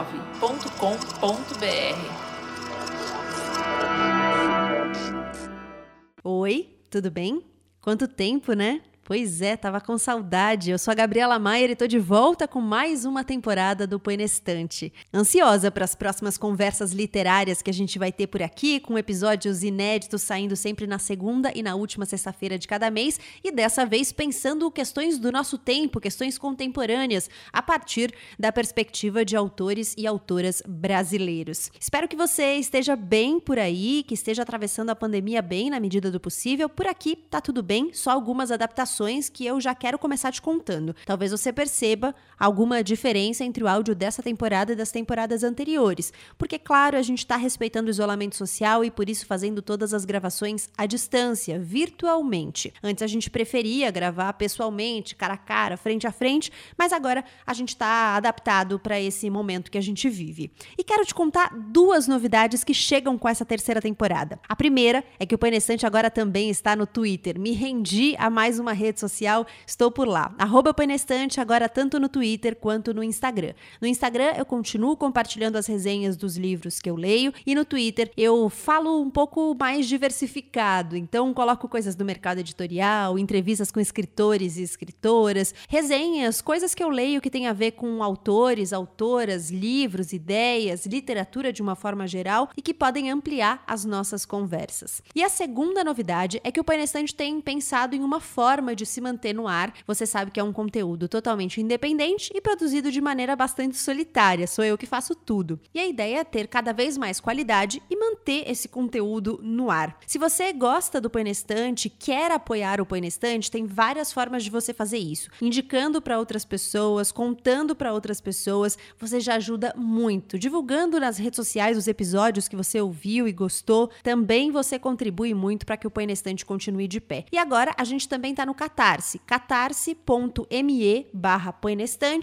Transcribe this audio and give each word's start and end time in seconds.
Oi, 6.25 6.69
tudo 6.89 7.11
bem? 7.11 7.45
Quanto 7.83 8.09
tempo, 8.09 8.55
né? 8.55 8.81
Pois 9.05 9.43
é, 9.43 9.57
tava 9.57 9.81
com 9.81 9.99
saudade. 9.99 10.71
Eu 10.71 10.79
sou 10.79 10.93
a 10.93 10.95
Gabriela 10.95 11.37
Maier 11.37 11.71
e 11.71 11.77
tô 11.77 11.89
de 11.89 11.99
volta 11.99 12.47
com 12.47 12.61
mais 12.61 13.05
uma 13.05 13.25
temporada 13.25 13.85
do 13.85 13.99
Põe 13.99 14.23
Estante. 14.23 14.93
Ansiosa 15.13 15.73
para 15.73 15.85
as 15.85 15.97
próximas 15.97 16.39
conversas 16.39 16.93
literárias 16.93 17.61
que 17.61 17.69
a 17.69 17.73
gente 17.75 17.99
vai 17.99 18.13
ter 18.13 18.29
por 18.29 18.41
aqui, 18.41 18.79
com 18.79 18.97
episódios 18.97 19.65
inéditos 19.65 20.23
saindo 20.23 20.55
sempre 20.55 20.87
na 20.87 21.01
segunda 21.01 21.51
e 21.53 21.65
na 21.65 21.75
última 21.75 22.07
sexta-feira 22.07 22.57
de 22.57 22.69
cada 22.69 22.93
mês, 22.93 23.19
e 23.43 23.51
dessa 23.51 23.85
vez 23.85 24.13
pensando 24.13 24.71
questões 24.71 25.19
do 25.19 25.33
nosso 25.33 25.59
tempo, 25.59 26.01
questões 26.01 26.39
contemporâneas, 26.39 27.29
a 27.53 27.61
partir 27.61 28.15
da 28.39 28.53
perspectiva 28.53 29.25
de 29.25 29.35
autores 29.35 29.97
e 29.99 30.07
autoras 30.07 30.63
brasileiros. 30.65 31.73
Espero 31.79 32.07
que 32.07 32.15
você 32.15 32.55
esteja 32.55 32.95
bem 32.95 33.41
por 33.41 33.59
aí, 33.59 34.05
que 34.05 34.15
esteja 34.15 34.43
atravessando 34.43 34.91
a 34.91 34.97
pandemia 34.97 35.43
bem 35.43 35.71
na 35.71 35.81
medida 35.81 36.09
do 36.09 36.21
possível. 36.21 36.69
Por 36.69 36.87
aqui 36.87 37.17
tá 37.17 37.41
tudo 37.41 37.65
bem, 37.65 37.93
só 37.93 38.13
algumas 38.13 38.53
adaptações 38.53 38.93
que 39.33 39.47
eu 39.47 39.61
já 39.61 39.75
quero 39.75 39.99
começar 39.99 40.33
te 40.33 40.41
contando. 40.41 40.95
Talvez 41.05 41.31
você 41.31 41.53
perceba 41.53 42.15
alguma 42.39 42.83
diferença 42.83 43.45
entre 43.45 43.63
o 43.63 43.69
áudio 43.69 43.95
dessa 43.95 44.23
temporada 44.23 44.73
e 44.73 44.77
das 44.77 44.91
temporadas 44.91 45.45
anteriores, 45.45 46.13
porque, 46.39 46.59
claro, 46.59 46.97
a 46.97 47.03
gente 47.03 47.19
está 47.19 47.37
respeitando 47.37 47.89
o 47.89 47.91
isolamento 47.91 48.37
social 48.37 48.85
e 48.85 48.91
por 48.91 49.09
isso 49.09 49.27
fazendo 49.27 49.61
todas 49.63 49.93
as 49.93 50.05
gravações 50.05 50.69
à 50.77 50.87
distância, 50.87 51.59
virtualmente. 51.59 52.73
Antes 52.83 53.03
a 53.03 53.07
gente 53.07 53.31
preferia 53.31 53.91
gravar 53.91 54.33
pessoalmente, 54.35 55.15
cara 55.15 55.35
a 55.35 55.39
cara, 55.39 55.77
frente 55.77 56.07
a 56.07 56.13
frente, 56.13 56.51
mas 56.77 56.93
agora 56.93 57.25
a 57.47 57.55
gente 57.55 57.71
está 57.71 58.17
adaptado 58.17 58.79
para 58.79 59.01
esse 59.01 59.29
momento 59.31 59.71
que 59.71 59.79
a 59.79 59.83
gente 59.83 60.09
vive. 60.09 60.51
E 60.79 60.85
quero 60.85 61.05
te 61.05 61.15
contar 61.15 61.51
duas 61.57 62.07
novidades 62.07 62.65
que 62.65 62.75
chegam 62.75 63.19
com 63.19 63.29
essa 63.29 63.45
terceira 63.45 63.81
temporada. 63.81 64.39
A 64.49 64.57
primeira 64.57 65.05
é 65.19 65.27
que 65.27 65.35
o 65.35 65.39
Painestante 65.39 65.87
agora 65.87 66.11
também 66.11 66.51
está 66.51 66.77
no 66.77 66.87
Twitter. 66.87 67.39
Me 67.39 67.53
rendi 67.53 68.15
a 68.19 68.29
mais 68.29 68.59
uma 68.59 68.73
rede 68.83 69.01
social, 69.01 69.47
estou 69.67 69.91
por 69.91 70.07
lá. 70.07 70.35
Arroba 70.39 70.75
Painestante, 70.75 71.41
agora 71.41 71.69
tanto 71.69 71.99
no 71.99 72.09
Twitter 72.09 72.57
quanto 72.57 72.93
no 72.93 73.03
Instagram. 73.03 73.55
No 73.81 73.87
Instagram 73.87 74.33
eu 74.37 74.45
continuo 74.45 74.97
compartilhando 74.97 75.57
as 75.57 75.67
resenhas 75.67 76.17
dos 76.17 76.37
livros 76.37 76.81
que 76.81 76.91
eu 76.91 76.97
leio 76.97 77.33
e 77.47 77.55
no 77.55 77.65
Twitter 77.65 78.11
eu 78.17 78.49
falo 78.51 79.01
um 79.01 79.11
pouco 79.11 79.57
mais 79.59 79.87
diversificado. 79.87 80.97
Então 80.97 81.33
coloco 81.33 81.69
coisas 81.69 81.95
do 81.95 82.05
mercado 82.05 82.39
editorial, 82.39 83.19
entrevistas 83.19 83.71
com 83.71 83.81
escritores 83.81 84.57
e 84.57 84.63
escritoras, 84.63 85.55
resenhas, 85.69 86.41
coisas 86.43 86.75
que 86.75 86.83
eu 86.83 86.89
leio 86.89 87.21
que 87.21 87.31
tem 87.31 87.47
a 87.47 87.53
ver 87.53 87.73
com 87.73 88.03
autores, 88.03 88.73
autoras, 88.73 89.51
livros, 89.51 90.13
ideias, 90.13 90.85
literatura 90.87 91.53
de 91.53 91.63
uma 91.63 91.75
forma 91.75 92.07
geral 92.07 92.51
e 92.57 92.63
que 92.63 92.75
podem 92.75 93.11
ampliar 93.11 93.63
as 93.67 93.85
nossas 93.85 94.27
conversas. 94.27 95.03
E 95.15 95.23
a 95.23 95.29
segunda 95.29 95.85
novidade 95.85 96.41
é 96.45 96.51
que 96.51 96.61
o 96.61 96.65
Painestante 96.65 97.15
tem 97.15 97.41
pensado 97.41 97.95
em 97.95 98.01
uma 98.01 98.21
forma 98.21 98.72
forma 98.73 98.77
de 98.77 98.87
se 98.87 99.01
manter 99.01 99.35
no 99.35 99.47
ar. 99.47 99.73
Você 99.87 100.07
sabe 100.07 100.31
que 100.31 100.41
é 100.41 100.45
um 100.45 100.53
conteúdo 100.53 101.09
totalmente 101.09 101.61
independente 101.61 102.33
e 102.35 102.41
produzido 102.41 102.91
de 102.91 103.01
maneira 103.01 103.37
bastante 103.37 103.77
solitária. 103.77 104.47
Sou 104.47 104.65
eu 104.65 104.79
que 104.79 104.87
faço 104.87 105.15
tudo. 105.15 105.61
E 105.75 105.79
a 105.79 105.87
ideia 105.87 106.21
é 106.21 106.25
ter 106.25 106.49
cada 106.49 106.73
vez 106.73 106.97
mais 106.97 107.21
qualidade 107.21 107.83
e 107.91 107.97
manter 107.97 108.51
esse 108.51 108.69
conteúdo 108.69 109.39
no 109.43 109.71
ar. 109.71 109.99
Se 110.07 110.19
você 110.19 110.53
gosta 110.53 111.01
do 111.01 111.11
Painestante, 111.11 111.89
quer 111.89 112.31
apoiar 112.31 112.81
o 112.81 112.87
Painestante, 112.87 113.51
tem 113.51 113.67
várias 113.67 114.13
formas 114.13 114.43
de 114.43 114.51
você 114.51 114.73
fazer 114.73 114.99
isso. 114.99 115.31
Indicando 115.41 116.01
para 116.01 116.19
outras 116.19 116.45
pessoas, 116.45 117.13
contando 117.13 117.77
para 117.77 117.93
outras 117.93 118.21
pessoas, 118.21 118.79
você 118.99 119.21
já 119.21 119.35
ajuda 119.35 119.75
muito. 119.77 120.39
Divulgando 120.39 120.99
nas 120.99 121.19
redes 121.19 121.37
sociais 121.37 121.77
os 121.77 121.87
episódios 121.87 122.49
que 122.49 122.57
você 122.57 122.81
ouviu 122.81 123.29
e 123.29 123.33
gostou, 123.33 123.91
também 124.03 124.51
você 124.51 124.79
contribui 124.79 125.35
muito 125.35 125.67
para 125.67 125.77
que 125.77 125.87
o 125.87 125.91
Painestante 125.91 126.47
continue 126.47 126.89
de 126.89 127.01
pé. 127.01 127.25
E 127.33 127.39
agora 127.39 127.75
a 127.77 127.85
gente 127.85 128.09
também 128.09 128.31
está 128.31 128.47
no 128.47 128.55
Catarse, 128.63 129.19
catarse.me 129.19 131.07
barra 131.13 131.53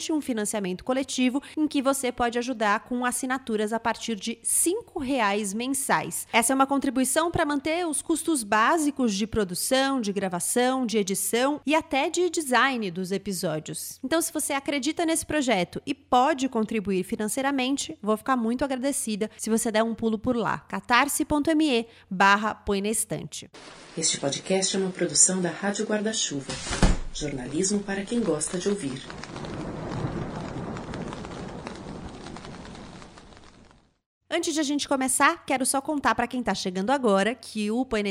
um 0.09 0.22
financiamento 0.22 0.85
coletivo 0.85 1.44
em 1.57 1.67
que 1.67 1.81
você 1.81 2.13
pode 2.13 2.39
ajudar 2.39 2.85
com 2.85 3.03
assinaturas 3.03 3.73
a 3.73 3.79
partir 3.79 4.16
de 4.16 4.39
R$ 4.41 5.01
reais 5.01 5.53
mensais. 5.53 6.25
Essa 6.31 6.53
é 6.53 6.55
uma 6.55 6.66
contribuição 6.66 7.29
para 7.29 7.45
manter 7.45 7.85
os 7.85 8.01
custos 8.01 8.41
básicos 8.41 9.13
de 9.16 9.27
produção, 9.27 10.00
de 10.00 10.13
gravação, 10.13 10.85
de 10.85 10.97
edição 10.97 11.59
e 11.66 11.75
até 11.75 12.09
de 12.09 12.29
design 12.29 12.89
dos 12.89 13.11
episódios. 13.11 14.00
Então, 14.01 14.21
se 14.21 14.31
você 14.31 14.53
acredita 14.53 15.06
nesse 15.06 15.25
projeto 15.25 15.81
e 15.85 15.94
pode 15.94 16.47
contribuir 16.47 17.03
financeiramente, 17.03 17.97
vou 18.01 18.16
ficar 18.16 18.38
muito 18.38 18.63
agradecida 18.63 19.29
se 19.38 19.50
você 19.50 19.69
der 19.69 19.83
um 19.83 19.94
pulo 19.94 20.17
por 20.17 20.38
lá, 20.38 20.59
catarse.me 20.59 21.85
barra 22.09 22.56
põe 22.56 22.81
na 22.81 22.88
estante. 22.88 23.51
Este 23.97 24.17
podcast 24.21 24.77
é 24.77 24.79
uma 24.79 24.91
produção 24.91 25.41
da 25.41 25.50
Rádio 25.50 25.85
Guarda-Chuva. 25.85 26.28
Jornalismo 27.13 27.79
para 27.79 28.03
quem 28.03 28.22
gosta 28.22 28.57
de 28.59 28.69
ouvir. 28.69 29.01
Antes 34.31 34.53
de 34.53 34.59
a 34.59 34.63
gente 34.63 34.88
começar, 34.88 35.44
quero 35.44 35.66
só 35.66 35.81
contar 35.81 36.13
para 36.13 36.28
quem 36.28 36.41
está 36.41 36.53
chegando 36.53 36.91
agora 36.91 37.34
que 37.34 37.72
o 37.72 37.84
Põe 37.84 38.03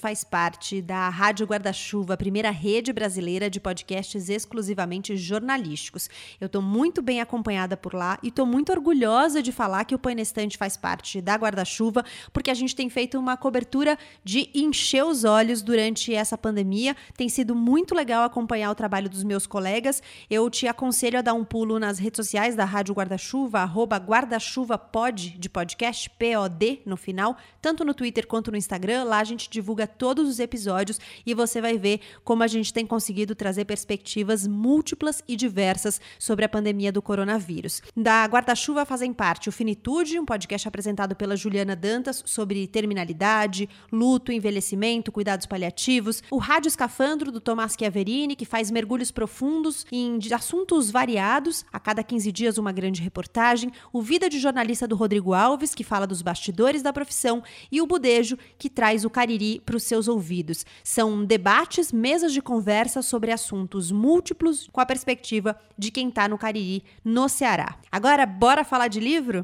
faz 0.00 0.22
parte 0.22 0.80
da 0.80 1.08
Rádio 1.08 1.44
Guarda-Chuva, 1.44 2.14
a 2.14 2.16
primeira 2.16 2.52
rede 2.52 2.92
brasileira 2.92 3.50
de 3.50 3.58
podcasts 3.58 4.28
exclusivamente 4.28 5.16
jornalísticos. 5.16 6.08
Eu 6.40 6.46
estou 6.46 6.62
muito 6.62 7.02
bem 7.02 7.20
acompanhada 7.20 7.76
por 7.76 7.94
lá 7.94 8.16
e 8.22 8.28
estou 8.28 8.46
muito 8.46 8.70
orgulhosa 8.70 9.42
de 9.42 9.50
falar 9.50 9.84
que 9.84 9.94
o 9.94 9.98
Põe 9.98 10.14
faz 10.56 10.76
parte 10.76 11.20
da 11.20 11.34
Guarda-Chuva, 11.34 12.04
porque 12.32 12.52
a 12.52 12.54
gente 12.54 12.76
tem 12.76 12.88
feito 12.88 13.18
uma 13.18 13.36
cobertura 13.36 13.98
de 14.22 14.48
encher 14.54 15.04
os 15.04 15.24
olhos 15.24 15.62
durante 15.62 16.14
essa 16.14 16.38
pandemia. 16.38 16.94
Tem 17.16 17.28
sido 17.28 17.56
muito 17.56 17.92
legal 17.92 18.22
acompanhar 18.22 18.70
o 18.70 18.74
trabalho 18.76 19.10
dos 19.10 19.24
meus 19.24 19.48
colegas. 19.48 20.00
Eu 20.30 20.48
te 20.48 20.68
aconselho 20.68 21.18
a 21.18 21.22
dar 21.22 21.34
um 21.34 21.44
pulo 21.44 21.80
nas 21.80 21.98
redes 21.98 22.18
sociais 22.18 22.54
da 22.54 22.64
Rádio 22.64 22.94
Guarda-Chuva, 22.94 23.58
arroba 23.58 23.96
guarda-chuva 23.96 24.78
pod, 24.78 25.36
de 25.36 25.55
podcast, 25.56 26.10
POD 26.10 26.82
no 26.84 26.98
final, 26.98 27.34
tanto 27.62 27.82
no 27.82 27.94
Twitter 27.94 28.26
quanto 28.26 28.50
no 28.50 28.58
Instagram. 28.58 29.04
Lá 29.04 29.20
a 29.20 29.24
gente 29.24 29.48
divulga 29.48 29.86
todos 29.86 30.28
os 30.28 30.38
episódios 30.38 31.00
e 31.24 31.32
você 31.32 31.62
vai 31.62 31.78
ver 31.78 32.00
como 32.22 32.42
a 32.42 32.46
gente 32.46 32.74
tem 32.74 32.84
conseguido 32.84 33.34
trazer 33.34 33.64
perspectivas 33.64 34.46
múltiplas 34.46 35.24
e 35.26 35.34
diversas 35.34 35.98
sobre 36.18 36.44
a 36.44 36.48
pandemia 36.48 36.92
do 36.92 37.00
coronavírus. 37.00 37.80
Da 37.96 38.26
Guarda-Chuva 38.26 38.84
fazem 38.84 39.14
parte 39.14 39.48
o 39.48 39.52
Finitude, 39.52 40.18
um 40.18 40.26
podcast 40.26 40.68
apresentado 40.68 41.16
pela 41.16 41.34
Juliana 41.34 41.74
Dantas 41.74 42.22
sobre 42.26 42.66
terminalidade, 42.66 43.66
luto, 43.90 44.30
envelhecimento, 44.30 45.10
cuidados 45.10 45.46
paliativos. 45.46 46.22
O 46.30 46.36
Rádio 46.36 46.68
Escafandro, 46.68 47.32
do 47.32 47.40
Tomás 47.40 47.74
Chiaverini, 47.78 48.36
que 48.36 48.44
faz 48.44 48.70
mergulhos 48.70 49.10
profundos 49.10 49.86
em 49.90 50.18
assuntos 50.34 50.90
variados, 50.90 51.64
a 51.72 51.80
cada 51.80 52.04
15 52.04 52.30
dias 52.30 52.58
uma 52.58 52.72
grande 52.72 53.00
reportagem. 53.00 53.72
O 53.90 54.02
Vida 54.02 54.28
de 54.28 54.38
Jornalista 54.38 54.86
do 54.86 54.94
Rodrigo 54.94 55.32
Alves, 55.32 55.45
Alves, 55.46 55.74
que 55.74 55.84
fala 55.84 56.06
dos 56.06 56.22
bastidores 56.22 56.82
da 56.82 56.92
profissão, 56.92 57.42
e 57.70 57.80
o 57.80 57.86
Budejo, 57.86 58.36
que 58.58 58.68
traz 58.68 59.04
o 59.04 59.10
Cariri 59.10 59.60
para 59.60 59.76
os 59.76 59.84
seus 59.84 60.08
ouvidos. 60.08 60.66
São 60.82 61.24
debates, 61.24 61.92
mesas 61.92 62.32
de 62.32 62.42
conversa 62.42 63.00
sobre 63.00 63.30
assuntos 63.30 63.92
múltiplos, 63.92 64.68
com 64.72 64.80
a 64.80 64.86
perspectiva 64.86 65.56
de 65.78 65.92
quem 65.92 66.08
está 66.08 66.28
no 66.28 66.36
Cariri, 66.36 66.82
no 67.04 67.28
Ceará. 67.28 67.78
Agora, 67.92 68.26
bora 68.26 68.64
falar 68.64 68.88
de 68.88 68.98
livro? 68.98 69.42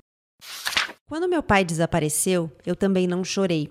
Quando 1.09 1.29
meu 1.29 1.43
pai 1.43 1.65
desapareceu, 1.65 2.51
eu 2.67 2.75
também 2.75 3.07
não 3.07 3.23
chorei. 3.23 3.71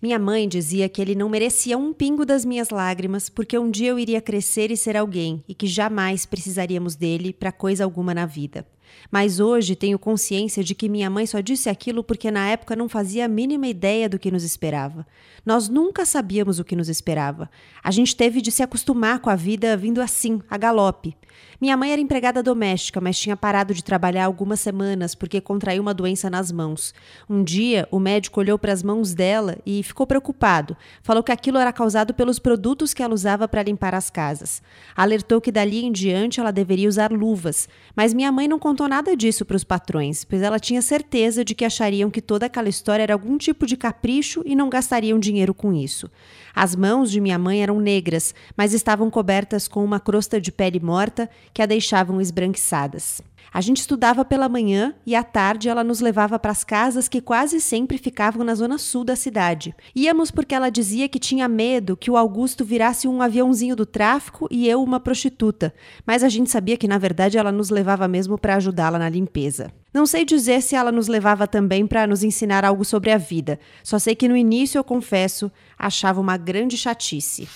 Minha 0.00 0.18
mãe 0.18 0.48
dizia 0.48 0.88
que 0.88 1.00
ele 1.00 1.14
não 1.14 1.28
merecia 1.28 1.78
um 1.78 1.92
pingo 1.92 2.26
das 2.26 2.44
minhas 2.44 2.70
lágrimas, 2.70 3.28
porque 3.28 3.56
um 3.56 3.70
dia 3.70 3.90
eu 3.90 3.98
iria 3.98 4.20
crescer 4.20 4.70
e 4.70 4.76
ser 4.76 4.96
alguém 4.96 5.44
e 5.48 5.54
que 5.54 5.66
jamais 5.66 6.26
precisaríamos 6.26 6.96
dele 6.96 7.32
para 7.32 7.52
coisa 7.52 7.84
alguma 7.84 8.12
na 8.12 8.26
vida. 8.26 8.66
Mas 9.10 9.40
hoje 9.40 9.76
tenho 9.76 9.98
consciência 9.98 10.64
de 10.64 10.74
que 10.74 10.88
minha 10.88 11.10
mãe 11.10 11.26
só 11.26 11.40
disse 11.40 11.68
aquilo 11.68 12.02
porque 12.02 12.30
na 12.30 12.48
época 12.48 12.74
não 12.74 12.88
fazia 12.88 13.24
a 13.24 13.28
mínima 13.28 13.66
ideia 13.66 14.08
do 14.08 14.18
que 14.18 14.30
nos 14.30 14.44
esperava. 14.44 15.06
Nós 15.44 15.68
nunca 15.68 16.04
sabíamos 16.04 16.58
o 16.58 16.64
que 16.64 16.76
nos 16.76 16.88
esperava. 16.88 17.50
A 17.82 17.90
gente 17.90 18.16
teve 18.16 18.40
de 18.40 18.50
se 18.50 18.62
acostumar 18.62 19.18
com 19.20 19.28
a 19.28 19.36
vida 19.36 19.76
vindo 19.76 20.00
assim, 20.00 20.40
a 20.48 20.56
galope. 20.56 21.16
Minha 21.62 21.76
mãe 21.76 21.92
era 21.92 22.00
empregada 22.00 22.42
doméstica, 22.42 23.00
mas 23.00 23.16
tinha 23.16 23.36
parado 23.36 23.72
de 23.72 23.84
trabalhar 23.84 24.24
algumas 24.24 24.58
semanas 24.58 25.14
porque 25.14 25.40
contraiu 25.40 25.80
uma 25.80 25.94
doença 25.94 26.28
nas 26.28 26.50
mãos. 26.50 26.92
Um 27.30 27.44
dia, 27.44 27.86
o 27.88 28.00
médico 28.00 28.40
olhou 28.40 28.58
para 28.58 28.72
as 28.72 28.82
mãos 28.82 29.14
dela 29.14 29.56
e 29.64 29.80
ficou 29.84 30.04
preocupado. 30.04 30.76
Falou 31.04 31.22
que 31.22 31.30
aquilo 31.30 31.58
era 31.58 31.72
causado 31.72 32.12
pelos 32.14 32.40
produtos 32.40 32.92
que 32.92 33.00
ela 33.00 33.14
usava 33.14 33.46
para 33.46 33.62
limpar 33.62 33.94
as 33.94 34.10
casas. 34.10 34.60
Alertou 34.96 35.40
que 35.40 35.52
dali 35.52 35.84
em 35.84 35.92
diante 35.92 36.40
ela 36.40 36.50
deveria 36.50 36.88
usar 36.88 37.12
luvas, 37.12 37.68
mas 37.94 38.12
minha 38.12 38.32
mãe 38.32 38.48
não 38.48 38.58
contou 38.58 38.88
nada 38.88 39.16
disso 39.16 39.44
para 39.44 39.56
os 39.56 39.62
patrões, 39.62 40.24
pois 40.24 40.42
ela 40.42 40.58
tinha 40.58 40.82
certeza 40.82 41.44
de 41.44 41.54
que 41.54 41.64
achariam 41.64 42.10
que 42.10 42.20
toda 42.20 42.46
aquela 42.46 42.68
história 42.68 43.04
era 43.04 43.14
algum 43.14 43.38
tipo 43.38 43.66
de 43.66 43.76
capricho 43.76 44.42
e 44.44 44.56
não 44.56 44.68
gastariam 44.68 45.16
dinheiro 45.16 45.54
com 45.54 45.72
isso. 45.72 46.10
As 46.52 46.74
mãos 46.74 47.08
de 47.10 47.20
minha 47.20 47.38
mãe 47.38 47.62
eram 47.62 47.78
negras, 47.78 48.34
mas 48.56 48.74
estavam 48.74 49.08
cobertas 49.08 49.68
com 49.68 49.84
uma 49.84 50.00
crosta 50.00 50.40
de 50.40 50.50
pele 50.50 50.80
morta 50.80 51.30
que 51.52 51.62
a 51.62 51.66
deixavam 51.66 52.20
esbranquiçadas. 52.20 53.22
A 53.54 53.60
gente 53.60 53.80
estudava 53.80 54.24
pela 54.24 54.48
manhã 54.48 54.94
e 55.04 55.14
à 55.14 55.22
tarde 55.22 55.68
ela 55.68 55.84
nos 55.84 56.00
levava 56.00 56.38
para 56.38 56.50
as 56.50 56.64
casas 56.64 57.06
que 57.06 57.20
quase 57.20 57.60
sempre 57.60 57.98
ficavam 57.98 58.42
na 58.42 58.54
zona 58.54 58.78
sul 58.78 59.04
da 59.04 59.14
cidade. 59.14 59.74
Íamos 59.94 60.30
porque 60.30 60.54
ela 60.54 60.70
dizia 60.70 61.06
que 61.06 61.18
tinha 61.18 61.46
medo 61.46 61.94
que 61.94 62.10
o 62.10 62.16
Augusto 62.16 62.64
virasse 62.64 63.06
um 63.06 63.20
aviãozinho 63.20 63.76
do 63.76 63.84
tráfico 63.84 64.48
e 64.50 64.66
eu 64.66 64.82
uma 64.82 64.98
prostituta, 64.98 65.74
mas 66.06 66.24
a 66.24 66.30
gente 66.30 66.50
sabia 66.50 66.78
que 66.78 66.88
na 66.88 66.96
verdade 66.96 67.36
ela 67.36 67.52
nos 67.52 67.68
levava 67.68 68.08
mesmo 68.08 68.38
para 68.38 68.56
ajudá-la 68.56 68.98
na 68.98 69.10
limpeza. 69.10 69.70
Não 69.92 70.06
sei 70.06 70.24
dizer 70.24 70.62
se 70.62 70.74
ela 70.74 70.90
nos 70.90 71.06
levava 71.06 71.46
também 71.46 71.86
para 71.86 72.06
nos 72.06 72.22
ensinar 72.22 72.64
algo 72.64 72.86
sobre 72.86 73.10
a 73.10 73.18
vida, 73.18 73.60
só 73.84 73.98
sei 73.98 74.14
que 74.14 74.28
no 74.28 74.36
início, 74.36 74.78
eu 74.78 74.84
confesso, 74.84 75.52
achava 75.78 76.18
uma 76.18 76.38
grande 76.38 76.78
chatice. 76.78 77.46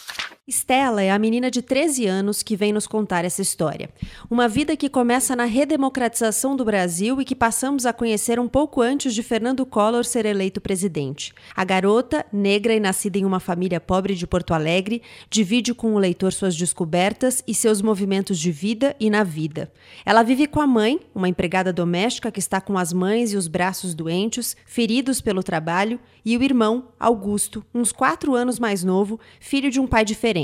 Estela 0.48 1.02
é 1.02 1.10
a 1.10 1.18
menina 1.18 1.50
de 1.50 1.60
13 1.60 2.06
anos 2.06 2.40
que 2.40 2.54
vem 2.54 2.72
nos 2.72 2.86
contar 2.86 3.24
essa 3.24 3.42
história. 3.42 3.90
Uma 4.30 4.46
vida 4.46 4.76
que 4.76 4.88
começa 4.88 5.34
na 5.34 5.44
redemocratização 5.44 6.54
do 6.54 6.64
Brasil 6.64 7.20
e 7.20 7.24
que 7.24 7.34
passamos 7.34 7.84
a 7.84 7.92
conhecer 7.92 8.38
um 8.38 8.46
pouco 8.46 8.80
antes 8.80 9.12
de 9.12 9.24
Fernando 9.24 9.66
Collor 9.66 10.04
ser 10.04 10.24
eleito 10.24 10.60
presidente. 10.60 11.34
A 11.52 11.64
garota, 11.64 12.24
negra 12.32 12.72
e 12.72 12.78
nascida 12.78 13.18
em 13.18 13.24
uma 13.24 13.40
família 13.40 13.80
pobre 13.80 14.14
de 14.14 14.24
Porto 14.24 14.54
Alegre, 14.54 15.02
divide 15.28 15.74
com 15.74 15.96
o 15.96 15.98
leitor 15.98 16.32
suas 16.32 16.54
descobertas 16.54 17.42
e 17.44 17.52
seus 17.52 17.82
movimentos 17.82 18.38
de 18.38 18.52
vida 18.52 18.94
e 19.00 19.10
na 19.10 19.24
vida. 19.24 19.72
Ela 20.04 20.22
vive 20.22 20.46
com 20.46 20.60
a 20.60 20.66
mãe, 20.66 21.00
uma 21.12 21.28
empregada 21.28 21.72
doméstica 21.72 22.30
que 22.30 22.38
está 22.38 22.60
com 22.60 22.78
as 22.78 22.92
mães 22.92 23.32
e 23.32 23.36
os 23.36 23.48
braços 23.48 23.94
doentes, 23.94 24.56
feridos 24.64 25.20
pelo 25.20 25.42
trabalho, 25.42 25.98
e 26.24 26.36
o 26.36 26.42
irmão, 26.42 26.88
Augusto, 26.98 27.64
uns 27.74 27.90
quatro 27.90 28.34
anos 28.34 28.60
mais 28.60 28.84
novo, 28.84 29.18
filho 29.40 29.70
de 29.70 29.80
um 29.80 29.88
pai 29.88 30.04
diferente. 30.04 30.35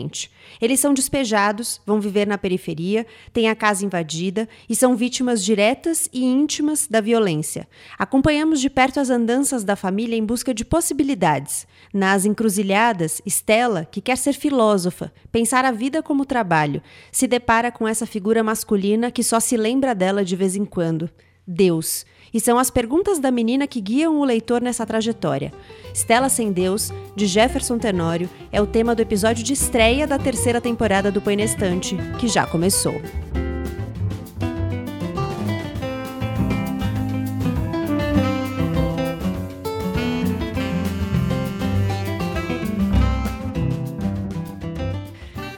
Eles 0.60 0.80
são 0.80 0.94
despejados, 0.94 1.80
vão 1.86 2.00
viver 2.00 2.26
na 2.26 2.38
periferia, 2.38 3.06
têm 3.32 3.48
a 3.48 3.54
casa 3.54 3.84
invadida 3.84 4.48
e 4.68 4.74
são 4.74 4.96
vítimas 4.96 5.44
diretas 5.44 6.08
e 6.12 6.24
íntimas 6.24 6.86
da 6.86 7.00
violência. 7.00 7.68
Acompanhamos 7.98 8.60
de 8.60 8.70
perto 8.70 9.00
as 9.00 9.10
andanças 9.10 9.64
da 9.64 9.76
família 9.76 10.16
em 10.16 10.24
busca 10.24 10.54
de 10.54 10.64
possibilidades. 10.64 11.66
Nas 11.92 12.24
encruzilhadas, 12.24 13.20
Estela, 13.26 13.84
que 13.84 14.00
quer 14.00 14.16
ser 14.16 14.32
filósofa, 14.32 15.12
pensar 15.30 15.64
a 15.64 15.72
vida 15.72 16.02
como 16.02 16.24
trabalho, 16.24 16.82
se 17.10 17.26
depara 17.26 17.70
com 17.70 17.86
essa 17.86 18.06
figura 18.06 18.42
masculina 18.42 19.10
que 19.10 19.22
só 19.22 19.38
se 19.40 19.56
lembra 19.56 19.94
dela 19.94 20.24
de 20.24 20.36
vez 20.36 20.56
em 20.56 20.64
quando. 20.64 21.10
Deus. 21.46 22.06
E 22.34 22.40
são 22.40 22.58
as 22.58 22.70
perguntas 22.70 23.18
da 23.18 23.30
menina 23.30 23.66
que 23.66 23.80
guiam 23.80 24.18
o 24.18 24.24
leitor 24.24 24.62
nessa 24.62 24.86
trajetória. 24.86 25.52
Estela 25.92 26.30
Sem 26.30 26.50
Deus, 26.50 26.90
de 27.14 27.26
Jefferson 27.26 27.78
Tenório, 27.78 28.28
é 28.50 28.60
o 28.60 28.66
tema 28.66 28.94
do 28.94 29.02
episódio 29.02 29.44
de 29.44 29.52
estreia 29.52 30.06
da 30.06 30.18
terceira 30.18 30.60
temporada 30.60 31.12
do 31.12 31.20
Põe 31.20 31.42
Estante, 31.42 31.96
que 32.18 32.28
já 32.28 32.46
começou. 32.46 32.94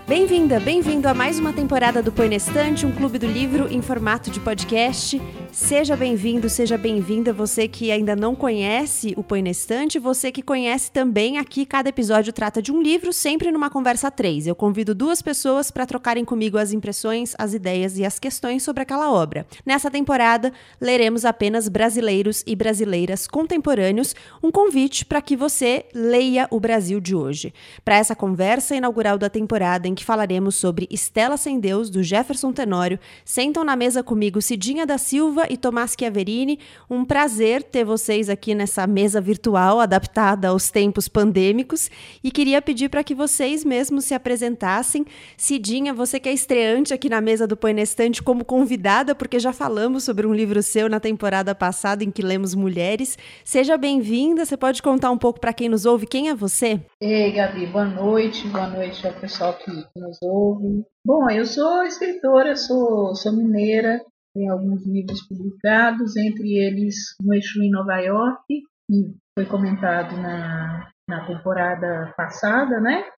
Bem-vinda, 0.08 0.60
bem-vindo 0.60 1.08
a 1.08 1.14
mais 1.14 1.38
uma 1.38 1.52
temporada 1.52 2.02
do 2.02 2.10
Põe 2.10 2.34
Estante, 2.34 2.84
um 2.84 2.92
clube 2.92 3.18
do 3.18 3.26
livro 3.26 3.68
em 3.70 3.80
formato 3.80 4.30
de 4.30 4.40
podcast. 4.40 5.20
Seja 5.54 5.96
bem-vindo, 5.96 6.50
seja 6.50 6.76
bem-vinda 6.76 7.32
você 7.32 7.68
que 7.68 7.92
ainda 7.92 8.16
não 8.16 8.34
conhece 8.34 9.14
o 9.16 9.22
Põe 9.22 9.40
na 9.40 9.50
Estante, 9.50 10.00
você 10.00 10.32
que 10.32 10.42
conhece 10.42 10.90
também 10.90 11.38
aqui, 11.38 11.64
cada 11.64 11.88
episódio 11.88 12.32
trata 12.32 12.60
de 12.60 12.72
um 12.72 12.82
livro, 12.82 13.12
sempre 13.12 13.52
numa 13.52 13.70
conversa 13.70 14.10
três. 14.10 14.48
Eu 14.48 14.56
convido 14.56 14.96
duas 14.96 15.22
pessoas 15.22 15.70
para 15.70 15.86
trocarem 15.86 16.24
comigo 16.24 16.58
as 16.58 16.72
impressões, 16.72 17.36
as 17.38 17.54
ideias 17.54 17.96
e 17.96 18.04
as 18.04 18.18
questões 18.18 18.64
sobre 18.64 18.82
aquela 18.82 19.12
obra. 19.12 19.46
Nessa 19.64 19.88
temporada, 19.92 20.52
leremos 20.80 21.24
apenas 21.24 21.68
brasileiros 21.68 22.42
e 22.44 22.56
brasileiras 22.56 23.28
contemporâneos, 23.28 24.12
um 24.42 24.50
convite 24.50 25.04
para 25.04 25.22
que 25.22 25.36
você 25.36 25.86
leia 25.94 26.48
o 26.50 26.58
Brasil 26.58 26.98
de 26.98 27.14
hoje. 27.14 27.54
Para 27.84 27.96
essa 27.96 28.16
conversa 28.16 28.74
inaugural 28.74 29.16
da 29.16 29.30
temporada 29.30 29.86
em 29.86 29.94
que 29.94 30.04
falaremos 30.04 30.56
sobre 30.56 30.88
Estela 30.90 31.36
Sem 31.36 31.60
Deus, 31.60 31.90
do 31.90 32.02
Jefferson 32.02 32.52
Tenório, 32.52 32.98
sentam 33.24 33.62
na 33.62 33.76
mesa 33.76 34.02
comigo 34.02 34.42
Cidinha 34.42 34.84
da 34.84 34.98
Silva 34.98 35.43
e 35.50 35.56
Tomás 35.56 35.94
Chiaverini. 35.98 36.58
Um 36.88 37.04
prazer 37.04 37.62
ter 37.62 37.84
vocês 37.84 38.28
aqui 38.28 38.54
nessa 38.54 38.86
mesa 38.86 39.20
virtual 39.20 39.80
adaptada 39.80 40.48
aos 40.48 40.70
tempos 40.70 41.08
pandêmicos 41.08 41.90
e 42.22 42.30
queria 42.30 42.62
pedir 42.62 42.88
para 42.88 43.04
que 43.04 43.14
vocês 43.14 43.64
mesmos 43.64 44.04
se 44.04 44.14
apresentassem. 44.14 45.04
Cidinha, 45.36 45.92
você 45.92 46.18
que 46.18 46.28
é 46.28 46.32
estreante 46.32 46.94
aqui 46.94 47.08
na 47.08 47.20
mesa 47.20 47.46
do 47.46 47.56
Põe 47.56 47.72
Nestante 47.72 48.22
como 48.22 48.44
convidada, 48.44 49.14
porque 49.14 49.38
já 49.38 49.52
falamos 49.52 50.04
sobre 50.04 50.26
um 50.26 50.34
livro 50.34 50.62
seu 50.62 50.88
na 50.88 51.00
temporada 51.00 51.54
passada 51.54 52.02
em 52.04 52.10
que 52.10 52.22
lemos 52.22 52.54
Mulheres. 52.54 53.18
Seja 53.44 53.76
bem-vinda, 53.76 54.44
você 54.44 54.56
pode 54.56 54.82
contar 54.82 55.10
um 55.10 55.18
pouco 55.18 55.40
para 55.40 55.52
quem 55.52 55.68
nos 55.68 55.84
ouve 55.84 56.06
quem 56.06 56.28
é 56.28 56.34
você? 56.34 56.80
Ei, 57.00 57.32
Gabi, 57.32 57.66
boa 57.66 57.84
noite, 57.84 58.46
boa 58.48 58.66
noite 58.66 59.06
ao 59.06 59.12
pessoal 59.14 59.54
que 59.54 59.70
nos 59.70 60.18
ouve. 60.22 60.84
Bom, 61.04 61.28
eu 61.28 61.44
sou 61.44 61.82
escritora, 61.82 62.56
sou, 62.56 63.14
sou 63.14 63.32
mineira, 63.32 64.00
tem 64.34 64.48
alguns 64.48 64.84
livros 64.84 65.22
publicados, 65.28 66.16
entre 66.16 66.58
eles 66.58 67.14
No 67.20 67.32
Eixo 67.32 67.62
em 67.62 67.70
Nova 67.70 67.96
York, 67.98 68.42
que 68.48 69.14
foi 69.38 69.46
comentado 69.46 70.16
na, 70.20 70.90
na 71.08 71.26
temporada 71.26 72.12
passada, 72.16 72.80
né? 72.80 73.08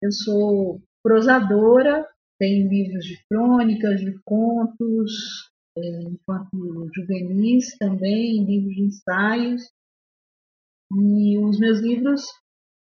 Eu 0.00 0.12
sou 0.12 0.80
prosadora, 1.02 2.06
tenho 2.38 2.68
livros 2.68 3.04
de 3.04 3.18
crônicas, 3.28 4.00
de 4.00 4.18
contos, 4.24 5.50
é, 5.76 6.02
enquanto 6.02 6.90
juvenis 6.94 7.76
também, 7.78 8.44
livros 8.44 8.74
de 8.74 8.82
ensaios. 8.82 9.62
E 10.92 11.38
os 11.38 11.58
meus 11.58 11.80
livros 11.80 12.22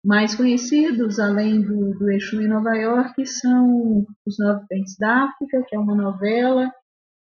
mais 0.04 0.34
conhecidos, 0.34 1.18
além 1.18 1.60
do, 1.60 1.98
do 1.98 2.10
Exu 2.10 2.40
em 2.40 2.48
Nova 2.48 2.74
York, 2.74 3.26
são 3.26 4.06
Os 4.26 4.38
Nove 4.38 4.64
Pentes 4.68 4.96
da 4.96 5.24
África, 5.24 5.64
que 5.66 5.74
é 5.74 5.78
uma 5.78 5.94
novela, 5.94 6.72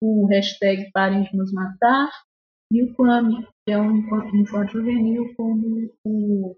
o 0.04 0.26
hashtag 0.26 0.90
Parem 0.92 1.22
de 1.22 1.36
Nos 1.36 1.52
Matar, 1.52 2.10
e 2.70 2.82
o 2.82 2.94
Kwame, 2.94 3.46
que 3.64 3.72
é 3.72 3.78
um 3.78 3.96
encontro 4.34 4.80
juvenil 4.80 5.32
como 5.36 5.90
o, 6.04 6.56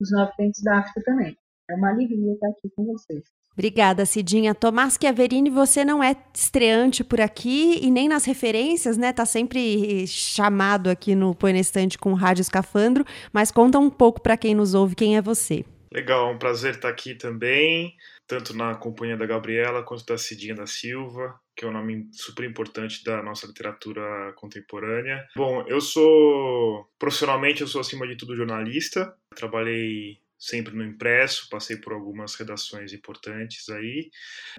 os 0.00 0.10
Nove 0.10 0.32
Pentes 0.36 0.62
da 0.62 0.78
África 0.78 1.02
também. 1.04 1.36
É 1.70 1.74
uma 1.74 1.90
alegria 1.90 2.32
estar 2.32 2.48
aqui 2.48 2.70
com 2.74 2.86
vocês. 2.86 3.22
Obrigada, 3.52 4.06
Cidinha. 4.06 4.54
Tomás 4.54 4.96
Chiaverini, 4.98 5.50
você 5.50 5.84
não 5.84 6.02
é 6.02 6.16
estreante 6.32 7.04
por 7.04 7.20
aqui 7.20 7.78
e 7.82 7.90
nem 7.90 8.08
nas 8.08 8.24
referências, 8.24 8.96
né? 8.96 9.12
Tá 9.12 9.26
sempre 9.26 10.06
chamado 10.06 10.88
aqui 10.88 11.14
no 11.14 11.34
Põe 11.34 11.52
na 11.52 11.58
Estante 11.58 11.98
com 11.98 12.14
Rádio 12.14 12.42
Escafandro, 12.42 13.04
mas 13.32 13.50
conta 13.50 13.78
um 13.78 13.90
pouco 13.90 14.22
para 14.22 14.36
quem 14.36 14.54
nos 14.54 14.74
ouve 14.74 14.94
quem 14.94 15.16
é 15.16 15.22
você. 15.22 15.64
Legal, 15.92 16.30
é 16.30 16.34
um 16.34 16.38
prazer 16.38 16.76
estar 16.76 16.88
aqui 16.88 17.14
também, 17.14 17.94
tanto 18.26 18.56
na 18.56 18.74
companhia 18.74 19.16
da 19.16 19.26
Gabriela 19.26 19.82
quanto 19.82 20.06
da 20.06 20.16
Cidinha 20.16 20.54
da 20.54 20.66
Silva 20.66 21.38
que 21.58 21.64
é 21.64 21.68
um 21.68 21.72
nome 21.72 22.08
super 22.12 22.44
importante 22.44 23.02
da 23.02 23.20
nossa 23.20 23.44
literatura 23.48 24.32
contemporânea. 24.36 25.26
Bom, 25.34 25.64
eu 25.66 25.80
sou 25.80 26.88
profissionalmente 26.96 27.62
eu 27.62 27.66
sou 27.66 27.80
acima 27.80 28.06
de 28.06 28.16
tudo 28.16 28.36
jornalista. 28.36 29.12
Trabalhei 29.34 30.20
sempre 30.38 30.72
no 30.72 30.84
impresso, 30.84 31.48
passei 31.50 31.76
por 31.76 31.92
algumas 31.92 32.36
redações 32.36 32.92
importantes 32.92 33.68
aí. 33.70 34.08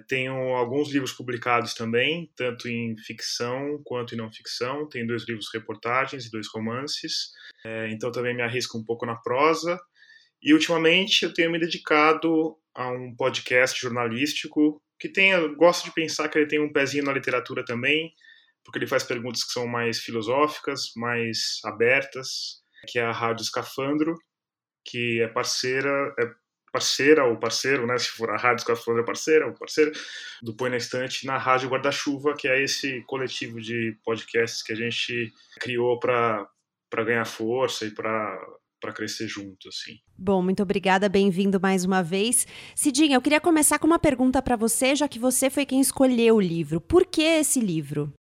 Tenho 0.06 0.34
alguns 0.54 0.92
livros 0.92 1.14
publicados 1.14 1.72
também, 1.72 2.30
tanto 2.36 2.68
em 2.68 2.94
ficção 2.98 3.80
quanto 3.82 4.14
em 4.14 4.18
não 4.18 4.30
ficção. 4.30 4.86
Tenho 4.86 5.06
dois 5.06 5.26
livros 5.26 5.48
reportagens 5.54 6.26
e 6.26 6.30
dois 6.30 6.48
romances. 6.48 7.32
É, 7.64 7.88
então 7.90 8.12
também 8.12 8.36
me 8.36 8.42
arrisco 8.42 8.76
um 8.76 8.84
pouco 8.84 9.06
na 9.06 9.16
prosa. 9.16 9.80
E 10.42 10.52
ultimamente 10.52 11.24
eu 11.24 11.32
tenho 11.32 11.50
me 11.50 11.58
dedicado 11.58 12.58
a 12.74 12.90
um 12.90 13.14
podcast 13.16 13.80
jornalístico 13.80 14.82
que 15.00 15.08
tem, 15.08 15.32
gosto 15.54 15.86
de 15.86 15.92
pensar 15.92 16.28
que 16.28 16.38
ele 16.38 16.46
tem 16.46 16.60
um 16.60 16.72
pezinho 16.72 17.04
na 17.04 17.12
literatura 17.12 17.64
também, 17.64 18.14
porque 18.62 18.78
ele 18.78 18.86
faz 18.86 19.02
perguntas 19.02 19.42
que 19.42 19.52
são 19.52 19.66
mais 19.66 19.98
filosóficas, 19.98 20.92
mais 20.94 21.58
abertas, 21.64 22.60
que 22.86 22.98
é 22.98 23.02
a 23.02 23.10
Rádio 23.10 23.42
Escafandro, 23.42 24.14
que 24.84 25.22
é 25.22 25.28
parceira, 25.28 26.14
é 26.18 26.30
parceira 26.70 27.24
ou 27.24 27.38
parceiro, 27.38 27.86
né, 27.86 27.98
se 27.98 28.10
for 28.10 28.30
a 28.30 28.36
Rádio 28.36 28.60
Escafandro 28.60 29.02
é 29.02 29.06
parceira 29.06 29.46
ou 29.46 29.54
parceiro, 29.54 29.90
do 30.42 30.54
Põe 30.54 30.70
na 30.70 30.76
Estante 30.76 31.26
na 31.26 31.38
Rádio 31.38 31.70
Guarda-Chuva, 31.70 32.36
que 32.36 32.46
é 32.46 32.62
esse 32.62 33.02
coletivo 33.06 33.58
de 33.58 33.98
podcasts 34.04 34.62
que 34.62 34.72
a 34.72 34.76
gente 34.76 35.32
criou 35.58 35.98
para 35.98 36.46
ganhar 37.04 37.24
força 37.24 37.86
e 37.86 37.90
para 37.90 38.38
para 38.80 38.92
crescer 38.92 39.28
junto, 39.28 39.68
assim. 39.68 39.98
Bom, 40.18 40.42
muito 40.42 40.62
obrigada, 40.62 41.08
bem-vindo 41.08 41.60
mais 41.60 41.84
uma 41.84 42.02
vez. 42.02 42.46
Cidinha, 42.74 43.16
eu 43.16 43.22
queria 43.22 43.40
começar 43.40 43.78
com 43.78 43.86
uma 43.86 43.98
pergunta 43.98 44.40
para 44.40 44.56
você, 44.56 44.96
já 44.96 45.06
que 45.06 45.18
você 45.18 45.50
foi 45.50 45.66
quem 45.66 45.80
escolheu 45.80 46.36
o 46.36 46.40
livro. 46.40 46.80
Por 46.80 47.06
que 47.06 47.22
esse 47.22 47.60
livro? 47.60 48.12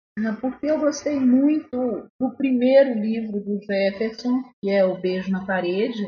porque 0.41 0.67
eu 0.67 0.81
gostei 0.81 1.19
muito 1.21 2.09
do 2.21 2.37
primeiro 2.37 3.01
livro 3.01 3.41
do 3.41 3.61
Jefferson, 3.63 4.43
que 4.61 4.69
é 4.69 4.85
O 4.85 5.01
Beijo 5.01 5.31
na 5.31 5.47
Parede, 5.47 6.05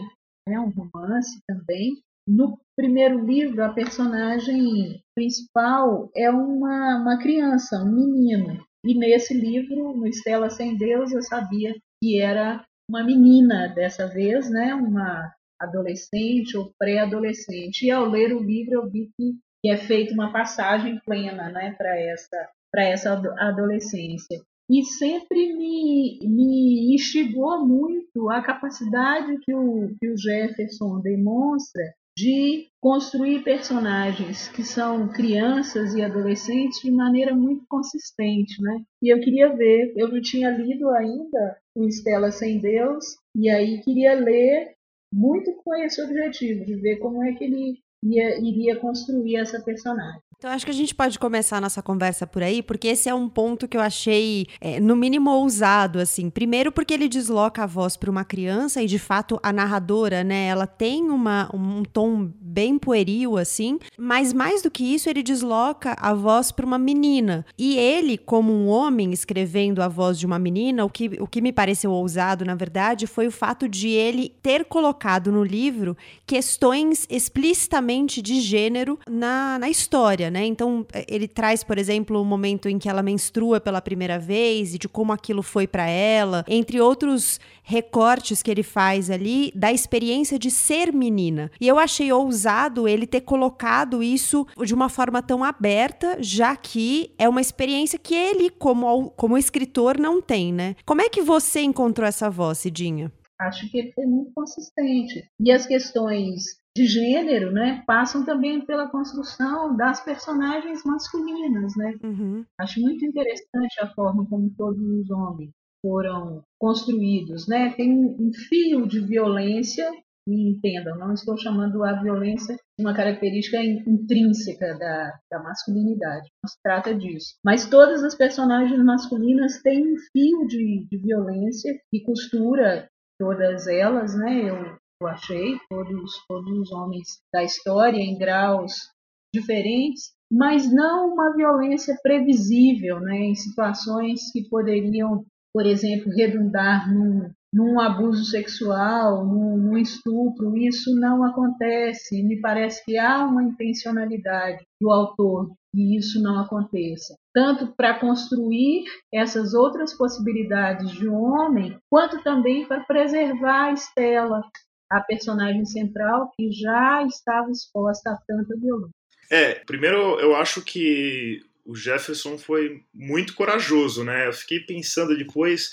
é 0.48 0.58
um 0.58 0.68
romance 0.70 1.38
também. 1.46 1.92
No 2.26 2.58
primeiro 2.76 3.24
livro, 3.24 3.62
a 3.62 3.72
personagem 3.72 5.00
principal 5.14 6.10
é 6.14 6.30
uma, 6.30 7.00
uma 7.00 7.18
criança, 7.18 7.82
um 7.82 7.92
menino. 7.92 8.64
E 8.84 8.94
nesse 8.94 9.34
livro, 9.34 9.94
no 9.96 10.06
Estela 10.06 10.50
Sem 10.50 10.76
Deus, 10.76 11.12
eu 11.12 11.22
sabia 11.22 11.74
que 12.02 12.20
era 12.20 12.64
uma 12.90 13.04
menina 13.04 13.68
dessa 13.68 14.08
vez, 14.08 14.50
né? 14.50 14.74
uma 14.74 15.32
adolescente 15.60 16.56
ou 16.56 16.72
pré-adolescente. 16.76 17.86
E 17.86 17.90
ao 17.90 18.04
ler 18.04 18.34
o 18.34 18.42
livro, 18.42 18.74
eu 18.74 18.90
vi 18.90 19.08
que, 19.16 19.36
é 19.70 19.76
feita 19.76 20.12
uma 20.12 20.32
passagem 20.32 20.98
plena 21.04 21.50
né? 21.50 21.74
para 21.78 21.96
essa, 22.00 22.48
essa 22.76 23.12
adolescência. 23.38 24.40
E 24.68 24.84
sempre 24.84 25.52
me, 25.54 26.18
me 26.22 26.94
instigou 26.94 27.66
muito 27.66 28.30
a 28.30 28.42
capacidade 28.42 29.38
que 29.40 29.54
o, 29.54 29.94
que 30.00 30.08
o 30.08 30.16
Jefferson 30.16 31.00
demonstra 31.00 31.82
de 32.16 32.68
construir 32.80 33.42
personagens 33.42 34.48
que 34.48 34.64
são 34.64 35.08
crianças 35.08 35.94
e 35.94 36.02
adolescentes 36.02 36.80
de 36.80 36.90
maneira 36.90 37.34
muito 37.34 37.64
consistente, 37.68 38.60
né? 38.62 38.82
E 39.02 39.12
eu 39.12 39.20
queria 39.20 39.54
ver, 39.54 39.92
eu 39.96 40.08
não 40.08 40.20
tinha 40.20 40.50
lido 40.50 40.88
ainda 40.90 41.56
o 41.74 41.86
Estela 41.86 42.30
Sem 42.30 42.60
Deus, 42.60 43.04
e 43.34 43.48
aí 43.48 43.80
queria 43.82 44.14
ler 44.14 44.74
muito 45.12 45.54
com 45.62 45.74
esse 45.74 46.02
objetivo, 46.02 46.64
de 46.64 46.76
ver 46.76 46.98
como 46.98 47.22
é 47.22 47.32
que 47.34 47.44
ele 47.44 47.78
ia, 48.02 48.38
iria 48.38 48.76
construir 48.76 49.36
essa 49.36 49.60
personagem. 49.60 50.20
Então, 50.38 50.50
acho 50.50 50.64
que 50.64 50.70
a 50.70 50.74
gente 50.74 50.94
pode 50.94 51.18
começar 51.18 51.58
a 51.58 51.60
nossa 51.60 51.82
conversa 51.82 52.26
por 52.26 52.42
aí, 52.42 52.62
porque 52.62 52.88
esse 52.88 53.10
é 53.10 53.14
um 53.14 53.28
ponto 53.28 53.68
que 53.68 53.76
eu 53.76 53.80
achei, 53.82 54.46
é, 54.58 54.80
no 54.80 54.96
mínimo, 54.96 55.30
ousado, 55.30 55.98
assim. 55.98 56.30
Primeiro, 56.30 56.72
porque 56.72 56.94
ele 56.94 57.10
desloca 57.10 57.62
a 57.62 57.66
voz 57.66 57.94
para 57.94 58.10
uma 58.10 58.24
criança 58.24 58.82
e, 58.82 58.86
de 58.86 58.98
fato, 58.98 59.38
a 59.42 59.52
narradora, 59.52 60.24
né, 60.24 60.46
ela 60.46 60.66
tem 60.66 61.10
uma, 61.10 61.54
um 61.54 61.82
tom 61.82 62.30
bem 62.40 62.78
pueril, 62.78 63.36
assim, 63.36 63.78
mas 63.98 64.32
mais 64.32 64.62
do 64.62 64.70
que 64.70 64.82
isso, 64.82 65.10
ele 65.10 65.22
desloca 65.22 65.94
a 66.00 66.14
voz 66.14 66.50
para 66.50 66.64
uma 66.64 66.78
menina. 66.78 67.44
E 67.58 67.76
ele, 67.76 68.16
como 68.16 68.50
um 68.50 68.66
homem 68.66 69.12
escrevendo 69.12 69.82
a 69.82 69.88
voz 69.88 70.18
de 70.18 70.24
uma 70.24 70.38
menina, 70.38 70.86
o 70.86 70.88
que, 70.88 71.18
o 71.20 71.26
que 71.26 71.42
me 71.42 71.52
pareceu 71.52 71.92
ousado, 71.92 72.46
na 72.46 72.54
verdade, 72.54 73.06
foi 73.06 73.26
o 73.26 73.30
fato 73.30 73.68
de 73.68 73.88
ele 73.90 74.34
ter 74.42 74.64
colocado 74.64 75.30
no 75.30 75.44
livro 75.44 75.94
questões 76.26 77.06
explicitamente 77.10 77.89
de 78.22 78.40
gênero 78.40 78.98
na, 79.08 79.58
na 79.58 79.68
história 79.68 80.20
né? 80.30 80.44
Então, 80.44 80.86
é, 80.92 81.04
ele 81.08 81.28
traz, 81.28 81.62
por 81.62 81.78
exemplo, 81.78 82.20
o 82.20 82.24
momento 82.24 82.68
em 82.68 82.78
que 82.78 82.88
ela 82.88 83.02
menstrua 83.02 83.60
pela 83.60 83.80
primeira 83.80 84.18
vez 84.18 84.74
e 84.74 84.78
de 84.78 84.88
como 84.88 85.12
aquilo 85.12 85.42
foi 85.42 85.66
para 85.66 85.86
ela, 85.86 86.44
entre 86.48 86.80
outros 86.80 87.38
recortes 87.62 88.42
que 88.42 88.50
ele 88.50 88.62
faz 88.62 89.10
ali 89.10 89.52
da 89.54 89.72
experiência 89.72 90.38
de 90.38 90.50
ser 90.50 90.92
menina. 90.92 91.50
E 91.60 91.68
eu 91.68 91.78
achei 91.78 92.12
ousado 92.12 92.88
ele 92.88 93.06
ter 93.06 93.20
colocado 93.20 94.02
isso 94.02 94.46
de 94.64 94.74
uma 94.74 94.88
forma 94.88 95.22
tão 95.22 95.44
aberta, 95.44 96.16
já 96.20 96.56
que 96.56 97.12
é 97.16 97.28
uma 97.28 97.40
experiência 97.40 97.98
que 97.98 98.14
ele, 98.14 98.50
como, 98.50 99.10
como 99.10 99.38
escritor, 99.38 99.98
não 99.98 100.20
tem, 100.20 100.52
né? 100.52 100.74
Como 100.84 101.00
é 101.00 101.08
que 101.08 101.22
você 101.22 101.60
encontrou 101.60 102.06
essa 102.06 102.28
voz, 102.28 102.58
Cidinha? 102.58 103.12
Acho 103.40 103.70
que 103.70 103.78
ele 103.78 103.92
foi 103.92 104.04
muito 104.04 104.32
consistente. 104.34 105.24
E 105.40 105.50
as 105.50 105.64
questões 105.64 106.59
de 106.76 106.86
gênero, 106.86 107.50
né, 107.50 107.82
passam 107.86 108.24
também 108.24 108.64
pela 108.64 108.88
construção 108.88 109.76
das 109.76 110.02
personagens 110.04 110.82
masculinas, 110.84 111.74
né? 111.76 111.94
Uhum. 112.02 112.44
Acho 112.60 112.80
muito 112.80 113.04
interessante 113.04 113.80
a 113.80 113.92
forma 113.92 114.26
como 114.28 114.50
todos 114.56 114.80
os 114.80 115.10
homens 115.10 115.50
foram 115.82 116.42
construídos, 116.58 117.48
né? 117.48 117.72
Tem 117.74 117.92
um 117.92 118.30
fio 118.48 118.86
de 118.86 119.00
violência 119.00 119.90
e 120.28 120.50
entendam, 120.50 120.98
não 120.98 121.12
estou 121.14 121.36
chamando 121.36 121.82
a 121.82 122.00
violência 122.00 122.54
de 122.78 122.84
uma 122.84 122.94
característica 122.94 123.56
intrínseca 123.62 124.78
da, 124.78 125.18
da 125.30 125.42
masculinidade, 125.42 126.28
não 126.42 126.48
se 126.48 126.56
trata 126.62 126.94
disso. 126.94 127.34
Mas 127.44 127.68
todas 127.68 128.04
as 128.04 128.14
personagens 128.14 128.84
masculinas 128.84 129.60
têm 129.62 129.92
um 129.92 129.96
fio 130.12 130.46
de, 130.46 130.86
de 130.88 130.98
violência 130.98 131.72
que 131.90 132.02
costura 132.02 132.88
todas 133.18 133.66
elas, 133.66 134.14
né? 134.16 134.50
Eu 134.50 134.79
eu 135.00 135.08
achei, 135.08 135.58
todos, 135.68 136.22
todos 136.28 136.58
os 136.58 136.72
homens 136.72 137.20
da 137.32 137.42
história 137.42 137.98
em 137.98 138.18
graus 138.18 138.90
diferentes, 139.34 140.12
mas 140.30 140.72
não 140.72 141.14
uma 141.14 141.34
violência 141.34 141.96
previsível, 142.02 143.00
né, 143.00 143.16
em 143.16 143.34
situações 143.34 144.30
que 144.30 144.48
poderiam, 144.48 145.24
por 145.54 145.64
exemplo, 145.64 146.12
redundar 146.12 146.92
num, 146.92 147.30
num 147.52 147.80
abuso 147.80 148.24
sexual, 148.24 149.24
num, 149.24 149.56
num, 149.56 149.78
estupro. 149.78 150.56
Isso 150.56 150.94
não 150.94 151.24
acontece. 151.24 152.22
Me 152.22 152.40
parece 152.40 152.84
que 152.84 152.96
há 152.96 153.24
uma 153.24 153.42
intencionalidade 153.42 154.62
do 154.80 154.90
autor 154.90 155.50
que 155.72 155.96
isso 155.96 156.20
não 156.22 156.38
aconteça. 156.40 157.14
Tanto 157.32 157.72
para 157.76 157.98
construir 157.98 158.84
essas 159.12 159.54
outras 159.54 159.96
possibilidades 159.96 160.90
de 160.92 161.08
homem, 161.08 161.78
quanto 161.88 162.22
também 162.22 162.66
para 162.66 162.84
preservar 162.84 163.66
a 163.66 163.72
Estela, 163.72 164.42
a 164.90 165.00
personagem 165.00 165.64
central 165.64 166.32
que 166.36 166.50
já 166.50 167.04
estava 167.06 167.50
exposta 167.50 168.10
a 168.10 168.18
tanta 168.26 168.56
violência. 168.56 168.94
É, 169.30 169.54
primeiro 169.64 170.18
eu 170.18 170.34
acho 170.34 170.60
que 170.62 171.40
o 171.64 171.76
Jefferson 171.76 172.36
foi 172.36 172.82
muito 172.92 173.34
corajoso, 173.34 174.02
né? 174.02 174.26
Eu 174.26 174.32
fiquei 174.32 174.60
pensando 174.60 175.16
depois 175.16 175.70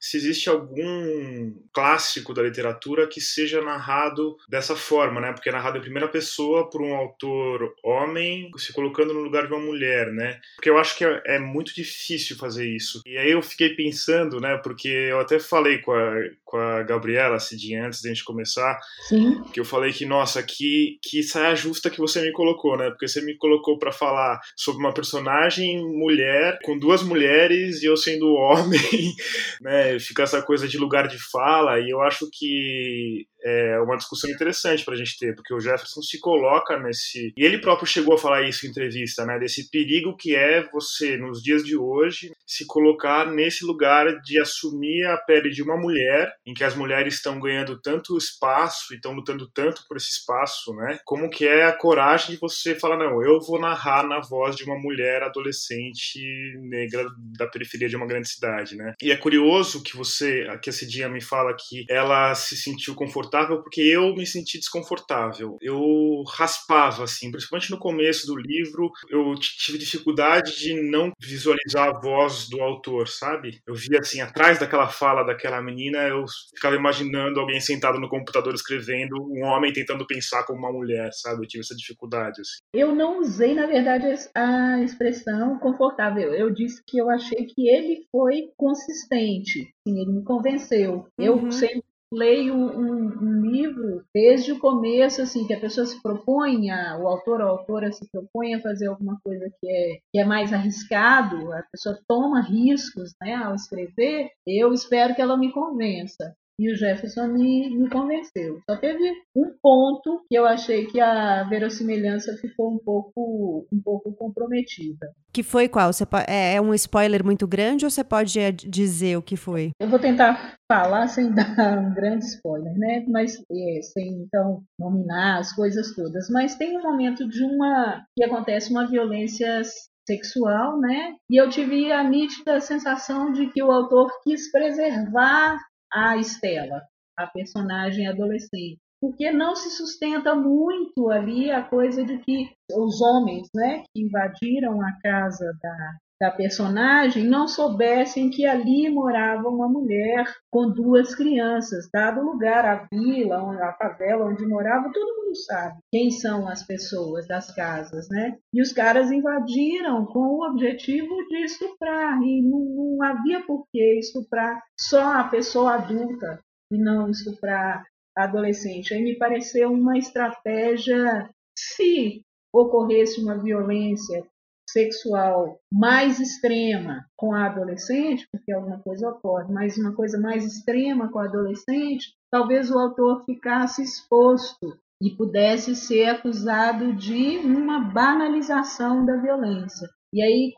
se 0.00 0.16
existe 0.16 0.48
algum 0.48 1.52
clássico 1.72 2.32
da 2.32 2.42
literatura 2.42 3.06
que 3.06 3.20
seja 3.20 3.60
narrado 3.60 4.36
dessa 4.48 4.74
forma, 4.74 5.20
né? 5.20 5.32
Porque 5.32 5.50
é 5.50 5.52
narrado 5.52 5.76
em 5.76 5.82
primeira 5.82 6.08
pessoa 6.08 6.70
por 6.70 6.80
um 6.80 6.94
autor 6.94 7.74
homem 7.84 8.50
se 8.56 8.72
colocando 8.72 9.12
no 9.12 9.20
lugar 9.20 9.46
de 9.46 9.52
uma 9.52 9.62
mulher, 9.62 10.10
né? 10.12 10.40
Porque 10.56 10.70
eu 10.70 10.78
acho 10.78 10.96
que 10.96 11.04
é, 11.04 11.22
é 11.26 11.38
muito 11.38 11.74
difícil 11.74 12.36
fazer 12.36 12.66
isso. 12.66 13.02
E 13.06 13.18
aí 13.18 13.30
eu 13.30 13.42
fiquei 13.42 13.70
pensando, 13.70 14.40
né? 14.40 14.56
Porque 14.56 14.88
eu 14.88 15.20
até 15.20 15.38
falei 15.38 15.78
com 15.78 15.92
a, 15.92 16.14
com 16.44 16.56
a 16.56 16.82
Gabriela 16.82 17.38
Cidinha 17.38 17.86
antes 17.86 18.00
da 18.00 18.08
gente 18.08 18.24
começar, 18.24 18.80
Sim. 19.08 19.42
que 19.52 19.60
eu 19.60 19.64
falei 19.64 19.92
que, 19.92 20.06
nossa, 20.06 20.42
que, 20.42 20.98
que 21.02 21.22
saia 21.22 21.54
justa 21.54 21.90
que 21.90 21.98
você 21.98 22.22
me 22.22 22.32
colocou, 22.32 22.76
né? 22.76 22.88
Porque 22.88 23.06
você 23.06 23.20
me 23.20 23.36
colocou 23.36 23.78
para 23.78 23.92
falar 23.92 24.40
sobre 24.56 24.80
uma 24.80 24.94
personagem 24.94 25.84
mulher 25.84 26.58
com 26.64 26.78
duas 26.78 27.02
mulheres 27.02 27.82
e 27.82 27.86
eu 27.86 27.96
sendo 27.96 28.32
homem, 28.32 28.80
né? 29.60 29.89
Fica 29.98 30.22
essa 30.22 30.42
coisa 30.42 30.68
de 30.68 30.78
lugar 30.78 31.08
de 31.08 31.18
fala, 31.30 31.80
e 31.80 31.90
eu 31.90 32.00
acho 32.02 32.28
que 32.32 33.26
é 33.42 33.80
uma 33.80 33.96
discussão 33.96 34.30
interessante 34.30 34.84
para 34.84 34.94
a 34.94 34.96
gente 34.96 35.18
ter, 35.18 35.34
porque 35.34 35.54
o 35.54 35.60
Jefferson 35.60 36.02
se 36.02 36.18
coloca 36.18 36.78
nesse. 36.78 37.32
E 37.36 37.44
ele 37.44 37.58
próprio 37.58 37.86
chegou 37.86 38.14
a 38.14 38.18
falar 38.18 38.42
isso 38.42 38.66
em 38.66 38.70
entrevista, 38.70 39.24
né? 39.24 39.38
Desse 39.38 39.70
perigo 39.70 40.16
que 40.16 40.34
é 40.36 40.62
você, 40.70 41.16
nos 41.16 41.42
dias 41.42 41.64
de 41.64 41.76
hoje, 41.76 42.32
se 42.46 42.66
colocar 42.66 43.30
nesse 43.30 43.64
lugar 43.64 44.20
de 44.22 44.38
assumir 44.40 45.06
a 45.06 45.16
pele 45.16 45.50
de 45.50 45.62
uma 45.62 45.76
mulher, 45.76 46.32
em 46.46 46.52
que 46.52 46.64
as 46.64 46.74
mulheres 46.74 47.14
estão 47.14 47.40
ganhando 47.40 47.80
tanto 47.80 48.16
espaço 48.16 48.92
e 48.92 48.96
estão 48.96 49.12
lutando 49.12 49.48
tanto 49.52 49.84
por 49.88 49.96
esse 49.96 50.10
espaço, 50.10 50.74
né? 50.74 50.98
Como 51.04 51.30
que 51.30 51.46
é 51.46 51.64
a 51.64 51.72
coragem 51.72 52.34
de 52.34 52.40
você 52.40 52.74
falar, 52.74 52.98
não, 52.98 53.22
eu 53.22 53.40
vou 53.40 53.60
narrar 53.60 54.06
na 54.06 54.20
voz 54.20 54.56
de 54.56 54.64
uma 54.64 54.78
mulher 54.78 55.22
adolescente 55.22 56.18
negra 56.58 57.06
da 57.38 57.46
periferia 57.46 57.88
de 57.88 57.96
uma 57.96 58.06
grande 58.06 58.28
cidade, 58.28 58.76
né? 58.76 58.94
E 59.02 59.10
é 59.10 59.16
curioso 59.16 59.82
que 59.82 59.96
você, 59.96 60.46
que 60.62 60.70
a 60.70 60.72
Cidinha 60.72 61.08
me 61.08 61.20
fala 61.20 61.54
que 61.54 61.84
ela 61.88 62.34
se 62.34 62.56
sentiu 62.56 62.94
confortável 62.94 63.29
desconfortável 63.30 63.62
porque 63.62 63.80
eu 63.80 64.14
me 64.14 64.26
senti 64.26 64.58
desconfortável. 64.58 65.56
Eu 65.60 66.22
raspava, 66.28 67.04
assim, 67.04 67.30
principalmente 67.30 67.70
no 67.70 67.78
começo 67.78 68.26
do 68.26 68.36
livro, 68.36 68.90
eu 69.08 69.34
tive 69.36 69.78
dificuldade 69.78 70.58
de 70.58 70.74
não 70.90 71.12
visualizar 71.20 71.88
a 71.88 72.00
voz 72.00 72.48
do 72.48 72.60
autor, 72.60 73.08
sabe? 73.08 73.60
Eu 73.66 73.74
via, 73.74 74.00
assim, 74.00 74.20
atrás 74.20 74.58
daquela 74.58 74.88
fala 74.88 75.22
daquela 75.22 75.62
menina, 75.62 75.98
eu 76.08 76.24
ficava 76.54 76.74
imaginando 76.74 77.40
alguém 77.40 77.60
sentado 77.60 78.00
no 78.00 78.08
computador 78.08 78.52
escrevendo, 78.54 79.16
um 79.16 79.44
homem 79.44 79.72
tentando 79.72 80.06
pensar 80.06 80.44
como 80.44 80.58
uma 80.58 80.72
mulher, 80.72 81.10
sabe? 81.12 81.44
Eu 81.44 81.48
tive 81.48 81.60
essa 81.60 81.76
dificuldade, 81.76 82.40
assim. 82.40 82.58
Eu 82.74 82.94
não 82.94 83.20
usei, 83.20 83.54
na 83.54 83.66
verdade, 83.66 84.06
a 84.34 84.82
expressão 84.82 85.58
confortável. 85.58 86.34
Eu 86.34 86.50
disse 86.50 86.82
que 86.86 86.98
eu 86.98 87.08
achei 87.10 87.46
que 87.46 87.68
ele 87.68 88.06
foi 88.10 88.50
consistente. 88.56 89.72
Sim, 89.86 90.00
ele 90.00 90.12
me 90.12 90.24
convenceu. 90.24 91.06
Uhum. 91.18 91.24
Eu 91.24 91.52
sempre 91.52 91.89
leio 92.12 92.54
um, 92.54 93.06
um, 93.06 93.40
livro 93.42 94.04
desde 94.14 94.52
o 94.52 94.58
começo, 94.58 95.22
assim, 95.22 95.46
que 95.46 95.54
a 95.54 95.60
pessoa 95.60 95.86
se 95.86 96.00
propõe, 96.02 96.70
a, 96.70 96.98
o 96.98 97.06
autor 97.06 97.40
ou 97.40 97.46
a 97.46 97.50
autora 97.50 97.92
se 97.92 98.08
propõe 98.10 98.54
a 98.54 98.60
fazer 98.60 98.88
alguma 98.88 99.18
coisa 99.22 99.48
que 99.60 99.68
é, 99.68 99.98
que 100.12 100.18
é 100.18 100.24
mais 100.24 100.52
arriscado, 100.52 101.52
a 101.52 101.62
pessoa 101.70 101.98
toma 102.08 102.40
riscos 102.40 103.14
né, 103.20 103.34
ao 103.34 103.54
escrever, 103.54 104.30
eu 104.46 104.72
espero 104.72 105.14
que 105.14 105.22
ela 105.22 105.36
me 105.36 105.52
convença. 105.52 106.34
E 106.60 106.70
o 106.70 106.76
Jefferson 106.76 107.28
me, 107.28 107.74
me 107.74 107.88
convenceu. 107.88 108.60
Só 108.68 108.76
teve 108.76 109.02
um 109.34 109.50
ponto 109.62 110.22
que 110.28 110.36
eu 110.36 110.44
achei 110.44 110.86
que 110.86 111.00
a 111.00 111.42
verossimilhança 111.44 112.36
ficou 112.36 112.74
um 112.74 112.78
pouco, 112.78 113.66
um 113.72 113.80
pouco 113.82 114.12
comprometida. 114.12 115.10
Que 115.32 115.42
foi 115.42 115.68
qual? 115.68 115.90
Você 115.90 116.04
é, 116.28 116.56
é 116.56 116.60
um 116.60 116.74
spoiler 116.74 117.24
muito 117.24 117.46
grande 117.46 117.86
ou 117.86 117.90
você 117.90 118.04
pode 118.04 118.38
é, 118.38 118.52
dizer 118.52 119.16
o 119.16 119.22
que 119.22 119.36
foi? 119.36 119.70
Eu 119.80 119.88
vou 119.88 119.98
tentar 119.98 120.54
falar 120.70 121.08
sem 121.08 121.32
dar 121.34 121.78
um 121.78 121.94
grande 121.94 122.26
spoiler, 122.26 122.76
né? 122.76 123.06
Mas 123.08 123.38
é, 123.50 123.80
sem 123.80 124.24
então 124.24 124.62
nominar 124.78 125.38
as 125.38 125.54
coisas 125.54 125.94
todas. 125.94 126.28
Mas 126.28 126.56
tem 126.56 126.76
um 126.76 126.82
momento 126.82 127.26
de 127.26 127.42
uma 127.42 128.04
que 128.14 128.22
acontece 128.22 128.70
uma 128.70 128.86
violência 128.86 129.62
sexual, 130.06 130.78
né? 130.78 131.14
E 131.30 131.40
eu 131.40 131.48
tive 131.48 131.90
a 131.90 132.02
nítida 132.02 132.60
sensação 132.60 133.32
de 133.32 133.46
que 133.46 133.62
o 133.62 133.70
autor 133.70 134.10
quis 134.24 134.50
preservar 134.50 135.58
a 135.92 136.16
Estela, 136.16 136.82
a 137.16 137.26
personagem 137.26 138.06
adolescente, 138.06 138.78
porque 139.00 139.30
não 139.32 139.54
se 139.54 139.70
sustenta 139.70 140.34
muito 140.34 141.10
ali 141.10 141.50
a 141.50 141.62
coisa 141.62 142.04
de 142.04 142.18
que 142.18 142.50
os 142.72 143.00
homens, 143.00 143.48
né, 143.54 143.82
que 143.92 144.02
invadiram 144.02 144.80
a 144.82 144.92
casa 145.02 145.52
da 145.62 145.96
da 146.20 146.30
personagem 146.30 147.24
não 147.24 147.48
soubessem 147.48 148.28
que 148.28 148.44
ali 148.44 148.90
morava 148.90 149.48
uma 149.48 149.66
mulher 149.66 150.24
com 150.50 150.70
duas 150.70 151.14
crianças, 151.14 151.88
dado 151.90 152.20
lugar, 152.20 152.64
a 152.66 152.86
vila, 152.92 153.38
a 153.64 153.72
favela 153.72 154.26
onde 154.26 154.46
morava, 154.46 154.92
todo 154.92 155.16
mundo 155.16 155.34
sabe 155.34 155.78
quem 155.90 156.10
são 156.10 156.46
as 156.46 156.62
pessoas 156.62 157.26
das 157.26 157.54
casas, 157.54 158.08
né? 158.10 158.36
E 158.52 158.60
os 158.60 158.72
caras 158.72 159.10
invadiram 159.10 160.04
com 160.04 160.20
o 160.20 160.46
objetivo 160.46 161.16
de 161.28 161.44
estuprar, 161.44 162.20
e 162.22 162.42
não, 162.42 162.60
não 162.60 163.02
havia 163.02 163.42
por 163.46 163.64
que 163.72 163.98
estuprar 163.98 164.62
só 164.78 165.20
a 165.20 165.24
pessoa 165.24 165.74
adulta 165.74 166.40
e 166.70 166.76
não 166.76 167.08
estuprar 167.08 167.84
a 168.16 168.24
adolescente. 168.24 168.92
Aí 168.92 169.02
me 169.02 169.16
pareceu 169.16 169.72
uma 169.72 169.96
estratégia, 169.96 171.30
se 171.56 172.22
ocorresse 172.52 173.22
uma 173.22 173.40
violência 173.40 174.24
sexual 174.72 175.58
mais 175.72 176.20
extrema 176.20 177.04
com 177.16 177.32
a 177.32 177.46
adolescente, 177.46 178.26
porque 178.32 178.52
alguma 178.52 178.78
coisa 178.80 179.08
ocorre, 179.08 179.52
mas 179.52 179.76
uma 179.76 179.94
coisa 179.94 180.18
mais 180.18 180.44
extrema 180.44 181.10
com 181.10 181.18
a 181.18 181.24
adolescente, 181.24 182.14
talvez 182.30 182.70
o 182.70 182.78
autor 182.78 183.24
ficasse 183.24 183.82
exposto 183.82 184.78
e 185.02 185.10
pudesse 185.10 185.74
ser 185.74 186.06
acusado 186.10 186.92
de 186.92 187.38
uma 187.38 187.80
banalização 187.80 189.04
da 189.04 189.16
violência. 189.16 189.88
E 190.12 190.22
aí, 190.22 190.52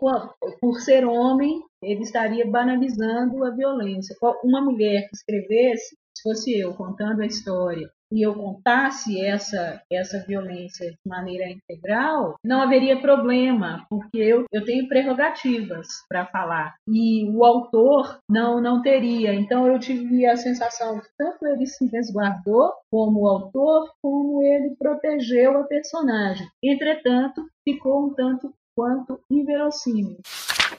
por 0.61 0.81
ser 0.81 1.05
homem, 1.05 1.63
ele 1.83 2.03
estaria 2.03 2.51
banalizando 2.51 3.45
a 3.45 3.51
violência. 3.51 4.17
Uma 4.43 4.63
mulher 4.63 5.09
que 5.09 5.15
escrevesse, 5.15 5.95
se 6.17 6.23
fosse 6.23 6.59
eu 6.59 6.75
contando 6.75 7.21
a 7.21 7.27
história, 7.27 7.91
e 8.13 8.23
eu 8.27 8.35
contasse 8.35 9.21
essa, 9.21 9.81
essa 9.91 10.25
violência 10.27 10.91
de 10.91 10.97
maneira 11.07 11.49
integral, 11.49 12.37
não 12.45 12.61
haveria 12.61 13.01
problema, 13.01 13.87
porque 13.89 14.19
eu, 14.19 14.45
eu 14.53 14.65
tenho 14.65 14.89
prerrogativas 14.89 15.87
para 16.09 16.27
falar 16.27 16.75
e 16.87 17.29
o 17.31 17.45
autor 17.45 18.19
não, 18.29 18.61
não 18.61 18.83
teria. 18.83 19.35
Então 19.35 19.67
eu 19.67 19.79
tive 19.79 20.27
a 20.27 20.37
sensação 20.37 21.01
que 21.01 21.09
tanto 21.19 21.47
ele 21.47 21.67
se 21.67 21.87
resguardou 21.87 22.73
como 22.91 23.27
autor, 23.27 23.91
como 24.03 24.43
ele 24.43 24.75
protegeu 24.79 25.59
a 25.59 25.65
personagem. 25.65 26.47
Entretanto, 26.63 27.43
ficou 27.65 28.07
um 28.07 28.15
tanto 28.15 28.53
quanto 28.75 29.21
inverossímil. 29.31 30.19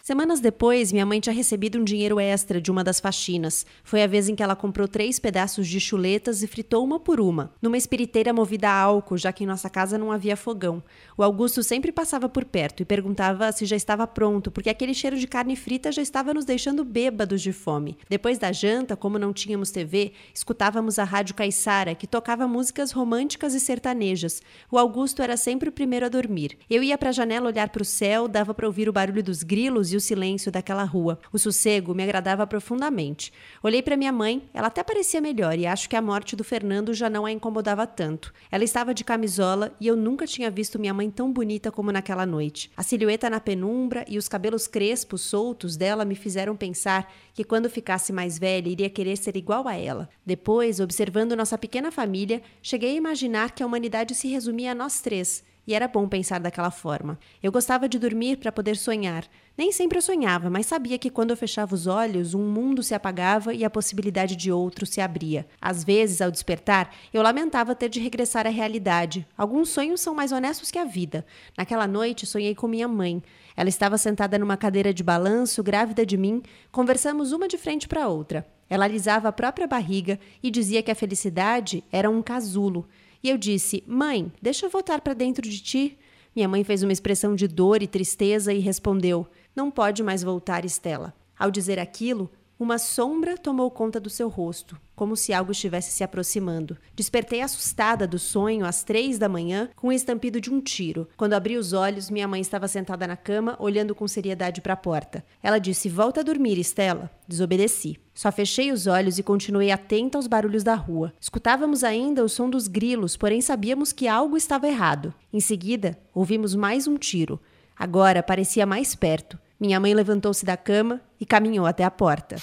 Semanas 0.05 0.41
depois, 0.41 0.91
minha 0.91 1.05
mãe 1.05 1.22
tinha 1.22 1.33
recebido 1.33 1.79
um 1.79 1.83
dinheiro 1.86 2.19
extra 2.19 2.60
de 2.60 2.69
uma 2.69 2.83
das 2.83 3.00
faxinas. 3.00 3.65
Foi 3.86 4.03
a 4.03 4.07
vez 4.07 4.27
em 4.27 4.36
que 4.36 4.43
ela 4.43 4.53
comprou 4.53 4.86
três 4.86 5.17
pedaços 5.17 5.65
de 5.65 5.79
chuletas 5.79 6.43
e 6.43 6.48
fritou 6.48 6.83
uma 6.83 7.00
por 7.00 7.22
uma, 7.22 7.53
numa 7.62 7.77
espiriteira 7.77 8.33
movida 8.33 8.67
a 8.67 8.77
álcool, 8.77 9.17
já 9.17 9.31
que 9.31 9.45
em 9.45 9.48
nossa 9.48 9.69
casa 9.69 9.98
não 9.98 10.12
havia 10.12 10.36
fogão. 10.36 10.83
O 11.17 11.24
Augusto 11.24 11.63
sempre 11.63 11.89
passava 11.89 12.27
por 12.27 12.43
perto 12.43 12.81
e 12.81 12.86
perguntava 12.86 13.50
se 13.53 13.65
já 13.65 13.77
estava 13.77 14.05
pronto, 14.05 14.51
porque 14.51 14.69
aquele 14.69 14.93
cheiro 14.93 15.17
de 15.17 15.25
carne 15.25 15.55
frita 15.55 15.89
já 15.89 16.01
estava 16.01 16.33
nos 16.33 16.43
deixando 16.43 16.83
bêbados 16.83 17.41
de 17.41 17.53
fome. 17.53 17.98
Depois 18.10 18.38
da 18.38 18.51
janta, 18.51 18.98
como 18.98 19.17
não 19.17 19.31
tínhamos 19.31 19.72
TV, 19.72 20.12
escutávamos 20.36 21.00
a 21.00 21.05
rádio 21.05 21.33
Caissara, 21.33 21.95
que 21.95 22.07
tocava 22.07 22.45
músicas 22.45 22.91
românticas 22.91 23.53
e 23.53 23.60
sertanejas. 23.62 24.41
O 24.69 24.77
Augusto 24.77 25.22
era 25.22 25.38
sempre 25.38 25.69
o 25.69 25.72
primeiro 25.72 26.05
a 26.05 26.10
dormir. 26.10 26.57
Eu 26.69 26.83
ia 26.83 26.98
para 26.98 27.07
a 27.07 27.13
janela 27.13 27.48
olhar 27.48 27.69
para 27.69 27.83
o 27.83 27.86
céu, 27.86 28.27
dava 28.27 28.53
para 28.53 28.67
ouvir 28.67 28.89
o 28.89 28.93
barulho 28.93 29.24
dos 29.24 29.43
grilos 29.43 29.92
e 29.93 29.97
o 29.97 30.01
silêncio 30.01 30.51
daquela 30.51 30.83
rua. 30.83 31.19
O 31.32 31.39
sossego 31.39 31.93
me 31.93 32.03
agradava 32.03 32.45
profundamente. 32.45 33.32
Olhei 33.62 33.82
para 33.82 33.95
minha 33.95 34.12
mãe, 34.12 34.49
ela 34.53 34.67
até 34.67 34.84
parecia 34.84 35.21
melhor 35.21 35.58
e 35.58 35.65
acho 35.65 35.89
que 35.89 35.95
a 35.95 36.01
morte 36.01 36.36
do 36.36 36.43
Fernando 36.43 36.93
já 36.93 37.10
não 37.10 37.25
a 37.25 37.32
incomodava 37.32 37.88
tanto. 37.88 38.34
Ela 38.51 38.63
estava 38.63 38.93
de 38.93 39.03
camisola 39.03 39.75
e 39.79 39.88
eu 39.88 39.95
nunca 39.95 40.25
tinha 40.27 40.51
visto 40.51 40.79
minha 40.79 40.93
mãe 40.93 41.10
tão 41.10 41.32
bonita 41.32 41.71
como 41.71 41.91
naquela 41.91 42.25
noite. 42.25 42.71
A 42.75 42.84
silhueta 42.84 43.29
na 43.29 43.39
penumbra 43.39 44.06
e 44.08 44.17
os 44.17 44.27
cabelos 44.27 44.67
crespos 44.67 45.21
soltos 45.21 45.77
dela 45.77 46.03
me 46.03 46.15
fizeram 46.15 46.56
pensar 46.56 47.12
que 47.34 47.43
quando 47.43 47.69
ficasse 47.69 48.12
mais 48.12 48.38
velha 48.38 48.69
iria 48.69 48.89
querer 48.89 49.17
ser 49.17 49.38
igual 49.38 49.67
a 49.67 49.75
ela. 49.75 50.10
Depois, 50.25 50.79
observando 50.79 51.36
nossa 51.36 51.58
pequena 51.58 51.91
família, 51.91 52.41
cheguei 52.62 52.91
a 52.91 52.97
imaginar 52.97 53.51
que 53.51 53.63
a 53.63 53.65
humanidade 53.65 54.15
se 54.15 54.27
resumia 54.27 54.71
a 54.71 54.75
nós 54.75 55.01
três. 55.01 55.43
E 55.65 55.73
era 55.73 55.88
bom 55.88 56.08
pensar 56.08 56.39
daquela 56.39 56.71
forma. 56.71 57.17
Eu 57.41 57.52
gostava 57.52 57.88
de 57.88 57.97
dormir 57.97 58.38
para 58.38 58.52
poder 58.52 58.76
sonhar, 58.76 59.26
nem 59.56 59.71
sempre 59.71 59.99
eu 59.99 60.02
sonhava, 60.02 60.49
mas 60.49 60.65
sabia 60.65 60.97
que 60.97 61.12
quando 61.12 61.30
eu 61.30 61.38
fechava 61.38 61.76
os 61.76 61.86
olhos, 61.86 62.34
um 62.34 62.41
mundo 62.41 62.82
se 62.82 62.95
apagava 62.95 63.54
e 63.54 63.63
a 63.63 63.69
possibilidade 63.69 64.36
de 64.36 64.52
outro 64.52 64.84
se 64.84 64.99
abria. 64.99 65.45
Às 65.62 65.84
vezes, 65.84 66.21
ao 66.21 66.32
despertar, 66.32 66.91
eu 67.13 67.21
lamentava 67.21 67.76
ter 67.76 67.88
de 67.88 67.99
regressar 67.99 68.47
à 68.47 68.49
realidade. 68.49 69.28
Alguns 69.38 69.69
sonhos 69.69 70.02
são 70.02 70.15
mais 70.15 70.32
honestos 70.32 70.71
que 70.71 70.80
a 70.80 70.86
vida. 70.86 71.23
Naquela 71.56 71.86
noite, 71.86 72.26
sonhei 72.26 72.56
com 72.56 72.67
minha 72.67 72.88
mãe. 72.88 73.21
Ela 73.56 73.69
estava 73.69 73.95
sentada 73.95 74.39
numa 74.39 74.58
cadeira 74.58 74.91
de 74.91 75.04
balanço, 75.04 75.62
grávida 75.62 76.04
de 76.04 76.17
mim. 76.17 76.41
Conversamos 76.71 77.32
uma 77.32 77.47
de 77.47 77.60
frente 77.60 77.88
para 77.88 78.08
outra. 78.08 78.47
Ela 78.67 78.86
alisava 78.86 79.28
a 79.28 79.32
própria 79.32 79.67
barriga 79.67 80.19
e 80.41 80.49
dizia 80.49 80.82
que 80.82 80.89
a 80.89 80.95
felicidade 80.95 81.84
era 81.91 82.10
um 82.10 82.23
casulo. 82.23 82.88
E 83.23 83.29
eu 83.29 83.38
disse: 83.38 83.83
Mãe, 83.88 84.31
deixa 84.41 84.65
eu 84.65 84.69
voltar 84.69 85.01
para 85.01 85.13
dentro 85.13 85.47
de 85.47 85.62
ti. 85.62 85.97
Minha 86.36 86.49
mãe 86.49 86.63
fez 86.63 86.83
uma 86.83 86.91
expressão 86.91 87.36
de 87.36 87.47
dor 87.47 87.81
e 87.81 87.88
tristeza 87.88 88.51
e 88.51 88.59
respondeu: 88.59 89.27
não 89.55 89.69
pode 89.69 90.01
mais 90.01 90.23
voltar, 90.23 90.65
Estela. 90.65 91.13
Ao 91.38 91.51
dizer 91.51 91.77
aquilo, 91.77 92.29
uma 92.63 92.78
sombra 92.78 93.38
tomou 93.38 93.69
conta 93.69 93.99
do 93.99 94.10
seu 94.10 94.30
rosto, 94.30 94.80
como 94.95 95.15
se 95.15 95.34
algo 95.34 95.52
estivesse 95.52 95.91
se 95.91 96.04
aproximando. 96.04 96.78
Despertei 96.95 97.41
assustada 97.41 98.08
do 98.08 98.17
sonho 98.17 98.65
às 98.65 98.84
três 98.84 99.19
da 99.19 99.28
manhã, 99.28 99.69
com 99.76 99.89
o 99.89 99.91
estampido 99.91 100.39
de 100.39 100.49
um 100.49 100.62
tiro. 100.62 101.08
Quando 101.17 101.34
abri 101.34 101.58
os 101.58 101.73
olhos, 101.73 102.10
minha 102.10 102.28
mãe 102.28 102.39
estava 102.39 102.67
sentada 102.67 103.06
na 103.06 103.17
cama, 103.17 103.58
olhando 103.60 103.93
com 103.93 104.08
seriedade 104.08 104.62
para 104.62 104.73
a 104.73 104.78
porta. 104.78 105.23
Ela 105.43 105.60
disse: 105.60 105.89
Volta 105.89 106.21
a 106.21 106.23
dormir, 106.23 106.58
Estela. 106.58 107.12
Desobedeci. 107.28 107.99
Só 108.13 108.32
fechei 108.32 108.71
os 108.71 108.88
olhos 108.88 109.17
e 109.17 109.23
continuei 109.23 109.71
atenta 109.71 110.17
aos 110.17 110.28
barulhos 110.28 110.63
da 110.63 110.76
rua. 110.76 111.13
Escutávamos 111.19 111.84
ainda 111.84 112.23
o 112.23 112.30
som 112.30 112.49
dos 112.49 112.67
grilos, 112.67 113.17
porém 113.17 113.41
sabíamos 113.41 113.91
que 113.91 114.08
algo 114.08 114.38
estava 114.38 114.67
errado. 114.67 115.13
Em 115.32 115.39
seguida, 115.39 115.99
ouvimos 116.13 116.56
mais 116.56 116.88
um 116.88 116.95
tiro. 116.95 117.39
Agora 117.76 118.23
parecia 118.23 118.65
mais 118.65 118.95
perto. 118.95 119.38
Minha 119.63 119.80
mãe 119.80 119.93
levantou-se 119.93 120.45
da 120.45 120.58
cama 120.58 120.99
e 121.17 121.26
caminhou 121.26 121.65
até 121.65 121.86
a 121.86 121.89
porta. 121.89 122.36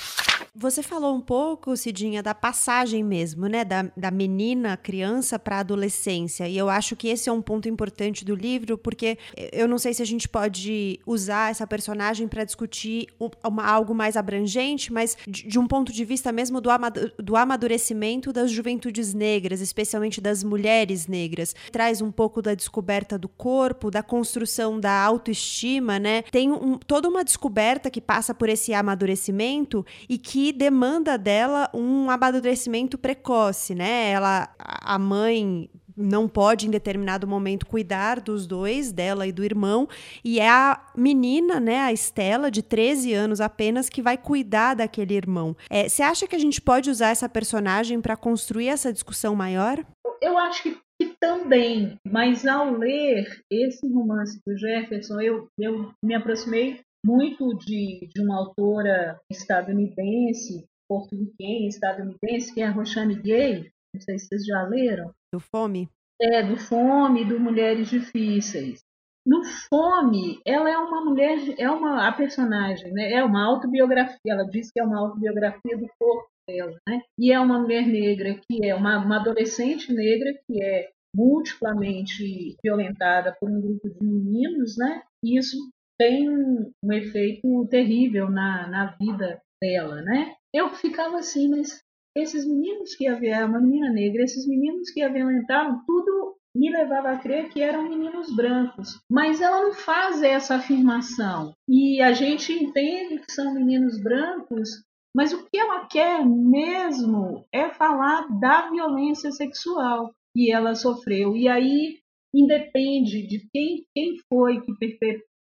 Você 0.55 0.83
falou 0.83 1.15
um 1.15 1.21
pouco, 1.21 1.77
Cidinha, 1.77 2.23
da 2.23 2.35
passagem 2.35 3.05
mesmo, 3.05 3.47
né? 3.47 3.65
Da, 3.65 3.83
da 3.97 4.11
menina, 4.11 4.77
criança 4.77 5.39
para 5.39 5.61
adolescência. 5.61 6.49
E 6.49 6.59
eu 6.59 6.69
acho 6.69 6.97
que 6.97 7.09
esse 7.09 7.29
é 7.29 7.33
um 7.33 7.41
ponto 7.41 7.69
importante 7.69 8.25
do 8.25 8.35
livro, 8.35 8.77
porque 8.77 9.17
eu 9.53 9.69
não 9.69 9.79
sei 9.79 9.95
se 9.95 10.03
a 10.03 10.05
gente 10.07 10.29
pode 10.29 10.99
usar 11.07 11.53
essa 11.53 11.67
personagem 11.69 12.27
para 12.27 12.43
discutir 12.43 13.07
uma, 13.45 13.65
algo 13.65 13.95
mais 13.95 14.17
abrangente, 14.17 14.93
mas 14.93 15.17
de, 15.27 15.47
de, 15.47 15.59
um 15.59 15.69
ponto 15.69 15.93
de 15.93 16.05
vista 16.05 16.33
mesmo 16.33 16.61
do, 16.61 16.71
do 17.19 17.37
amadurecimento 17.37 18.33
das 18.33 18.51
juventudes 18.51 19.15
negras, 19.15 19.61
especialmente 19.61 20.21
das 20.21 20.43
mulheres 20.43 21.07
negras. 21.07 21.55
Traz 21.71 22.03
um 22.03 22.11
pouco 22.11 22.43
da 22.43 22.55
descoberta 22.55 23.17
do 23.17 23.29
corpo, 23.29 23.89
da 23.89 24.03
construção 24.03 24.81
da 24.81 25.01
autoestima, 25.01 26.01
né? 26.01 26.23
Tem 26.23 26.51
um, 26.51 26.77
toda 26.77 27.09
uma 27.09 27.23
descoberta 27.23 27.89
que 27.89 28.01
passa 28.01 28.35
por 28.35 28.49
esse 28.49 28.75
amadurecimento 28.75 29.87
e 30.09 30.19
que 30.19 30.40
que 30.41 30.55
demanda 30.55 31.19
dela 31.19 31.69
um 31.75 32.09
amadurecimento 32.09 32.97
precoce, 32.97 33.75
né? 33.75 34.11
Ela, 34.11 34.49
a 34.59 34.99
mãe 34.99 35.69
não 35.95 36.27
pode 36.27 36.67
em 36.67 36.71
determinado 36.71 37.27
momento 37.27 37.67
cuidar 37.67 38.21
dos 38.21 38.47
dois, 38.47 38.91
dela 38.91 39.27
e 39.27 39.33
do 39.33 39.45
irmão, 39.45 39.87
e 40.25 40.41
é 40.41 40.49
a 40.49 40.83
menina, 40.97 41.61
né, 41.61 41.81
a 41.81 41.93
Estela, 41.93 42.51
de 42.51 42.63
13 42.63 43.13
anos 43.13 43.39
apenas, 43.39 43.91
que 43.91 44.01
vai 44.01 44.17
cuidar 44.17 44.73
daquele 44.73 45.13
irmão. 45.13 45.55
É, 45.69 45.87
você 45.91 46.03
acha 46.03 46.27
que 46.27 46.35
a 46.35 46.39
gente 46.39 46.59
pode 46.59 46.89
usar 46.89 47.11
essa 47.11 47.29
personagem 47.29 48.01
para 48.01 48.17
construir 48.17 48.69
essa 48.69 48.91
discussão 48.91 49.37
maior? 49.37 49.85
Eu 50.23 50.39
acho 50.39 50.63
que, 50.63 50.79
que, 50.99 51.15
também, 51.21 51.97
mas 52.11 52.47
ao 52.47 52.73
ler 52.73 53.43
esse 53.51 53.87
romance 53.93 54.41
do 54.47 54.57
Jefferson, 54.57 55.21
eu, 55.21 55.49
eu 55.59 55.93
me 56.03 56.15
aproximei 56.15 56.81
muito 57.05 57.57
de, 57.57 58.09
de 58.15 58.23
uma 58.23 58.37
autora 58.37 59.21
estadunidense 59.31 60.65
porto-riquenha, 60.91 61.69
estadunidense, 61.69 62.53
que 62.53 62.61
é 62.61 62.67
a 62.67 62.73
Roxane 62.73 63.15
Gay, 63.15 63.71
não 63.95 64.01
sei 64.01 64.19
se 64.19 64.27
vocês 64.27 64.45
já 64.45 64.63
leram. 64.65 65.13
Do 65.33 65.39
Fome? 65.39 65.89
É, 66.21 66.43
do 66.43 66.57
Fome, 66.57 67.25
do 67.25 67.39
Mulheres 67.39 67.89
Difíceis. 67.89 68.81
No 69.25 69.45
Fome, 69.45 70.41
ela 70.45 70.69
é 70.69 70.77
uma 70.77 71.05
mulher, 71.05 71.39
é 71.59 71.71
uma 71.71 72.09
a 72.09 72.13
personagem, 72.13 72.93
né? 72.93 73.13
É 73.13 73.23
uma 73.23 73.45
autobiografia. 73.45 74.19
Ela 74.27 74.45
diz 74.45 74.73
que 74.73 74.81
é 74.81 74.85
uma 74.85 74.99
autobiografia 74.99 75.77
do 75.77 75.87
corpo 75.99 76.29
dela, 76.49 76.77
né? 76.89 77.03
E 77.19 77.31
é 77.31 77.39
uma 77.39 77.61
mulher 77.61 77.87
negra 77.87 78.35
que 78.35 78.65
é 78.67 78.75
uma, 78.75 78.99
uma 78.99 79.21
adolescente 79.21 79.93
negra 79.93 80.33
que 80.47 80.63
é 80.63 80.91
multiplamente 81.15 82.57
violentada 82.63 83.37
por 83.39 83.51
um 83.51 83.61
grupo 83.61 83.89
de 83.89 84.05
meninos, 84.05 84.77
né? 84.77 85.03
E 85.25 85.39
isso 85.39 85.57
tem 86.01 86.31
um 86.31 86.93
efeito 86.95 87.67
terrível 87.69 88.31
na, 88.31 88.67
na 88.67 88.97
vida 88.99 89.39
dela, 89.63 90.01
né? 90.01 90.35
Eu 90.51 90.71
ficava 90.71 91.19
assim, 91.19 91.51
mas 91.51 91.79
esses 92.17 92.47
meninos 92.47 92.95
que 92.95 93.07
haviam, 93.07 93.47
uma 93.47 93.61
menina 93.61 93.93
negra, 93.93 94.23
esses 94.23 94.49
meninos 94.49 94.91
que 94.91 95.03
a 95.03 95.13
violentaram, 95.13 95.85
tudo 95.87 96.37
me 96.57 96.71
levava 96.71 97.11
a 97.11 97.19
crer 97.19 97.51
que 97.51 97.61
eram 97.61 97.87
meninos 97.87 98.35
brancos. 98.35 98.99
Mas 99.13 99.43
ela 99.43 99.61
não 99.61 99.75
faz 99.75 100.23
essa 100.23 100.55
afirmação. 100.55 101.53
E 101.69 102.01
a 102.01 102.15
gente 102.15 102.51
entende 102.51 103.19
que 103.19 103.31
são 103.31 103.53
meninos 103.53 104.03
brancos, 104.03 104.83
mas 105.15 105.35
o 105.35 105.45
que 105.45 105.59
ela 105.59 105.87
quer 105.87 106.25
mesmo 106.25 107.45
é 107.53 107.69
falar 107.69 108.27
da 108.41 108.71
violência 108.71 109.31
sexual 109.33 110.15
que 110.35 110.51
ela 110.51 110.75
sofreu. 110.75 111.37
E 111.37 111.47
aí 111.47 111.99
independe 112.35 113.27
de 113.27 113.47
quem, 113.53 113.85
quem 113.95 114.17
foi 114.33 114.63
que 114.63 114.73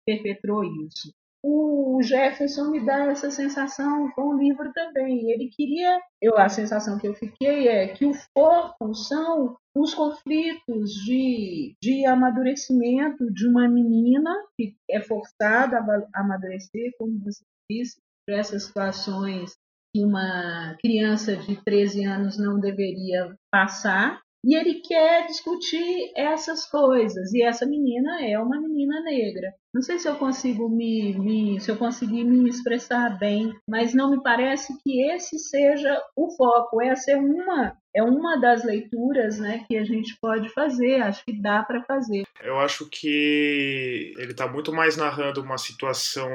perpetrou 0.07 0.65
isso 0.65 1.13
o 1.43 2.03
Jefferson 2.03 2.71
me 2.71 2.85
dá 2.85 3.07
essa 3.07 3.31
sensação 3.31 4.11
com 4.13 4.29
o 4.29 4.39
livro 4.39 4.73
também. 4.73 5.31
Ele 5.31 5.49
queria, 5.49 6.01
eu 6.21 6.37
a 6.39 6.49
sensação 6.49 6.99
que 6.99 7.07
eu 7.07 7.15
fiquei 7.15 7.69
é 7.69 7.89
que 7.89 8.05
o 8.05 8.13
foco 8.37 8.95
são 8.95 9.57
os 9.75 9.95
conflitos 9.95 10.93
de, 11.05 11.75
de 11.83 12.05
amadurecimento 12.05 13.31
de 13.33 13.47
uma 13.47 13.69
menina 13.69 14.31
que 14.57 14.77
é 14.91 15.01
forçada 15.01 15.79
a 15.79 16.21
amadurecer, 16.21 16.93
como 16.99 17.19
você 17.21 17.43
disse, 17.71 17.97
por 18.27 18.35
essas 18.35 18.65
situações 18.65 19.55
que 19.95 20.05
uma 20.05 20.77
criança 20.81 21.37
de 21.37 21.63
13 21.65 22.05
anos 22.05 22.39
não 22.39 22.61
deveria 22.61 23.35
passar, 23.51 24.21
e 24.45 24.57
ele 24.57 24.81
quer 24.81 25.27
discutir 25.27 26.13
essas 26.17 26.67
coisas. 26.67 27.33
E 27.33 27.43
essa 27.43 27.67
menina 27.67 28.23
é 28.23 28.39
uma 28.39 28.61
menina 28.61 29.01
negra. 29.03 29.55
Não 29.73 29.83
sei 29.83 29.99
se 29.99 30.09
eu 30.09 30.17
consigo 30.17 30.69
me, 30.69 31.17
me, 31.19 31.61
se 31.61 31.71
eu 31.71 31.77
conseguir 31.77 32.25
me 32.25 32.49
expressar 32.49 33.19
bem, 33.19 33.55
mas 33.69 33.95
não 33.95 34.11
me 34.11 34.23
parece 34.23 34.73
que 34.83 35.03
esse 35.13 35.39
seja 35.39 36.01
o 36.17 36.31
foco. 36.37 36.83
Essa 36.83 37.13
é 37.13 37.17
uma 37.17 37.77
é 37.95 38.03
uma 38.05 38.37
das 38.37 38.65
leituras, 38.65 39.41
né, 39.41 39.65
que 39.67 39.77
a 39.77 39.85
gente 39.85 40.17
pode 40.21 40.49
fazer. 40.51 41.03
Acho 41.03 41.25
que 41.25 41.41
dá 41.41 41.63
para 41.63 41.83
fazer. 41.85 42.23
Eu 42.41 42.59
acho 42.59 42.89
que 42.89 44.13
ele 44.17 44.31
está 44.31 44.47
muito 44.47 44.73
mais 44.73 44.97
narrando 44.97 45.43
uma 45.43 45.59
situação, 45.59 46.31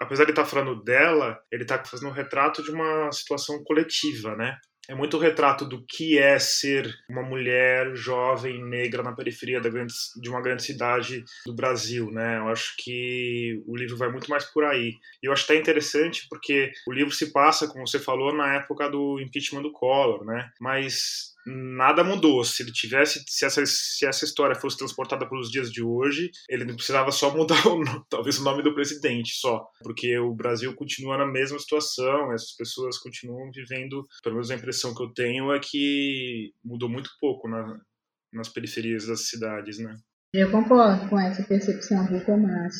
apesar 0.00 0.24
de 0.24 0.30
estar 0.30 0.42
tá 0.42 0.48
falando 0.48 0.82
dela, 0.82 1.38
ele 1.52 1.62
está 1.62 1.82
fazendo 1.84 2.10
um 2.10 2.14
retrato 2.14 2.62
de 2.62 2.70
uma 2.70 3.10
situação 3.12 3.62
coletiva, 3.64 4.34
né? 4.36 4.56
É 4.88 4.94
muito 4.94 5.18
o 5.18 5.20
retrato 5.20 5.66
do 5.66 5.82
que 5.82 6.18
é 6.18 6.38
ser 6.38 6.98
uma 7.10 7.22
mulher 7.22 7.94
jovem 7.94 8.64
negra 8.64 9.02
na 9.02 9.12
periferia 9.12 9.60
grande, 9.60 9.92
de 10.16 10.30
uma 10.30 10.40
grande 10.40 10.62
cidade 10.62 11.24
do 11.44 11.52
Brasil, 11.52 12.10
né? 12.10 12.38
Eu 12.38 12.48
acho 12.48 12.74
que 12.78 13.62
o 13.66 13.76
livro 13.76 13.98
vai 13.98 14.10
muito 14.10 14.30
mais 14.30 14.46
por 14.46 14.64
aí. 14.64 14.94
E 15.22 15.26
eu 15.26 15.32
acho 15.32 15.44
até 15.44 15.56
interessante 15.56 16.26
porque 16.30 16.72
o 16.86 16.92
livro 16.92 17.12
se 17.12 17.30
passa, 17.32 17.68
como 17.68 17.86
você 17.86 17.98
falou, 17.98 18.32
na 18.32 18.54
época 18.54 18.88
do 18.88 19.20
impeachment 19.20 19.62
do 19.62 19.72
Collor, 19.72 20.24
né? 20.24 20.50
Mas 20.58 21.34
nada 21.48 22.04
mudou. 22.04 22.44
Se 22.44 22.62
ele 22.62 22.72
tivesse, 22.72 23.22
se 23.26 23.44
essa, 23.44 23.64
se 23.64 24.06
essa 24.06 24.24
história 24.24 24.54
fosse 24.54 24.76
transportada 24.76 25.26
para 25.26 25.38
os 25.38 25.50
dias 25.50 25.70
de 25.70 25.82
hoje, 25.82 26.30
ele 26.48 26.64
não 26.64 26.74
precisava 26.74 27.10
só 27.10 27.34
mudar 27.34 27.56
o, 27.66 28.04
talvez 28.08 28.38
o 28.38 28.44
nome 28.44 28.62
do 28.62 28.74
presidente 28.74 29.34
só, 29.34 29.66
porque 29.82 30.18
o 30.18 30.34
Brasil 30.34 30.74
continua 30.74 31.16
na 31.16 31.26
mesma 31.26 31.58
situação, 31.58 32.32
essas 32.32 32.54
pessoas 32.56 32.98
continuam 32.98 33.50
vivendo, 33.52 34.06
pelo 34.22 34.36
menos 34.36 34.50
a 34.50 34.54
impressão 34.54 34.94
que 34.94 35.02
eu 35.02 35.12
tenho 35.12 35.52
é 35.52 35.58
que 35.58 36.52
mudou 36.64 36.88
muito 36.88 37.10
pouco 37.20 37.48
na, 37.48 37.78
nas 38.32 38.48
periferias 38.48 39.06
das 39.06 39.28
cidades, 39.28 39.78
né? 39.78 39.96
Eu 40.32 40.50
concordo 40.50 41.08
com 41.08 41.18
essa 41.18 41.42
percepção 41.42 42.04
do 42.06 42.22
Tomás. 42.24 42.74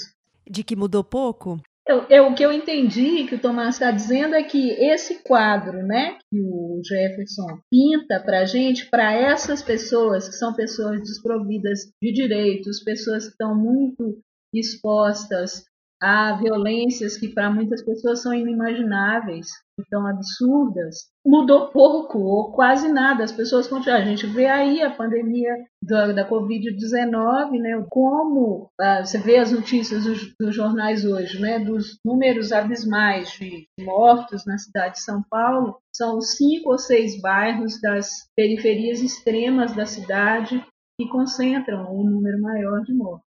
De 0.48 0.62
que 0.62 0.76
mudou 0.76 1.02
pouco? 1.02 1.60
Eu, 1.88 2.04
eu, 2.10 2.26
o 2.26 2.34
que 2.34 2.44
eu 2.44 2.52
entendi 2.52 3.24
que 3.24 3.36
o 3.36 3.40
Tomás 3.40 3.76
está 3.76 3.90
dizendo 3.90 4.34
é 4.34 4.42
que 4.42 4.72
esse 4.72 5.22
quadro, 5.22 5.82
né, 5.82 6.18
que 6.30 6.38
o 6.38 6.82
Jefferson 6.84 7.58
pinta 7.70 8.20
para 8.20 8.44
gente, 8.44 8.90
para 8.90 9.14
essas 9.14 9.62
pessoas 9.62 10.28
que 10.28 10.34
são 10.34 10.54
pessoas 10.54 11.00
desprovidas 11.00 11.90
de 12.02 12.12
direitos, 12.12 12.84
pessoas 12.84 13.24
que 13.24 13.30
estão 13.30 13.54
muito 13.56 14.20
expostas 14.52 15.64
a 16.00 16.32
violências 16.36 17.16
que 17.16 17.28
para 17.28 17.50
muitas 17.50 17.84
pessoas 17.84 18.22
são 18.22 18.32
inimagináveis, 18.32 19.48
tão 19.90 20.06
absurdas, 20.06 21.06
mudou 21.24 21.68
pouco 21.68 22.18
ou 22.18 22.52
quase 22.52 22.88
nada. 22.88 23.24
As 23.24 23.32
pessoas 23.32 23.68
continuam. 23.68 24.00
A 24.00 24.04
gente 24.04 24.26
vê 24.26 24.46
aí 24.46 24.82
a 24.82 24.90
pandemia 24.90 25.52
da, 25.82 26.12
da 26.12 26.28
Covid-19, 26.28 27.60
né? 27.60 27.84
Como 27.88 28.70
ah, 28.80 29.04
você 29.04 29.18
vê 29.18 29.36
as 29.38 29.52
notícias 29.52 30.04
dos, 30.04 30.34
dos, 30.38 30.54
jornais 30.54 31.04
hoje, 31.04 31.40
né? 31.40 31.58
Dos 31.58 31.98
números 32.04 32.52
abismais 32.52 33.30
de 33.32 33.66
mortos 33.80 34.44
na 34.46 34.58
cidade 34.58 34.94
de 34.94 35.02
São 35.02 35.22
Paulo. 35.28 35.78
São 35.94 36.20
cinco 36.20 36.70
ou 36.70 36.78
seis 36.78 37.20
bairros 37.20 37.80
das 37.80 38.28
periferias 38.36 39.00
extremas 39.00 39.74
da 39.74 39.86
cidade 39.86 40.64
que 41.00 41.08
concentram 41.08 41.92
o 41.92 42.00
um 42.00 42.10
número 42.10 42.40
maior 42.40 42.82
de 42.82 42.92
mortos. 42.92 43.27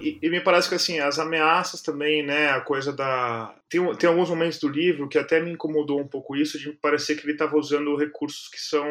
E, 0.00 0.18
e, 0.22 0.30
me 0.30 0.40
parece 0.40 0.68
que 0.68 0.76
assim, 0.76 1.00
as 1.00 1.18
ameaças 1.18 1.82
também, 1.82 2.24
né, 2.24 2.48
a 2.50 2.60
coisa 2.60 2.92
da. 2.92 3.54
Tem, 3.68 3.94
tem 3.96 4.08
alguns 4.08 4.28
momentos 4.28 4.60
do 4.60 4.68
livro 4.68 5.08
que 5.08 5.18
até 5.18 5.40
me 5.40 5.50
incomodou 5.50 6.00
um 6.00 6.06
pouco 6.06 6.36
isso, 6.36 6.58
de 6.58 6.72
parecer 6.72 7.16
que 7.16 7.24
ele 7.24 7.32
estava 7.32 7.56
usando 7.56 7.96
recursos 7.96 8.48
que 8.48 8.60
são 8.60 8.86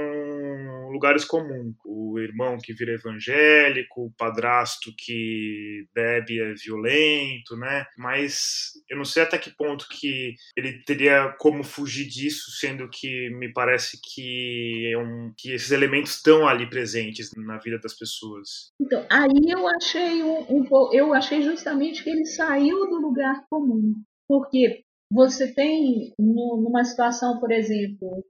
lugares 0.93 1.25
comuns. 1.25 1.75
O 1.86 2.19
irmão 2.19 2.58
que 2.62 2.73
vira 2.73 2.93
evangélico, 2.93 4.06
o 4.06 4.13
padrasto 4.17 4.93
que 4.97 5.86
bebe 5.93 6.39
é 6.39 6.53
violento, 6.53 7.58
né? 7.58 7.86
Mas 7.97 8.71
eu 8.89 8.95
não 8.97 9.06
sei 9.06 9.23
até 9.23 9.38
que 9.38 9.56
ponto 9.56 9.88
que 9.89 10.36
ele 10.56 10.84
teria 10.84 11.36
como 11.39 11.63
fugir 11.63 12.08
disso, 12.08 12.51
sendo 12.51 12.88
que 12.89 13.29
me 13.32 13.51
parece 13.51 13.99
que, 14.01 14.91
é 14.93 14.97
um, 14.97 15.34
que 15.38 15.51
esses 15.51 15.71
elementos 15.71 16.15
estão 16.15 16.47
ali 16.47 16.69
presentes 16.69 17.32
na 17.36 17.58
vida 17.58 17.79
das 17.79 17.93
pessoas. 17.93 18.71
Então, 18.79 19.06
aí 19.10 19.51
eu 19.51 19.67
achei 19.67 20.23
um, 20.23 20.45
um 20.49 20.63
eu 20.93 21.13
achei 21.13 21.41
justamente 21.41 22.03
que 22.03 22.10
ele 22.10 22.25
saiu 22.25 22.88
do 22.89 23.01
lugar 23.01 23.43
comum, 23.49 23.93
porque 24.27 24.84
você 25.12 25.53
tem 25.53 26.13
numa 26.17 26.84
situação, 26.84 27.39
por 27.39 27.51
exemplo, 27.51 28.25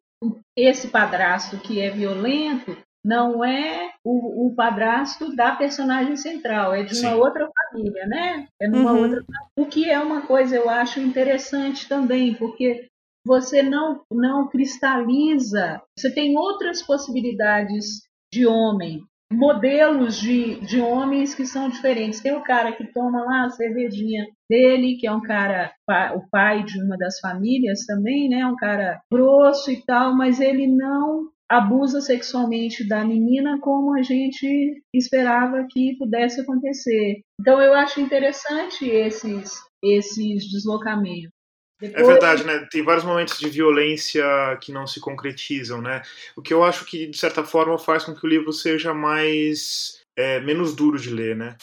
esse 0.56 0.88
padrasto 0.88 1.58
que 1.58 1.82
é 1.82 1.90
violento 1.90 2.78
não 3.04 3.44
é 3.44 3.92
o, 4.04 4.48
o 4.48 4.56
padrasto 4.56 5.36
da 5.36 5.56
personagem 5.56 6.16
central, 6.16 6.74
é 6.74 6.84
de 6.84 6.98
uma 7.00 7.12
Sim. 7.12 7.16
outra 7.16 7.50
família, 7.52 8.06
né? 8.06 8.48
É 8.62 8.68
numa 8.68 8.94
uhum. 8.94 9.02
outra 9.02 9.24
o 9.58 9.66
que 9.66 9.90
é 9.90 10.00
uma 10.00 10.22
coisa 10.22 10.56
eu 10.56 10.70
acho 10.70 11.00
interessante 11.02 11.88
também, 11.88 12.34
porque 12.34 12.88
você 13.26 13.62
não 13.62 14.02
não 14.12 14.48
cristaliza, 14.48 15.82
você 15.98 16.14
tem 16.14 16.38
outras 16.38 16.82
possibilidades 16.82 18.04
de 18.32 18.48
homem, 18.48 19.04
modelos 19.34 20.20
de, 20.20 20.60
de 20.62 20.80
homens 20.80 21.34
que 21.34 21.46
são 21.46 21.70
diferentes. 21.70 22.22
Tem 22.22 22.34
o 22.34 22.44
cara 22.44 22.72
que 22.72 22.92
toma 22.92 23.24
lá 23.24 23.46
a 23.46 23.50
cervejinha 23.50 24.26
dele, 24.50 24.98
que 25.00 25.08
é 25.08 25.12
um 25.12 25.22
cara, 25.22 25.72
o 26.16 26.30
pai 26.30 26.64
de 26.64 26.82
uma 26.82 26.98
das 26.98 27.20
famílias 27.20 27.86
também, 27.86 28.30
né? 28.30 28.46
Um 28.46 28.56
cara 28.56 29.02
grosso 29.12 29.72
e 29.72 29.84
tal, 29.86 30.16
mas 30.16 30.40
ele 30.40 30.68
não 30.68 31.30
abusa 31.50 32.02
sexualmente 32.02 32.88
da 32.88 33.04
menina 33.04 33.60
como 33.60 33.94
a 33.94 34.02
gente 34.02 34.82
esperava 34.94 35.66
que 35.70 35.96
pudesse 35.98 36.42
acontecer. 36.42 37.22
Então 37.40 37.62
eu 37.62 37.74
acho 37.74 38.00
interessante 38.00 38.86
esses 38.86 39.54
esses 39.84 40.50
deslocamentos. 40.50 41.33
Depois... 41.90 42.08
É 42.08 42.12
verdade, 42.12 42.44
né? 42.46 42.68
Tem 42.72 42.82
vários 42.82 43.04
momentos 43.04 43.38
de 43.38 43.50
violência 43.50 44.24
que 44.62 44.72
não 44.72 44.88
se 44.88 45.02
concretizam, 45.02 45.82
né? 45.82 46.02
O 46.36 46.42
que 46.42 46.54
eu 46.54 46.64
acho 46.64 46.86
que, 46.86 47.08
de 47.08 47.18
certa 47.18 47.44
forma, 47.44 47.78
faz 47.78 48.06
com 48.06 48.16
que 48.16 48.26
o 48.26 48.30
livro 48.30 48.54
seja 48.54 48.94
mais 48.94 50.03
é, 50.16 50.40
menos 50.40 50.76
duro 50.76 51.00
de 51.00 51.10
ler, 51.10 51.36
né? 51.36 51.56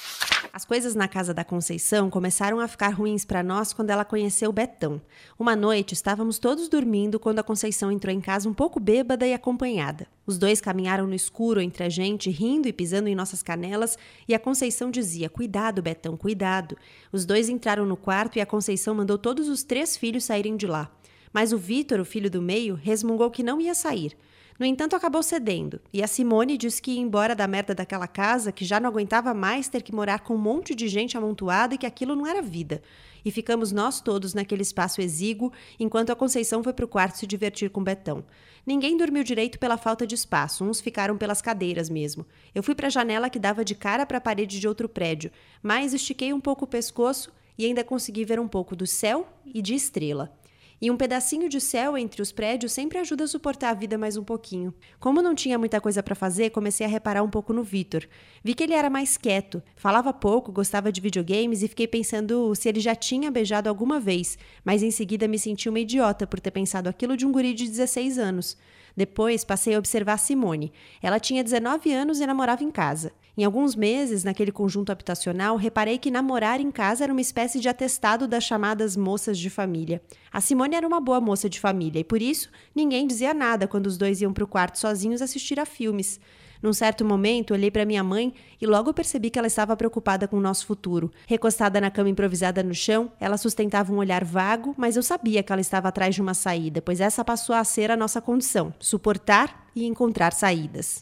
As 0.52 0.64
coisas 0.64 0.96
na 0.96 1.06
casa 1.06 1.32
da 1.32 1.44
Conceição 1.44 2.10
começaram 2.10 2.58
a 2.58 2.66
ficar 2.66 2.88
ruins 2.88 3.24
para 3.24 3.42
nós 3.42 3.72
quando 3.72 3.90
ela 3.90 4.04
conheceu 4.04 4.50
Betão. 4.50 5.00
Uma 5.38 5.54
noite 5.54 5.94
estávamos 5.94 6.38
todos 6.40 6.68
dormindo 6.68 7.20
quando 7.20 7.38
a 7.38 7.44
Conceição 7.44 7.92
entrou 7.92 8.12
em 8.12 8.20
casa 8.20 8.48
um 8.48 8.54
pouco 8.54 8.80
bêbada 8.80 9.24
e 9.24 9.32
acompanhada. 9.32 10.08
Os 10.26 10.38
dois 10.38 10.60
caminharam 10.60 11.06
no 11.06 11.14
escuro 11.14 11.60
entre 11.60 11.84
a 11.84 11.88
gente, 11.88 12.30
rindo 12.30 12.66
e 12.66 12.72
pisando 12.72 13.08
em 13.08 13.14
nossas 13.14 13.42
canelas, 13.42 13.96
e 14.26 14.34
a 14.34 14.40
Conceição 14.40 14.90
dizia: 14.90 15.30
Cuidado, 15.30 15.82
Betão, 15.82 16.16
cuidado. 16.16 16.76
Os 17.12 17.24
dois 17.24 17.48
entraram 17.48 17.86
no 17.86 17.96
quarto 17.96 18.36
e 18.36 18.40
a 18.40 18.46
Conceição 18.46 18.94
mandou 18.94 19.18
todos 19.18 19.48
os 19.48 19.62
três 19.62 19.96
filhos 19.96 20.24
saírem 20.24 20.56
de 20.56 20.66
lá. 20.66 20.90
Mas 21.32 21.52
o 21.52 21.58
Vitor, 21.58 22.00
o 22.00 22.04
filho 22.04 22.30
do 22.30 22.42
meio, 22.42 22.74
resmungou 22.74 23.30
que 23.30 23.42
não 23.42 23.60
ia 23.60 23.74
sair. 23.74 24.16
No 24.60 24.66
entanto, 24.66 24.94
acabou 24.94 25.22
cedendo, 25.22 25.80
e 25.90 26.02
a 26.02 26.06
Simone 26.06 26.58
disse 26.58 26.82
que 26.82 26.90
ia 26.90 27.00
embora 27.00 27.34
da 27.34 27.46
merda 27.46 27.74
daquela 27.74 28.06
casa, 28.06 28.52
que 28.52 28.62
já 28.62 28.78
não 28.78 28.90
aguentava 28.90 29.32
mais 29.32 29.68
ter 29.68 29.80
que 29.80 29.94
morar 29.94 30.20
com 30.20 30.34
um 30.34 30.38
monte 30.38 30.74
de 30.74 30.86
gente 30.86 31.16
amontoada 31.16 31.74
e 31.74 31.78
que 31.78 31.86
aquilo 31.86 32.14
não 32.14 32.26
era 32.26 32.42
vida. 32.42 32.82
E 33.24 33.30
ficamos 33.30 33.72
nós 33.72 34.02
todos 34.02 34.34
naquele 34.34 34.60
espaço 34.60 35.00
exíguo, 35.00 35.50
enquanto 35.78 36.10
a 36.10 36.14
Conceição 36.14 36.62
foi 36.62 36.74
para 36.74 36.84
o 36.84 36.88
quarto 36.88 37.16
se 37.16 37.26
divertir 37.26 37.70
com 37.70 37.82
Betão. 37.82 38.22
Ninguém 38.66 38.98
dormiu 38.98 39.24
direito 39.24 39.58
pela 39.58 39.78
falta 39.78 40.06
de 40.06 40.14
espaço, 40.14 40.62
uns 40.62 40.78
ficaram 40.78 41.16
pelas 41.16 41.40
cadeiras 41.40 41.88
mesmo. 41.88 42.26
Eu 42.54 42.62
fui 42.62 42.74
para 42.74 42.88
a 42.88 42.90
janela 42.90 43.30
que 43.30 43.38
dava 43.38 43.64
de 43.64 43.74
cara 43.74 44.04
para 44.04 44.18
a 44.18 44.20
parede 44.20 44.60
de 44.60 44.68
outro 44.68 44.90
prédio, 44.90 45.30
mas 45.62 45.94
estiquei 45.94 46.34
um 46.34 46.40
pouco 46.40 46.66
o 46.66 46.68
pescoço 46.68 47.32
e 47.56 47.64
ainda 47.64 47.82
consegui 47.82 48.26
ver 48.26 48.38
um 48.38 48.48
pouco 48.48 48.76
do 48.76 48.86
céu 48.86 49.26
e 49.46 49.62
de 49.62 49.74
estrela. 49.74 50.38
E 50.82 50.90
um 50.90 50.96
pedacinho 50.96 51.46
de 51.46 51.60
céu 51.60 51.98
entre 51.98 52.22
os 52.22 52.32
prédios 52.32 52.72
sempre 52.72 52.96
ajuda 52.96 53.24
a 53.24 53.26
suportar 53.28 53.68
a 53.68 53.74
vida 53.74 53.98
mais 53.98 54.16
um 54.16 54.24
pouquinho. 54.24 54.72
Como 54.98 55.20
não 55.20 55.34
tinha 55.34 55.58
muita 55.58 55.78
coisa 55.78 56.02
para 56.02 56.14
fazer, 56.14 56.48
comecei 56.50 56.86
a 56.86 56.88
reparar 56.88 57.22
um 57.22 57.28
pouco 57.28 57.52
no 57.52 57.62
Vitor. 57.62 58.08
Vi 58.42 58.54
que 58.54 58.62
ele 58.62 58.72
era 58.72 58.88
mais 58.88 59.18
quieto, 59.18 59.62
falava 59.76 60.10
pouco, 60.10 60.50
gostava 60.50 60.90
de 60.90 61.02
videogames 61.02 61.62
e 61.62 61.68
fiquei 61.68 61.86
pensando 61.86 62.54
se 62.54 62.66
ele 62.66 62.80
já 62.80 62.94
tinha 62.94 63.30
beijado 63.30 63.68
alguma 63.68 64.00
vez, 64.00 64.38
mas 64.64 64.82
em 64.82 64.90
seguida 64.90 65.28
me 65.28 65.38
senti 65.38 65.68
uma 65.68 65.80
idiota 65.80 66.26
por 66.26 66.40
ter 66.40 66.50
pensado 66.50 66.88
aquilo 66.88 67.14
de 67.14 67.26
um 67.26 67.32
guri 67.32 67.52
de 67.52 67.68
16 67.68 68.18
anos. 68.18 68.56
Depois 68.96 69.44
passei 69.44 69.74
a 69.74 69.78
observar 69.78 70.18
Simone. 70.18 70.72
Ela 71.02 71.20
tinha 71.20 71.44
19 71.44 71.92
anos 71.92 72.20
e 72.20 72.26
namorava 72.26 72.64
em 72.64 72.70
casa. 72.70 73.12
Em 73.36 73.44
alguns 73.44 73.74
meses, 73.74 74.24
naquele 74.24 74.52
conjunto 74.52 74.90
habitacional, 74.90 75.56
reparei 75.56 75.98
que 75.98 76.10
namorar 76.10 76.60
em 76.60 76.70
casa 76.70 77.04
era 77.04 77.12
uma 77.12 77.20
espécie 77.20 77.60
de 77.60 77.68
atestado 77.68 78.28
das 78.28 78.44
chamadas 78.44 78.96
moças 78.96 79.38
de 79.38 79.48
família. 79.48 80.02
A 80.32 80.40
Simone 80.40 80.76
era 80.76 80.86
uma 80.86 81.00
boa 81.00 81.20
moça 81.20 81.48
de 81.48 81.58
família 81.58 82.00
e, 82.00 82.04
por 82.04 82.20
isso, 82.20 82.50
ninguém 82.74 83.06
dizia 83.06 83.32
nada 83.32 83.66
quando 83.66 83.86
os 83.86 83.96
dois 83.96 84.20
iam 84.20 84.32
para 84.32 84.44
o 84.44 84.48
quarto 84.48 84.78
sozinhos 84.78 85.22
assistir 85.22 85.58
a 85.58 85.64
filmes. 85.64 86.20
Num 86.62 86.72
certo 86.72 87.04
momento, 87.04 87.54
olhei 87.54 87.70
para 87.70 87.84
minha 87.84 88.04
mãe 88.04 88.34
e 88.60 88.66
logo 88.66 88.92
percebi 88.92 89.30
que 89.30 89.38
ela 89.38 89.48
estava 89.48 89.76
preocupada 89.76 90.28
com 90.28 90.36
o 90.36 90.40
nosso 90.40 90.66
futuro. 90.66 91.10
Recostada 91.26 91.80
na 91.80 91.90
cama 91.90 92.10
improvisada 92.10 92.62
no 92.62 92.74
chão, 92.74 93.10
ela 93.18 93.36
sustentava 93.36 93.92
um 93.92 93.96
olhar 93.96 94.24
vago, 94.24 94.74
mas 94.76 94.96
eu 94.96 95.02
sabia 95.02 95.42
que 95.42 95.52
ela 95.52 95.60
estava 95.60 95.88
atrás 95.88 96.14
de 96.14 96.20
uma 96.20 96.34
saída, 96.34 96.82
pois 96.82 97.00
essa 97.00 97.24
passou 97.24 97.54
a 97.54 97.64
ser 97.64 97.90
a 97.90 97.96
nossa 97.96 98.20
condição: 98.20 98.74
suportar 98.78 99.69
e 99.74 99.86
encontrar 99.86 100.32
saídas. 100.32 101.00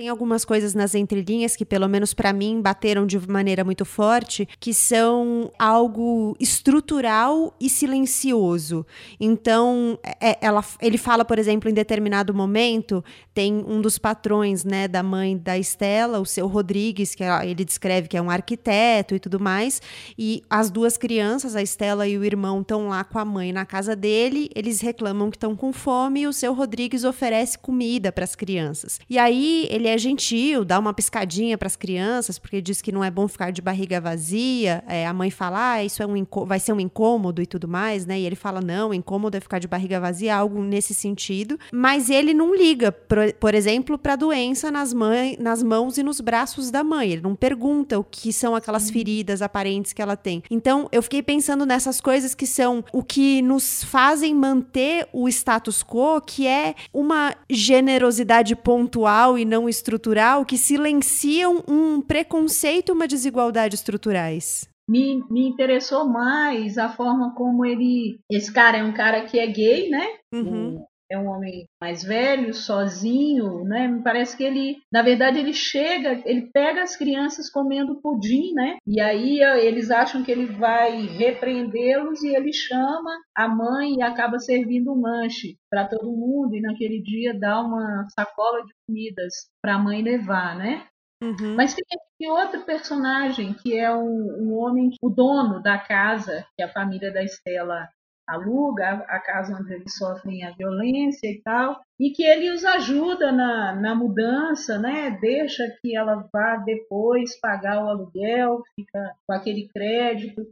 Tem 0.00 0.08
algumas 0.08 0.46
coisas 0.46 0.72
nas 0.72 0.94
entrelinhas 0.94 1.54
que, 1.54 1.64
pelo 1.64 1.86
menos 1.86 2.14
para 2.14 2.32
mim, 2.32 2.62
bateram 2.62 3.04
de 3.04 3.18
maneira 3.28 3.62
muito 3.62 3.84
forte, 3.84 4.48
que 4.58 4.72
são 4.72 5.50
algo 5.58 6.34
estrutural 6.40 7.54
e 7.60 7.68
silencioso. 7.68 8.86
Então, 9.20 9.98
é, 10.18 10.38
ela, 10.40 10.64
ele 10.80 10.96
fala, 10.96 11.22
por 11.22 11.38
exemplo, 11.38 11.68
em 11.68 11.74
determinado 11.74 12.32
momento, 12.32 13.04
tem 13.34 13.62
um 13.66 13.78
dos 13.80 13.98
patrões, 13.98 14.64
né, 14.64 14.88
da 14.88 15.02
mãe 15.02 15.36
da 15.36 15.58
Estela, 15.58 16.18
o 16.18 16.24
seu 16.24 16.46
Rodrigues, 16.46 17.14
que 17.14 17.22
é, 17.22 17.46
ele 17.46 17.62
descreve 17.62 18.08
que 18.08 18.16
é 18.16 18.22
um 18.22 18.30
arquiteto 18.30 19.14
e 19.14 19.18
tudo 19.18 19.38
mais, 19.38 19.82
e 20.16 20.42
as 20.48 20.70
duas 20.70 20.96
crianças, 20.96 21.54
a 21.54 21.60
Estela 21.60 22.08
e 22.08 22.16
o 22.16 22.24
irmão, 22.24 22.62
estão 22.62 22.88
lá 22.88 23.04
com 23.04 23.18
a 23.18 23.24
mãe 23.24 23.52
na 23.52 23.66
casa 23.66 23.94
dele, 23.94 24.48
eles 24.54 24.80
reclamam 24.80 25.30
que 25.30 25.36
estão 25.36 25.54
com 25.54 25.74
fome 25.74 26.22
e 26.22 26.26
o 26.26 26.32
seu 26.32 26.54
Rodrigues 26.54 27.04
oferece 27.04 27.58
comida 27.58 27.89
para 28.12 28.24
as 28.24 28.36
crianças. 28.36 29.00
E 29.08 29.18
aí 29.18 29.66
ele 29.70 29.88
é 29.88 29.96
gentil, 29.96 30.64
dá 30.64 30.78
uma 30.78 30.92
piscadinha 30.92 31.56
para 31.56 31.66
as 31.66 31.76
crianças, 31.76 32.38
porque 32.38 32.60
diz 32.60 32.82
que 32.82 32.92
não 32.92 33.02
é 33.02 33.10
bom 33.10 33.26
ficar 33.26 33.50
de 33.50 33.62
barriga 33.62 34.00
vazia. 34.00 34.84
É, 34.86 35.06
a 35.06 35.12
mãe 35.12 35.30
fala, 35.30 35.72
ah, 35.72 35.84
isso 35.84 36.02
é 36.02 36.06
um 36.06 36.20
vai 36.46 36.60
ser 36.60 36.72
um 36.72 36.80
incômodo 36.80 37.40
e 37.42 37.46
tudo 37.46 37.66
mais, 37.66 38.06
né? 38.06 38.20
E 38.20 38.26
ele 38.26 38.36
fala, 38.36 38.60
não, 38.60 38.92
incômodo 38.92 39.36
é 39.36 39.40
ficar 39.40 39.58
de 39.58 39.66
barriga 39.66 39.98
vazia, 39.98 40.36
algo 40.36 40.62
nesse 40.62 40.94
sentido. 40.94 41.58
Mas 41.72 42.10
ele 42.10 42.34
não 42.34 42.54
liga, 42.54 42.92
por, 42.92 43.18
por 43.34 43.54
exemplo, 43.54 43.98
para 43.98 44.12
a 44.12 44.16
doença 44.16 44.70
nas, 44.70 44.92
mãe, 44.92 45.36
nas 45.40 45.62
mãos 45.62 45.98
e 45.98 46.02
nos 46.02 46.20
braços 46.20 46.70
da 46.70 46.84
mãe. 46.84 47.12
Ele 47.12 47.22
não 47.22 47.34
pergunta 47.34 47.98
o 47.98 48.04
que 48.04 48.32
são 48.32 48.54
aquelas 48.54 48.90
feridas 48.90 49.42
aparentes 49.42 49.92
que 49.92 50.02
ela 50.02 50.16
tem. 50.16 50.42
Então, 50.50 50.88
eu 50.92 51.02
fiquei 51.02 51.22
pensando 51.22 51.64
nessas 51.64 52.00
coisas 52.00 52.34
que 52.34 52.46
são 52.46 52.84
o 52.92 53.02
que 53.02 53.42
nos 53.42 53.84
fazem 53.84 54.34
manter 54.34 55.08
o 55.12 55.28
status 55.28 55.82
quo, 55.82 56.20
que 56.20 56.46
é 56.46 56.74
uma 56.92 57.34
generosidade 57.80 58.54
pontual 58.54 59.38
e 59.38 59.44
não 59.44 59.68
estrutural 59.68 60.44
que 60.44 60.58
silenciam 60.58 61.64
um 61.66 62.00
preconceito 62.00 62.90
e 62.90 62.92
uma 62.92 63.08
desigualdade 63.08 63.74
estruturais. 63.74 64.68
Me, 64.88 65.22
me 65.30 65.48
interessou 65.48 66.06
mais 66.06 66.76
a 66.76 66.88
forma 66.88 67.34
como 67.34 67.64
ele. 67.64 68.20
Esse 68.30 68.52
cara 68.52 68.78
é 68.78 68.84
um 68.84 68.92
cara 68.92 69.24
que 69.24 69.38
é 69.38 69.46
gay, 69.46 69.88
né? 69.88 70.06
Uhum 70.32 70.84
é 71.10 71.18
um 71.18 71.26
homem 71.26 71.66
mais 71.80 72.04
velho, 72.04 72.54
sozinho, 72.54 73.64
né? 73.64 73.88
Me 73.88 74.02
parece 74.02 74.36
que 74.36 74.44
ele, 74.44 74.76
na 74.92 75.02
verdade, 75.02 75.38
ele 75.38 75.52
chega, 75.52 76.22
ele 76.24 76.50
pega 76.52 76.82
as 76.82 76.96
crianças 76.96 77.50
comendo 77.50 78.00
pudim, 78.00 78.54
né? 78.54 78.76
E 78.86 79.00
aí 79.00 79.40
eles 79.40 79.90
acham 79.90 80.22
que 80.22 80.30
ele 80.30 80.46
vai 80.46 81.06
repreendê-los 81.06 82.22
e 82.22 82.34
ele 82.34 82.52
chama 82.52 83.10
a 83.34 83.48
mãe 83.48 83.96
e 83.96 84.02
acaba 84.02 84.38
servindo 84.38 84.92
um 84.92 85.00
lanche 85.00 85.56
para 85.68 85.86
todo 85.86 86.12
mundo 86.12 86.54
e 86.54 86.60
naquele 86.60 87.02
dia 87.02 87.38
dá 87.38 87.60
uma 87.60 88.06
sacola 88.14 88.64
de 88.64 88.72
comidas 88.86 89.48
para 89.60 89.74
a 89.74 89.78
mãe 89.78 90.02
levar, 90.02 90.56
né? 90.56 90.86
Uhum. 91.22 91.54
Mas 91.54 91.74
tem 91.74 91.84
aqui 91.92 92.30
outro 92.30 92.64
personagem 92.64 93.52
que 93.52 93.78
é 93.78 93.94
um, 93.94 94.48
um 94.48 94.54
homem, 94.54 94.90
o 95.02 95.10
dono 95.10 95.60
da 95.60 95.78
casa 95.78 96.46
que 96.56 96.62
a 96.62 96.72
família 96.72 97.12
da 97.12 97.22
Estela 97.22 97.88
aluga 98.30 99.04
a 99.08 99.18
casa 99.18 99.56
onde 99.58 99.72
eles 99.72 99.96
sofrem 99.96 100.44
a 100.44 100.52
violência 100.52 101.28
e 101.28 101.40
tal, 101.42 101.80
e 101.98 102.10
que 102.10 102.22
ele 102.22 102.50
os 102.50 102.64
ajuda 102.64 103.32
na, 103.32 103.74
na 103.74 103.94
mudança, 103.94 104.78
né? 104.78 105.18
Deixa 105.20 105.64
que 105.80 105.96
ela 105.96 106.26
vá 106.32 106.56
depois 106.56 107.38
pagar 107.40 107.84
o 107.84 107.88
aluguel, 107.88 108.62
fica 108.74 109.14
com 109.26 109.34
aquele 109.34 109.68
crédito. 109.68 110.46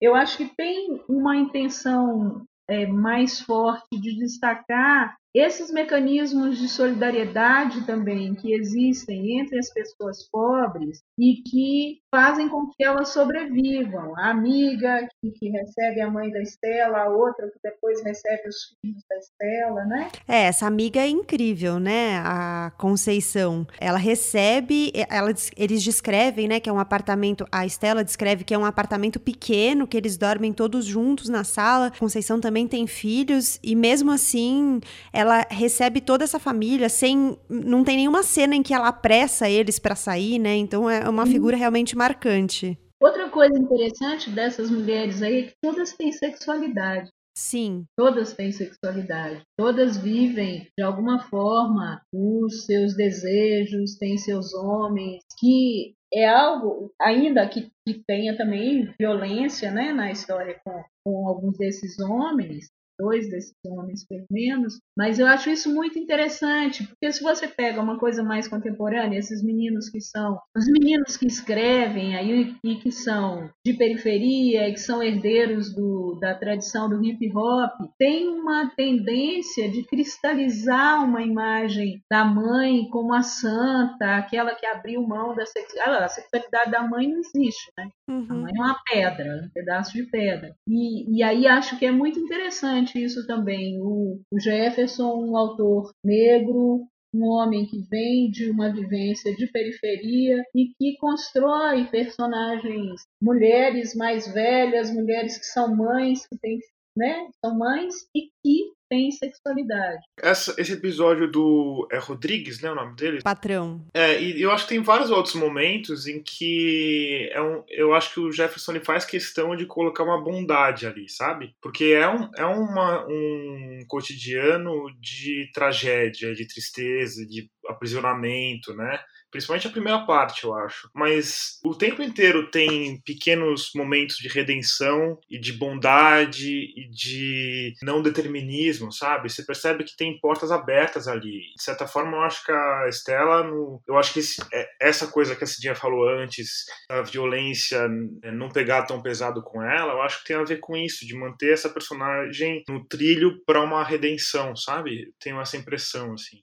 Eu 0.00 0.14
acho 0.14 0.36
que 0.36 0.54
tem 0.56 1.02
uma 1.08 1.36
intenção 1.36 2.44
é, 2.68 2.86
mais 2.86 3.40
forte 3.40 4.00
de 4.00 4.16
destacar 4.18 5.16
esses 5.34 5.72
mecanismos 5.72 6.58
de 6.58 6.68
solidariedade 6.68 7.84
também 7.84 8.34
que 8.36 8.54
existem 8.54 9.40
entre 9.40 9.58
as 9.58 9.72
pessoas 9.72 10.28
pobres 10.30 11.02
e 11.18 11.42
que 11.42 11.98
fazem 12.14 12.48
com 12.48 12.68
que 12.68 12.84
elas 12.84 13.08
sobrevivam. 13.08 14.16
A 14.16 14.30
amiga 14.30 15.04
que, 15.20 15.32
que, 15.32 15.48
recebe 15.48 16.00
a 16.00 16.08
mãe 16.08 16.30
da 16.30 16.40
Estela, 16.40 16.98
a 16.98 17.08
outra 17.08 17.48
que 17.48 17.58
depois 17.60 18.04
recebe 18.04 18.48
os 18.48 18.76
filhos 18.80 19.02
da 19.10 19.16
Estela, 19.16 19.84
né? 19.84 20.08
É, 20.28 20.44
essa 20.44 20.64
amiga 20.64 21.00
é 21.00 21.08
incrível, 21.08 21.80
né? 21.80 22.18
A 22.24 22.72
Conceição. 22.78 23.66
Ela 23.80 23.98
recebe, 23.98 24.92
ela, 25.10 25.34
eles 25.56 25.82
descrevem, 25.82 26.46
né, 26.46 26.60
que 26.60 26.70
é 26.70 26.72
um 26.72 26.78
apartamento, 26.78 27.44
a 27.50 27.66
Estela 27.66 28.04
descreve 28.04 28.44
que 28.44 28.54
é 28.54 28.58
um 28.58 28.64
apartamento 28.64 29.18
pequeno, 29.18 29.84
que 29.84 29.96
eles 29.96 30.16
dormem 30.16 30.52
todos 30.52 30.84
juntos 30.84 31.28
na 31.28 31.42
sala. 31.42 31.88
A 31.88 31.98
Conceição 31.98 32.40
também 32.40 32.68
tem 32.68 32.86
filhos 32.86 33.58
e 33.60 33.74
mesmo 33.74 34.12
assim, 34.12 34.80
ela 35.12 35.44
recebe 35.50 36.00
toda 36.00 36.22
essa 36.22 36.38
família 36.38 36.88
sem 36.88 37.36
não 37.48 37.82
tem 37.82 37.96
nenhuma 37.96 38.22
cena 38.22 38.54
em 38.54 38.62
que 38.62 38.72
ela 38.72 38.86
apressa 38.86 39.50
eles 39.50 39.80
para 39.80 39.96
sair, 39.96 40.38
né? 40.38 40.54
Então 40.54 40.88
é 40.88 41.08
uma 41.08 41.26
figura 41.26 41.56
realmente 41.56 41.96
marcante. 42.04 42.78
Outra 43.00 43.28
coisa 43.30 43.58
interessante 43.58 44.30
dessas 44.30 44.70
mulheres 44.70 45.22
aí 45.22 45.40
é 45.40 45.42
que 45.44 45.54
todas 45.62 45.94
têm 45.94 46.12
sexualidade. 46.12 47.10
Sim. 47.36 47.84
Todas 47.96 48.32
têm 48.32 48.52
sexualidade. 48.52 49.42
Todas 49.58 49.96
vivem, 49.96 50.68
de 50.78 50.84
alguma 50.84 51.18
forma, 51.28 52.00
os 52.14 52.64
seus 52.64 52.94
desejos, 52.94 53.96
têm 53.96 54.16
seus 54.16 54.54
homens, 54.54 55.20
que 55.38 55.94
é 56.12 56.28
algo, 56.28 56.92
ainda 57.00 57.48
que, 57.48 57.68
que 57.86 58.02
tenha 58.06 58.36
também 58.36 58.94
violência 58.98 59.72
né, 59.72 59.92
na 59.92 60.12
história 60.12 60.60
com, 60.64 60.84
com 61.04 61.28
alguns 61.28 61.58
desses 61.58 61.98
homens, 61.98 62.68
dois 62.98 63.28
desses 63.28 63.54
homens, 63.66 64.06
pelo 64.06 64.26
menos, 64.30 64.80
mas 64.96 65.18
eu 65.18 65.26
acho 65.26 65.50
isso 65.50 65.72
muito 65.72 65.98
interessante, 65.98 66.86
porque 66.86 67.12
se 67.12 67.22
você 67.22 67.48
pega 67.48 67.80
uma 67.80 67.98
coisa 67.98 68.22
mais 68.22 68.48
contemporânea, 68.48 69.18
esses 69.18 69.42
meninos 69.42 69.88
que 69.88 70.00
são, 70.00 70.38
os 70.56 70.66
meninos 70.66 71.16
que 71.16 71.26
escrevem 71.26 72.16
aí 72.16 72.54
e 72.62 72.76
que 72.76 72.90
são 72.90 73.50
de 73.64 73.74
periferia, 73.74 74.68
e 74.68 74.72
que 74.72 74.80
são 74.80 75.02
herdeiros 75.02 75.74
do, 75.74 76.18
da 76.20 76.34
tradição 76.34 76.88
do 76.88 77.02
hip 77.04 77.30
hop, 77.36 77.72
tem 77.98 78.28
uma 78.28 78.70
tendência 78.76 79.68
de 79.70 79.82
cristalizar 79.84 81.04
uma 81.04 81.22
imagem 81.22 82.02
da 82.10 82.24
mãe 82.24 82.88
como 82.90 83.14
a 83.14 83.22
santa, 83.22 84.16
aquela 84.16 84.54
que 84.54 84.66
abriu 84.66 85.02
mão 85.02 85.34
da 85.34 85.46
sexualidade. 85.46 86.04
A 86.04 86.08
sexualidade 86.08 86.70
da 86.70 86.82
mãe 86.82 87.08
não 87.08 87.18
existe, 87.18 87.72
né? 87.76 87.88
Uhum. 88.08 88.26
A 88.28 88.34
mãe 88.34 88.52
é 88.56 88.60
uma 88.60 88.80
pedra, 88.84 89.42
um 89.44 89.48
pedaço 89.48 89.92
de 89.92 90.04
pedra. 90.04 90.54
E, 90.68 91.18
e 91.18 91.22
aí 91.22 91.46
acho 91.46 91.78
que 91.78 91.86
é 91.86 91.90
muito 91.90 92.18
interessante 92.18 92.83
interessante 92.84 93.02
isso 93.02 93.26
também. 93.26 93.80
O, 93.80 94.20
o 94.30 94.38
Jefferson, 94.38 95.24
um 95.24 95.36
autor 95.36 95.90
negro, 96.04 96.86
um 97.12 97.24
homem 97.24 97.66
que 97.66 97.80
vem 97.88 98.30
de 98.30 98.50
uma 98.50 98.72
vivência 98.72 99.34
de 99.34 99.50
periferia 99.50 100.44
e 100.54 100.68
que 100.78 100.96
constrói 100.98 101.86
personagens, 101.86 103.02
mulheres 103.22 103.94
mais 103.94 104.32
velhas, 104.32 104.92
mulheres 104.92 105.38
que 105.38 105.46
são 105.46 105.74
mães, 105.74 106.26
que 106.26 106.36
têm 106.38 106.58
né? 106.96 107.28
São 107.44 107.58
mães 107.58 107.94
e 108.14 108.30
que 108.40 108.72
têm 108.88 109.10
sexualidade. 109.10 110.02
Essa, 110.20 110.54
esse 110.58 110.72
episódio 110.72 111.30
do 111.30 111.88
é 111.90 111.98
Rodrigues, 111.98 112.60
né, 112.60 112.70
o 112.70 112.74
nome 112.74 112.94
dele? 112.96 113.22
Patrão. 113.22 113.84
É, 113.94 114.20
e 114.20 114.40
eu 114.40 114.50
acho 114.50 114.64
que 114.64 114.74
tem 114.74 114.82
vários 114.82 115.10
outros 115.10 115.34
momentos 115.34 116.06
em 116.06 116.22
que 116.22 117.28
é 117.32 117.40
um, 117.40 117.62
eu 117.68 117.94
acho 117.94 118.14
que 118.14 118.20
o 118.20 118.32
Jefferson 118.32 118.72
ele 118.72 118.84
faz 118.84 119.04
questão 119.04 119.56
de 119.56 119.66
colocar 119.66 120.04
uma 120.04 120.22
bondade 120.22 120.86
ali, 120.86 121.08
sabe? 121.08 121.54
Porque 121.60 121.84
é 121.84 122.08
um, 122.08 122.30
é 122.36 122.44
uma, 122.44 123.06
um 123.06 123.80
cotidiano 123.88 124.86
de 125.00 125.50
tragédia, 125.52 126.34
de 126.34 126.46
tristeza, 126.46 127.26
de 127.26 127.48
aprisionamento, 127.68 128.74
né? 128.74 129.00
Principalmente 129.34 129.66
a 129.66 129.70
primeira 129.70 129.98
parte, 130.06 130.44
eu 130.44 130.54
acho. 130.54 130.88
Mas 130.94 131.58
o 131.64 131.74
tempo 131.74 132.00
inteiro 132.00 132.52
tem 132.52 133.00
pequenos 133.00 133.70
momentos 133.74 134.16
de 134.18 134.28
redenção 134.28 135.18
e 135.28 135.40
de 135.40 135.52
bondade 135.52 136.72
e 136.76 136.88
de 136.88 137.74
não 137.82 138.00
determinismo, 138.00 138.92
sabe? 138.92 139.28
Você 139.28 139.44
percebe 139.44 139.82
que 139.82 139.96
tem 139.96 140.20
portas 140.20 140.52
abertas 140.52 141.08
ali. 141.08 141.52
De 141.56 141.62
certa 141.64 141.84
forma, 141.84 142.16
eu 142.16 142.22
acho 142.22 142.44
que 142.44 142.52
a 142.52 142.86
Estela, 142.88 143.42
no... 143.42 143.82
eu 143.88 143.98
acho 143.98 144.12
que 144.12 144.20
esse, 144.20 144.40
é, 144.52 144.68
essa 144.80 145.08
coisa 145.08 145.34
que 145.34 145.42
a 145.42 145.48
Cidinha 145.48 145.74
falou 145.74 146.08
antes, 146.08 146.66
a 146.88 147.02
violência 147.02 147.88
é, 148.22 148.30
não 148.30 148.48
pegar 148.48 148.84
tão 148.84 149.02
pesado 149.02 149.42
com 149.42 149.60
ela, 149.60 149.94
eu 149.94 150.02
acho 150.02 150.20
que 150.20 150.28
tem 150.28 150.36
a 150.36 150.44
ver 150.44 150.60
com 150.60 150.76
isso, 150.76 151.04
de 151.04 151.14
manter 151.16 151.52
essa 151.52 151.68
personagem 151.68 152.62
no 152.68 152.84
trilho 152.86 153.42
para 153.44 153.60
uma 153.60 153.82
redenção, 153.82 154.54
sabe? 154.54 155.12
Tenho 155.18 155.40
essa 155.40 155.56
impressão, 155.56 156.12
assim. 156.12 156.40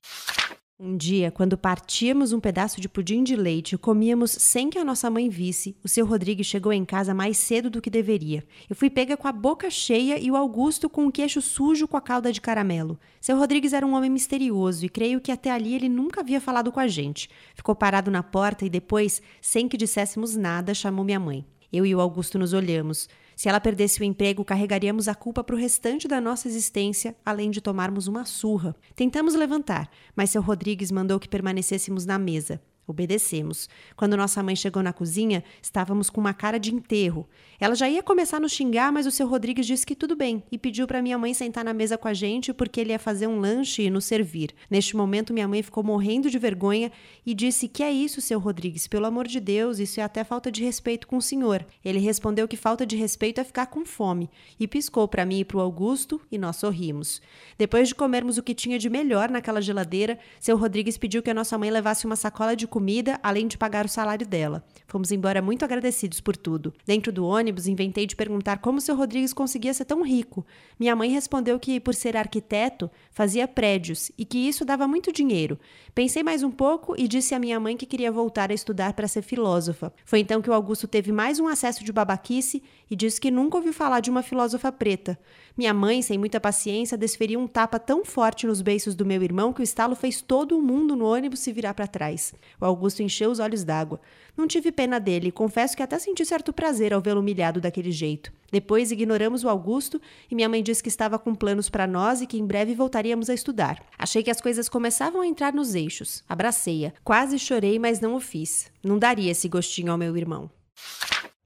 Um 0.84 0.98
dia, 0.98 1.30
quando 1.30 1.56
partíamos 1.56 2.34
um 2.34 2.40
pedaço 2.40 2.82
de 2.82 2.90
pudim 2.90 3.24
de 3.24 3.36
leite 3.36 3.76
e 3.76 3.78
comíamos 3.78 4.32
sem 4.32 4.68
que 4.68 4.80
a 4.80 4.84
nossa 4.84 5.12
mãe 5.12 5.30
visse, 5.30 5.76
o 5.84 5.88
seu 5.88 6.08
Rodrigo 6.08 6.44
chegou 6.44 6.74
em 6.74 6.84
casa 6.84 7.14
mais 7.14 7.38
cedo 7.38 7.70
do 7.70 7.80
que 7.80 7.88
deveria. 7.88 8.44
Eu 8.68 8.76
fui 8.76 8.90
pega 8.90 9.16
com 9.16 9.28
a 9.28 9.32
boca 9.32 9.70
cheia 9.70 10.18
e 10.18 10.32
o 10.32 10.36
Augusto 10.36 10.90
com 10.90 11.06
o 11.06 11.12
queixo 11.12 11.40
sujo 11.40 11.88
com 11.88 11.98
a 11.98 12.02
calda 12.02 12.34
de 12.34 12.42
caramelo. 12.42 13.00
Seu 13.20 13.38
Rodrigues 13.38 13.74
era 13.74 13.86
um 13.86 13.94
homem 13.94 14.10
misterioso 14.10 14.84
e 14.84 14.90
creio 14.90 15.22
que 15.22 15.32
até 15.32 15.52
ali 15.52 15.76
ele 15.76 15.88
nunca 15.88 16.22
havia 16.22 16.42
falado 16.42 16.72
com 16.72 16.80
a 16.80 16.88
gente. 16.88 17.30
Ficou 17.54 17.76
parado 17.76 18.10
na 18.10 18.24
porta 18.24 18.66
e 18.66 18.70
depois, 18.70 19.22
sem 19.40 19.68
que 19.68 19.78
disséssemos 19.78 20.36
nada, 20.36 20.74
chamou 20.74 21.06
minha 21.06 21.20
mãe. 21.20 21.46
Eu 21.72 21.86
e 21.86 21.94
o 21.94 22.02
Augusto 22.02 22.40
nos 22.40 22.54
olhamos. 22.54 23.08
Se 23.42 23.50
ela 23.50 23.60
perdesse 23.60 24.00
o 24.00 24.04
emprego, 24.04 24.46
carregaríamos 24.46 25.08
a 25.08 25.16
culpa 25.16 25.44
para 25.44 25.56
o 25.56 25.58
restante 25.58 26.08
da 26.08 26.22
nossa 26.22 26.48
existência, 26.48 27.16
além 27.26 27.50
de 27.50 27.60
tomarmos 27.60 28.06
uma 28.06 28.24
surra. 28.24 28.76
Tentamos 28.96 29.34
levantar, 29.34 29.90
mas 30.16 30.30
seu 30.30 30.44
Rodrigues 30.44 30.92
mandou 30.92 31.20
que 31.20 31.28
permanecêssemos 31.28 32.06
na 32.06 32.20
mesa. 32.20 32.62
Obedecemos. 32.92 33.68
Quando 33.96 34.16
nossa 34.16 34.44
mãe 34.44 34.56
chegou 34.56 34.84
na 34.84 34.94
cozinha, 34.94 35.44
estávamos 35.62 36.10
com 36.10 36.22
uma 36.22 36.34
cara 36.34 36.60
de 36.60 36.74
enterro. 36.74 37.28
Ela 37.60 37.76
já 37.76 37.90
ia 37.90 38.04
começar 38.04 38.38
a 38.38 38.40
nos 38.40 38.52
xingar, 38.52 38.92
mas 38.92 39.06
o 39.06 39.12
seu 39.12 39.28
Rodrigues 39.28 39.66
disse 39.66 39.86
que 39.86 39.96
tudo 39.96 40.16
bem 40.16 40.44
e 40.52 40.58
pediu 40.58 40.88
para 40.88 41.02
minha 41.02 41.18
mãe 41.18 41.34
sentar 41.34 41.64
na 41.64 41.74
mesa 41.74 41.98
com 41.98 42.08
a 42.08 42.14
gente 42.14 42.54
porque 42.54 42.82
ele 42.82 42.92
ia 42.92 43.00
fazer 43.00 43.28
um 43.28 43.40
lanche 43.40 43.84
e 43.84 43.90
nos 43.90 44.06
servir. 44.06 44.52
Neste 44.70 44.96
momento, 44.96 45.34
minha 45.34 45.48
mãe 45.48 45.62
ficou 45.62 45.84
morrendo 45.84 46.30
de 46.30 46.40
vergonha 46.40 46.92
e 47.26 47.34
disse: 47.34 47.68
Que 47.68 47.84
é 47.84 47.92
isso, 47.92 48.20
seu 48.20 48.40
Rodrigues? 48.40 48.88
Pelo 48.88 49.06
amor 49.06 49.28
de 49.28 49.40
Deus, 49.40 49.80
isso 49.80 50.00
é 50.00 50.04
até 50.04 50.24
falta 50.24 50.52
de 50.52 50.64
respeito 50.64 51.08
com 51.08 51.18
o 51.18 51.22
senhor. 51.22 51.66
Ele 51.86 52.00
respondeu 52.00 52.48
que 52.48 52.58
falta 52.58 52.86
de 52.86 52.96
respeito 52.96 53.40
é 53.40 53.44
ficar 53.44 53.68
com 53.68 53.86
fome 53.86 54.30
e 54.60 54.68
piscou 54.68 55.08
para 55.08 55.26
mim 55.26 55.40
e 55.40 55.46
para 55.46 55.58
o 55.58 55.62
Augusto 55.62 56.20
e 56.32 56.38
nós 56.38 56.58
sorrimos. 56.58 57.22
Depois 57.58 57.88
de 57.88 57.96
comermos 57.96 58.38
o 58.38 58.44
que 58.44 58.56
tinha 58.56 58.80
de 58.80 58.90
melhor 58.90 59.30
naquela 59.30 59.62
geladeira, 59.62 60.18
seu 60.40 60.58
Rodrigues 60.58 60.98
pediu 60.98 61.22
que 61.22 61.30
a 61.30 61.34
nossa 61.34 61.58
mãe 61.58 61.70
levasse 61.70 62.06
uma 62.06 62.16
sacola 62.16 62.56
de 62.56 62.68
comida, 62.68 62.81
além 63.22 63.48
de 63.48 63.58
pagar 63.58 63.86
o 63.86 63.90
salário 63.90 64.26
dela. 64.28 64.64
Fomos 64.88 65.12
embora 65.12 65.42
muito 65.42 65.64
agradecidos 65.64 66.20
por 66.20 66.36
tudo. 66.36 66.74
Dentro 66.86 67.12
do 67.12 67.26
ônibus, 67.26 67.68
inventei 67.68 68.06
de 68.06 68.16
perguntar 68.16 68.58
como 68.58 68.82
seu 68.82 68.96
Rodrigues 68.96 69.32
conseguia 69.34 69.74
ser 69.74 69.86
tão 69.86 70.04
rico. 70.04 70.46
Minha 70.80 70.96
mãe 70.96 71.10
respondeu 71.10 71.58
que, 71.60 71.80
por 71.80 71.96
ser 71.96 72.18
arquiteto, 72.18 72.92
fazia 73.12 73.48
prédios 73.48 74.12
e 74.18 74.26
que 74.26 74.38
isso 74.38 74.66
dava 74.66 74.88
muito 74.88 75.12
dinheiro. 75.14 75.58
Pensei 75.96 76.24
mais 76.24 76.44
um 76.44 76.52
pouco 76.52 76.94
e 76.98 77.08
disse 77.08 77.34
à 77.34 77.40
minha 77.40 77.60
mãe 77.60 77.78
que 77.78 77.86
queria 77.86 78.12
voltar 78.12 78.52
a 78.52 78.54
estudar 78.54 78.94
para 78.94 79.08
ser 79.08 79.22
filósofa. 79.22 79.94
Foi 80.04 80.20
então 80.20 80.42
que 80.42 80.50
o 80.50 80.54
Augusto 80.54 80.88
teve 80.88 81.12
mais 81.12 81.40
um 81.40 81.48
acesso 81.48 81.84
de 81.84 81.94
babaquice 81.94 82.62
e 82.90 82.96
disse 82.96 83.22
que 83.22 83.32
nunca 83.32 83.58
ouviu 83.58 83.74
falar 83.74 84.00
de 84.00 84.10
uma 84.10 84.22
filósofa 84.22 84.72
preta. 84.72 85.18
Minha 85.58 85.74
mãe, 85.74 86.02
sem 86.02 86.18
muita 86.18 86.40
paciência, 86.40 86.98
desferiu 86.98 87.40
um 87.40 87.48
tapa 87.48 87.78
tão 87.78 88.06
forte 88.06 88.48
nos 88.48 88.62
beiços 88.62 88.96
do 88.96 89.06
meu 89.06 89.22
irmão 89.22 89.54
que 89.54 89.62
o 89.62 89.64
estalo 89.64 89.96
fez 89.96 90.22
todo 90.22 90.58
o 90.58 90.62
mundo 90.62 90.96
no 90.96 91.06
ônibus 91.06 91.40
se 91.40 91.52
virar 91.52 91.74
para 91.74 91.88
trás. 91.88 92.34
O 92.60 92.66
Augusto 92.72 93.04
encheu 93.04 93.30
os 93.30 93.40
olhos 93.40 93.64
d'água. 93.64 94.02
Não 94.36 94.48
tive 94.48 94.72
pena 94.72 95.00
dele 95.00 95.28
e 95.28 95.32
confesso 95.32 95.78
que 95.78 95.84
até 95.84 96.00
senti 96.00 96.26
certo 96.26 96.52
prazer 96.52 96.94
ao 96.94 97.02
vê-lo 97.02 97.20
humilhado 97.20 97.62
daquele 97.62 97.92
jeito. 97.92 98.34
Depois 98.52 98.92
ignoramos 98.92 99.44
o 99.44 99.50
Augusto 99.50 100.02
e 100.30 100.36
minha 100.36 100.50
mãe 100.50 100.64
disse 100.64 100.82
que 100.82 100.90
estava 100.90 101.20
com 101.20 101.36
planos 101.36 101.70
para 101.70 101.86
nós 101.86 102.22
e 102.22 102.28
que 102.28 102.40
em 102.40 102.46
breve 102.46 102.74
voltaríamos 102.74 103.30
a 103.30 103.34
estudar. 103.34 103.84
Achei 103.98 104.24
que 104.24 104.32
as 104.32 104.42
coisas 104.42 104.68
começavam 104.68 105.22
a 105.22 105.28
entrar 105.28 105.54
nos 105.54 105.76
eixos. 105.76 106.24
Abracei-a. 106.28 106.94
Quase 107.04 107.38
chorei, 107.38 107.78
mas 107.78 108.00
não 108.00 108.16
o 108.16 108.20
fiz. 108.20 108.72
Não 108.84 108.98
daria 108.98 109.32
esse 109.32 109.48
gostinho 109.48 109.92
ao 109.92 109.98
meu 109.98 110.18
irmão. 110.18 110.50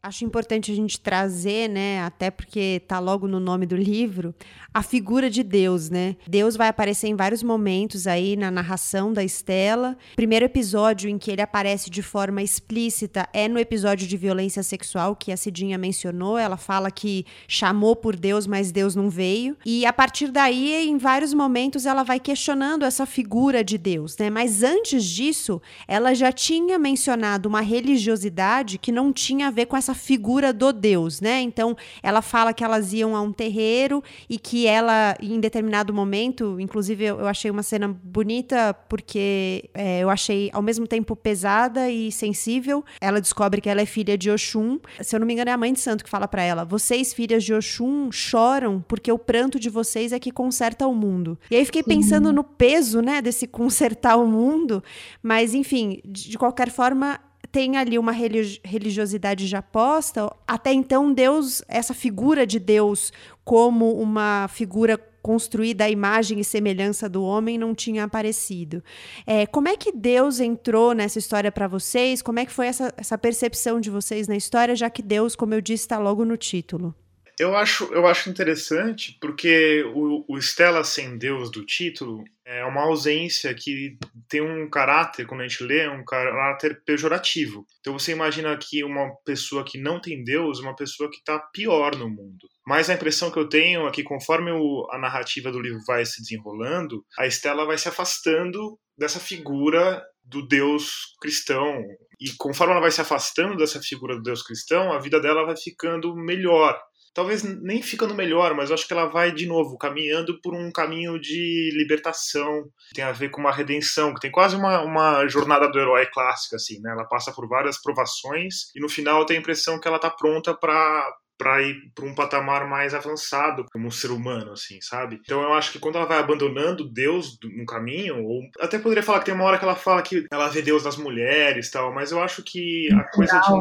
Acho 0.06 0.24
importante 0.24 0.72
a 0.72 0.76
gente 0.76 1.00
trazer, 1.00 1.68
né, 1.68 2.00
até 2.04 2.30
porque 2.30 2.80
tá 2.88 3.00
logo 3.00 3.28
no 3.28 3.40
nome 3.40 3.66
do 3.66 3.76
livro, 3.76 4.36
a 4.72 4.84
figura 4.84 5.32
de 5.32 5.42
Deus, 5.42 5.90
né? 5.90 6.16
Deus 6.28 6.56
vai 6.56 6.68
aparecer 6.68 7.08
em 7.08 7.16
vários 7.16 7.42
momentos 7.42 8.06
aí 8.06 8.36
na 8.36 8.52
narração 8.52 9.12
da 9.12 9.24
Estela. 9.24 9.98
Primeiro 10.16 10.46
episódio 10.46 11.10
em 11.10 11.18
que 11.18 11.32
ele 11.32 11.42
aparece 11.42 11.90
de 11.90 12.04
forma 12.04 12.44
explícita 12.44 13.28
é 13.34 13.48
no 13.48 13.58
episódio 13.58 14.06
de 14.06 14.16
violência 14.16 14.62
sexual 14.62 15.16
que 15.16 15.32
a 15.32 15.38
Cidinha 15.38 15.78
mencionou. 15.78 16.38
Ela 16.38 16.58
fala 16.58 16.92
que 16.92 17.26
chamou 17.48 17.96
por 17.96 18.16
Deus, 18.16 18.46
mas 18.46 18.72
Deus 18.72 18.96
não 18.96 19.10
veio. 19.10 19.58
E 19.66 19.88
a 19.88 19.94
partir 19.94 20.30
daí, 20.30 20.88
em 20.88 20.98
vários 21.00 21.34
momentos, 21.34 21.88
ela 21.88 22.04
vai 22.04 22.20
questionando 22.20 22.84
essa 22.84 23.08
figura 23.08 23.64
de 23.64 23.80
Deus, 23.80 24.16
né? 24.18 24.30
Mas 24.30 24.62
antes 24.62 25.06
disso, 25.06 25.60
ela 25.88 26.14
já 26.14 26.32
tinha 26.32 26.78
mencionado 26.78 27.48
uma 27.50 27.62
religiosidade 27.62 28.78
que 28.78 28.92
não 28.92 29.12
tinha 29.12 29.48
a 29.48 29.52
ver 29.52 29.66
com 29.68 29.78
essa 29.78 29.95
figura 29.96 30.54
do 30.54 30.72
Deus, 30.72 31.22
né? 31.22 31.42
Então, 31.42 31.76
ela 32.04 32.22
fala 32.22 32.54
que 32.54 32.64
elas 32.64 32.94
iam 32.94 33.16
a 33.16 33.22
um 33.22 33.32
terreiro 33.32 34.04
e 34.30 34.38
que 34.38 34.68
ela, 34.68 35.16
em 35.22 35.40
determinado 35.40 35.94
momento, 35.94 36.60
inclusive 36.60 37.04
eu, 37.06 37.28
achei 37.28 37.50
uma 37.50 37.64
cena 37.64 37.88
bonita 37.88 38.74
porque 38.88 39.70
é, 39.74 40.02
eu 40.02 40.10
achei 40.10 40.50
ao 40.54 40.62
mesmo 40.62 40.86
tempo 40.88 41.16
pesada 41.16 41.90
e 41.90 42.12
sensível. 42.12 42.84
Ela 43.02 43.20
descobre 43.20 43.62
que 43.62 43.70
ela 43.70 43.82
é 43.82 43.86
filha 43.86 44.18
de 44.18 44.30
Oxum. 44.30 44.80
Se 45.02 45.16
eu 45.16 45.20
não 45.20 45.28
me 45.28 45.34
engano, 45.34 45.50
é 45.50 45.54
a 45.54 45.58
mãe 45.58 45.74
de 45.74 45.80
santo 45.80 46.04
que 46.04 46.10
fala 46.10 46.28
para 46.28 46.44
ela: 46.44 46.64
"Vocês, 46.64 47.14
filhas 47.14 47.44
de 47.44 47.54
Oxum, 47.54 48.12
choram 48.12 48.84
porque 48.88 49.12
o 49.12 49.18
pranto 49.18 49.60
de 49.60 49.70
vocês 49.70 50.12
é 50.12 50.20
que 50.20 50.32
conserta 50.32 50.86
o 50.88 50.94
mundo". 50.94 51.38
E 51.50 51.56
aí 51.56 51.66
fiquei 51.66 51.84
pensando 51.84 52.32
no 52.32 52.44
peso, 52.44 53.02
né, 53.02 53.22
desse 53.22 53.48
consertar 53.48 54.18
o 54.18 54.28
mundo, 54.28 54.84
mas 55.24 55.54
enfim, 55.54 56.02
de, 56.06 56.30
de 56.32 56.38
qualquer 56.38 56.70
forma, 56.70 57.20
tem 57.56 57.78
ali 57.78 57.98
uma 57.98 58.12
religiosidade 58.12 59.48
já 59.48 59.62
posta. 59.62 60.30
Até 60.46 60.74
então, 60.74 61.14
Deus, 61.14 61.62
essa 61.70 61.94
figura 61.94 62.46
de 62.46 62.60
Deus 62.60 63.14
como 63.46 63.94
uma 63.94 64.50
figura 64.50 64.98
construída 65.22 65.86
à 65.86 65.90
imagem 65.90 66.42
e 66.42 66.44
semelhança 66.44 67.08
do 67.08 67.24
homem 67.24 67.58
não 67.58 67.74
tinha 67.74 68.04
aparecido. 68.04 68.84
É, 69.26 69.46
como 69.46 69.70
é 69.70 69.78
que 69.78 69.94
Deus 69.94 70.42
entrou 70.42 70.94
nessa 70.94 71.18
história 71.18 71.50
para 71.50 71.66
vocês? 71.66 72.22
Como 72.22 72.40
é 72.40 72.46
que 72.46 72.52
foi 72.52 72.68
essa, 72.68 72.94
essa 72.98 73.18
percepção 73.18 73.80
de 73.80 73.90
vocês 73.90 74.28
na 74.28 74.36
história, 74.36 74.76
já 74.76 74.90
que 74.90 75.02
Deus, 75.02 75.34
como 75.34 75.54
eu 75.54 75.62
disse, 75.62 75.86
está 75.86 75.98
logo 75.98 76.26
no 76.26 76.36
título? 76.36 76.94
Eu 77.38 77.56
acho, 77.56 77.94
eu 77.94 78.08
acho 78.08 78.30
interessante 78.30 79.18
porque 79.20 79.84
o, 79.94 80.24
o 80.28 80.42
Stella 80.42 80.86
sem 80.86 81.18
Deus 81.18 81.52
do 81.52 81.66
título 81.66 82.24
é 82.46 82.64
uma 82.64 82.84
ausência 82.84 83.54
que 83.54 83.98
tem 84.30 84.40
um 84.40 84.70
caráter, 84.70 85.26
quando 85.26 85.42
a 85.42 85.48
gente 85.48 85.64
lê, 85.64 85.88
um 85.90 86.06
caráter 86.06 86.82
pejorativo. 86.86 87.66
Então 87.82 87.92
você 87.92 88.14
imagina 88.14 88.56
que 88.58 88.86
uma 88.86 89.14
pessoa 89.26 89.66
que 89.66 89.78
não 89.78 90.00
tem 90.00 90.24
Deus, 90.24 90.60
uma 90.60 90.76
pessoa 90.76 91.10
que 91.10 91.18
está 91.18 91.38
pior 91.40 91.96
no 91.98 92.10
mundo. 92.10 92.48
Mas 92.66 92.90
a 92.90 92.94
impressão 92.94 93.30
que 93.30 93.38
eu 93.38 93.50
tenho 93.50 93.86
é 93.86 93.92
que 93.92 94.04
conforme 94.04 94.52
o, 94.52 94.88
a 94.90 94.98
narrativa 94.98 95.52
do 95.52 95.60
livro 95.60 95.80
vai 95.86 96.06
se 96.06 96.22
desenrolando, 96.22 97.04
a 97.18 97.28
Estela 97.28 97.66
vai 97.66 97.78
se 97.78 97.90
afastando 97.90 98.80
dessa 98.98 99.20
figura 99.20 100.02
do 100.24 100.48
Deus 100.48 101.14
cristão. 101.20 101.84
E 102.20 102.32
conforme 102.38 102.72
ela 102.72 102.82
vai 102.82 102.92
se 102.92 103.02
afastando 103.02 103.58
dessa 103.58 103.82
figura 103.82 104.16
do 104.16 104.24
Deus 104.24 104.42
cristão, 104.42 104.94
a 104.94 105.00
vida 105.00 105.20
dela 105.20 105.46
vai 105.46 105.58
ficando 105.58 106.16
melhor 106.16 106.80
talvez 107.16 107.42
nem 107.44 107.82
ficando 107.82 108.14
melhor, 108.14 108.54
mas 108.54 108.70
eu 108.70 108.76
acho 108.76 108.86
que 108.86 108.94
ela 108.94 109.06
vai 109.06 109.32
de 109.32 109.48
novo 109.48 109.78
caminhando 109.78 110.40
por 110.42 110.54
um 110.54 110.70
caminho 110.70 111.20
de 111.20 111.72
libertação, 111.74 112.66
tem 112.94 113.04
a 113.04 113.14
ver 113.14 113.30
com 113.30 113.40
uma 113.40 113.54
redenção, 113.54 114.14
que 114.14 114.20
tem 114.20 114.30
quase 114.30 114.56
uma, 114.56 114.82
uma 114.82 115.26
jornada 115.28 115.68
do 115.72 115.80
herói 115.80 116.06
clássica 116.08 116.58
assim, 116.58 116.80
né? 116.82 116.92
Ela 116.92 117.06
passa 117.06 117.32
por 117.32 117.48
várias 117.48 117.82
provações 117.82 118.70
e 118.76 118.82
no 118.82 118.90
final 118.90 119.26
tenho 119.26 119.40
a 119.40 119.42
impressão 119.42 119.80
que 119.80 119.88
ela 119.88 119.98
tá 119.98 120.10
pronta 120.10 120.54
para 120.54 121.10
para 121.38 121.62
ir 121.62 121.76
para 121.94 122.06
um 122.06 122.16
patamar 122.16 122.68
mais 122.68 122.94
avançado 122.94 123.66
como 123.72 123.92
ser 123.92 124.12
humano, 124.12 124.54
assim, 124.54 124.80
sabe? 124.82 125.20
Então 125.22 125.42
eu 125.42 125.54
acho 125.54 125.72
que 125.72 125.80
quando 125.80 125.98
ela 125.98 126.06
vai 126.06 126.18
abandonando 126.18 126.90
Deus 126.90 127.38
no 127.44 127.66
caminho, 127.66 128.24
ou 128.24 128.42
até 128.60 128.80
poderia 128.80 129.04
falar 129.04 129.20
que 129.20 129.26
tem 129.26 129.34
uma 129.34 129.44
hora 129.44 129.58
que 129.58 129.66
ela 129.66 129.76
fala 129.76 130.02
que 130.02 130.26
ela 130.32 130.48
vê 130.48 130.62
Deus 130.62 130.84
nas 130.84 130.98
mulheres, 130.98 131.70
tal, 131.70 131.94
mas 131.94 132.12
eu 132.12 132.22
acho 132.22 132.42
que 132.44 132.88
a 132.94 133.04
coisa 133.12 133.40
de 133.40 133.54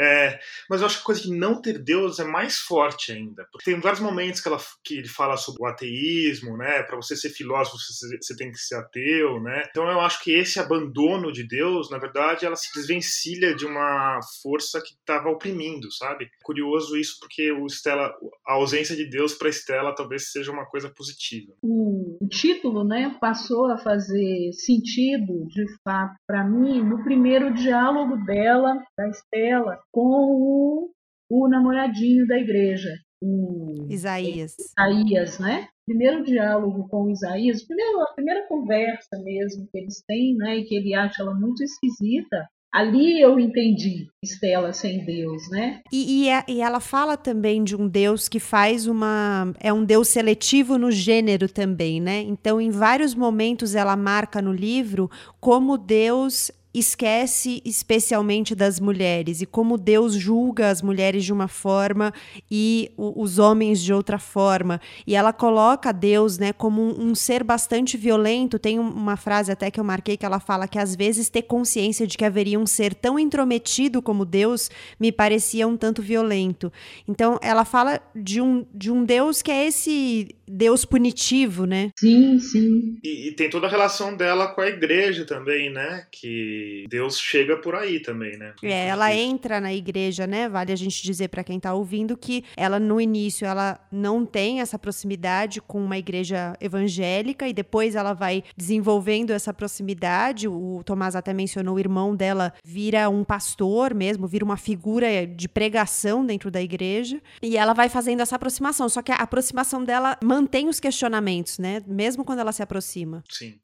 É, 0.00 0.40
mas 0.68 0.80
eu 0.80 0.86
acho 0.86 0.96
que 0.96 1.02
a 1.02 1.04
coisa 1.04 1.20
de 1.20 1.30
não 1.30 1.60
ter 1.60 1.78
Deus 1.78 2.18
é 2.18 2.24
mais 2.24 2.56
forte 2.56 3.12
ainda. 3.12 3.46
Porque 3.52 3.70
tem 3.70 3.78
vários 3.78 4.00
momentos 4.00 4.40
que, 4.40 4.48
ela, 4.48 4.58
que 4.82 4.96
ele 4.96 5.08
fala 5.08 5.36
sobre 5.36 5.62
o 5.62 5.66
ateísmo, 5.66 6.56
né? 6.56 6.82
Para 6.84 6.96
você 6.96 7.14
ser 7.14 7.28
filósofo, 7.28 7.76
você, 7.76 8.16
você, 8.16 8.34
tem 8.34 8.50
que 8.50 8.58
ser 8.58 8.76
ateu, 8.76 9.40
né? 9.42 9.64
Então 9.68 9.86
eu 9.90 10.00
acho 10.00 10.22
que 10.24 10.32
esse 10.32 10.58
abandono 10.58 11.30
de 11.30 11.46
Deus, 11.46 11.90
na 11.90 11.98
verdade, 11.98 12.46
ela 12.46 12.56
se 12.56 12.72
desvencilha 12.74 13.54
de 13.54 13.66
uma 13.66 14.18
força 14.42 14.80
que 14.80 14.94
estava 14.94 15.28
oprimindo, 15.28 15.92
sabe? 15.92 16.30
Curioso 16.42 16.96
isso 16.96 17.18
porque 17.20 17.52
o 17.52 17.66
Stella, 17.66 18.10
a 18.46 18.54
ausência 18.54 18.96
de 18.96 19.04
Deus 19.04 19.34
para 19.34 19.50
Stella 19.50 19.94
talvez 19.94 20.32
seja 20.32 20.50
uma 20.50 20.64
coisa 20.64 20.88
positiva. 20.88 21.52
O 21.62 22.26
título, 22.30 22.84
né, 22.84 23.16
passou 23.20 23.66
a 23.66 23.76
fazer 23.76 24.52
sentido, 24.52 25.46
de 25.48 25.66
fato, 25.84 26.14
para 26.26 26.42
mim, 26.44 26.82
no 26.82 27.02
primeiro 27.04 27.52
diálogo 27.52 28.16
dela, 28.24 28.82
da 28.96 29.08
Estela, 29.08 29.78
com 29.92 30.00
o, 30.02 30.90
o 31.30 31.48
namoradinho 31.48 32.26
da 32.26 32.38
igreja, 32.38 32.90
o 33.22 33.86
Isaías. 33.88 34.56
Isaías, 34.58 35.38
né? 35.38 35.68
Primeiro 35.86 36.24
diálogo 36.24 36.88
com 36.88 37.10
Isaías, 37.10 37.64
primeiro, 37.64 38.00
a 38.00 38.12
primeira 38.14 38.46
conversa 38.46 39.18
mesmo 39.22 39.68
que 39.70 39.78
eles 39.78 40.02
têm, 40.06 40.36
né, 40.36 40.58
e 40.58 40.64
que 40.64 40.74
ele 40.76 40.94
acha 40.94 41.22
ela 41.22 41.34
muito 41.34 41.62
esquisita, 41.62 42.48
Ali 42.72 43.20
eu 43.20 43.38
entendi 43.40 44.06
Estela 44.22 44.72
sem 44.72 45.04
Deus, 45.04 45.50
né? 45.50 45.80
E, 45.92 46.22
e, 46.22 46.28
é, 46.28 46.44
e, 46.46 46.60
ela 46.60 46.78
fala 46.78 47.16
também 47.16 47.64
de 47.64 47.74
um 47.74 47.88
Deus 47.88 48.28
que 48.28 48.38
faz 48.38 48.86
uma. 48.86 49.52
É 49.58 49.72
um 49.72 49.84
Deus 49.84 50.06
seletivo 50.06 50.78
no 50.78 50.90
gênero 50.90 51.48
também, 51.48 52.00
né? 52.00 52.20
Então, 52.20 52.60
em 52.60 52.70
vários 52.70 53.12
momentos, 53.12 53.74
ela 53.74 53.96
marca 53.96 54.40
no 54.40 54.52
livro 54.52 55.10
como 55.40 55.76
Deus 55.76 56.52
esquece 56.72 57.60
especialmente 57.64 58.54
das 58.54 58.78
mulheres 58.78 59.42
e 59.42 59.46
como 59.46 59.76
Deus 59.76 60.14
julga 60.14 60.70
as 60.70 60.80
mulheres 60.80 61.24
de 61.24 61.32
uma 61.32 61.48
forma 61.48 62.12
e 62.50 62.92
os 62.96 63.38
homens 63.38 63.82
de 63.82 63.92
outra 63.92 64.18
forma. 64.18 64.80
E 65.06 65.16
ela 65.16 65.32
coloca 65.32 65.92
Deus, 65.92 66.38
né, 66.38 66.52
como 66.52 66.80
um, 66.80 67.10
um, 67.10 67.14
ser 67.14 67.42
bastante 67.42 67.96
violento. 67.96 68.58
Tem 68.58 68.78
uma 68.78 69.16
frase 69.16 69.50
até 69.50 69.70
que 69.70 69.80
eu 69.80 69.84
marquei 69.84 70.16
que 70.16 70.24
ela 70.24 70.38
fala 70.38 70.68
que 70.68 70.78
às 70.78 70.94
vezes 70.94 71.28
ter 71.28 71.42
consciência 71.42 72.06
de 72.06 72.16
que 72.16 72.24
haveria 72.24 72.58
um 72.58 72.66
ser 72.66 72.94
tão 72.94 73.18
intrometido 73.18 74.00
como 74.00 74.24
Deus 74.24 74.70
me 74.98 75.10
parecia 75.10 75.66
um 75.66 75.76
tanto 75.76 76.00
violento. 76.00 76.72
Então 77.08 77.38
ela 77.42 77.64
fala 77.64 78.00
de 78.14 78.40
um, 78.40 78.64
de 78.72 78.92
um 78.92 79.04
Deus 79.04 79.42
que 79.42 79.50
é 79.50 79.66
esse 79.66 80.28
Deus 80.52 80.84
punitivo, 80.84 81.64
né? 81.64 81.90
Sim, 81.96 82.38
sim. 82.38 82.98
E, 83.04 83.28
e, 83.28 83.32
tem 83.32 83.48
toda 83.48 83.66
a 83.66 83.70
relação 83.70 84.16
dela 84.16 84.48
com 84.48 84.60
a 84.60 84.68
igreja 84.68 85.24
também, 85.24 85.70
né? 85.70 86.04
Que 86.10 86.84
Deus 86.88 87.18
chega 87.18 87.56
por 87.56 87.74
aí 87.74 88.00
também, 88.00 88.36
né? 88.36 88.54
É, 88.62 88.88
ela 88.88 89.14
entra 89.14 89.60
na 89.60 89.72
igreja, 89.72 90.26
né? 90.26 90.48
Vale 90.48 90.72
a 90.72 90.76
gente 90.76 91.02
dizer 91.02 91.28
para 91.28 91.44
quem 91.44 91.60
tá 91.60 91.72
ouvindo 91.72 92.16
que 92.16 92.44
ela 92.56 92.80
no 92.80 93.00
início 93.00 93.46
ela 93.46 93.78
não 93.92 94.26
tem 94.26 94.60
essa 94.60 94.78
proximidade 94.78 95.60
com 95.60 95.82
uma 95.82 95.96
igreja 95.96 96.54
evangélica 96.60 97.46
e 97.46 97.52
depois 97.52 97.94
ela 97.94 98.12
vai 98.12 98.42
desenvolvendo 98.56 99.30
essa 99.30 99.54
proximidade. 99.54 100.48
O 100.48 100.82
Tomás 100.84 101.14
até 101.14 101.32
mencionou 101.32 101.76
o 101.76 101.80
irmão 101.80 102.16
dela 102.16 102.52
vira 102.64 103.08
um 103.08 103.22
pastor 103.22 103.94
mesmo, 103.94 104.26
vira 104.26 104.44
uma 104.44 104.56
figura 104.56 105.26
de 105.26 105.48
pregação 105.48 106.26
dentro 106.26 106.50
da 106.50 106.60
igreja 106.60 107.20
e 107.40 107.56
ela 107.56 107.72
vai 107.72 107.88
fazendo 107.88 108.20
essa 108.20 108.36
aproximação. 108.36 108.88
Só 108.88 109.00
que 109.00 109.12
a 109.12 109.16
aproximação 109.16 109.84
dela 109.84 110.18
mantém 110.22 110.39
os 110.68 110.80
questionamentos, 110.80 111.58
né? 111.58 111.82
Mesmo 111.86 112.24
quando 112.24 112.38
ela 112.38 112.52
se 112.52 112.62
aproxima. 112.62 113.22
Sim. 113.28 113.58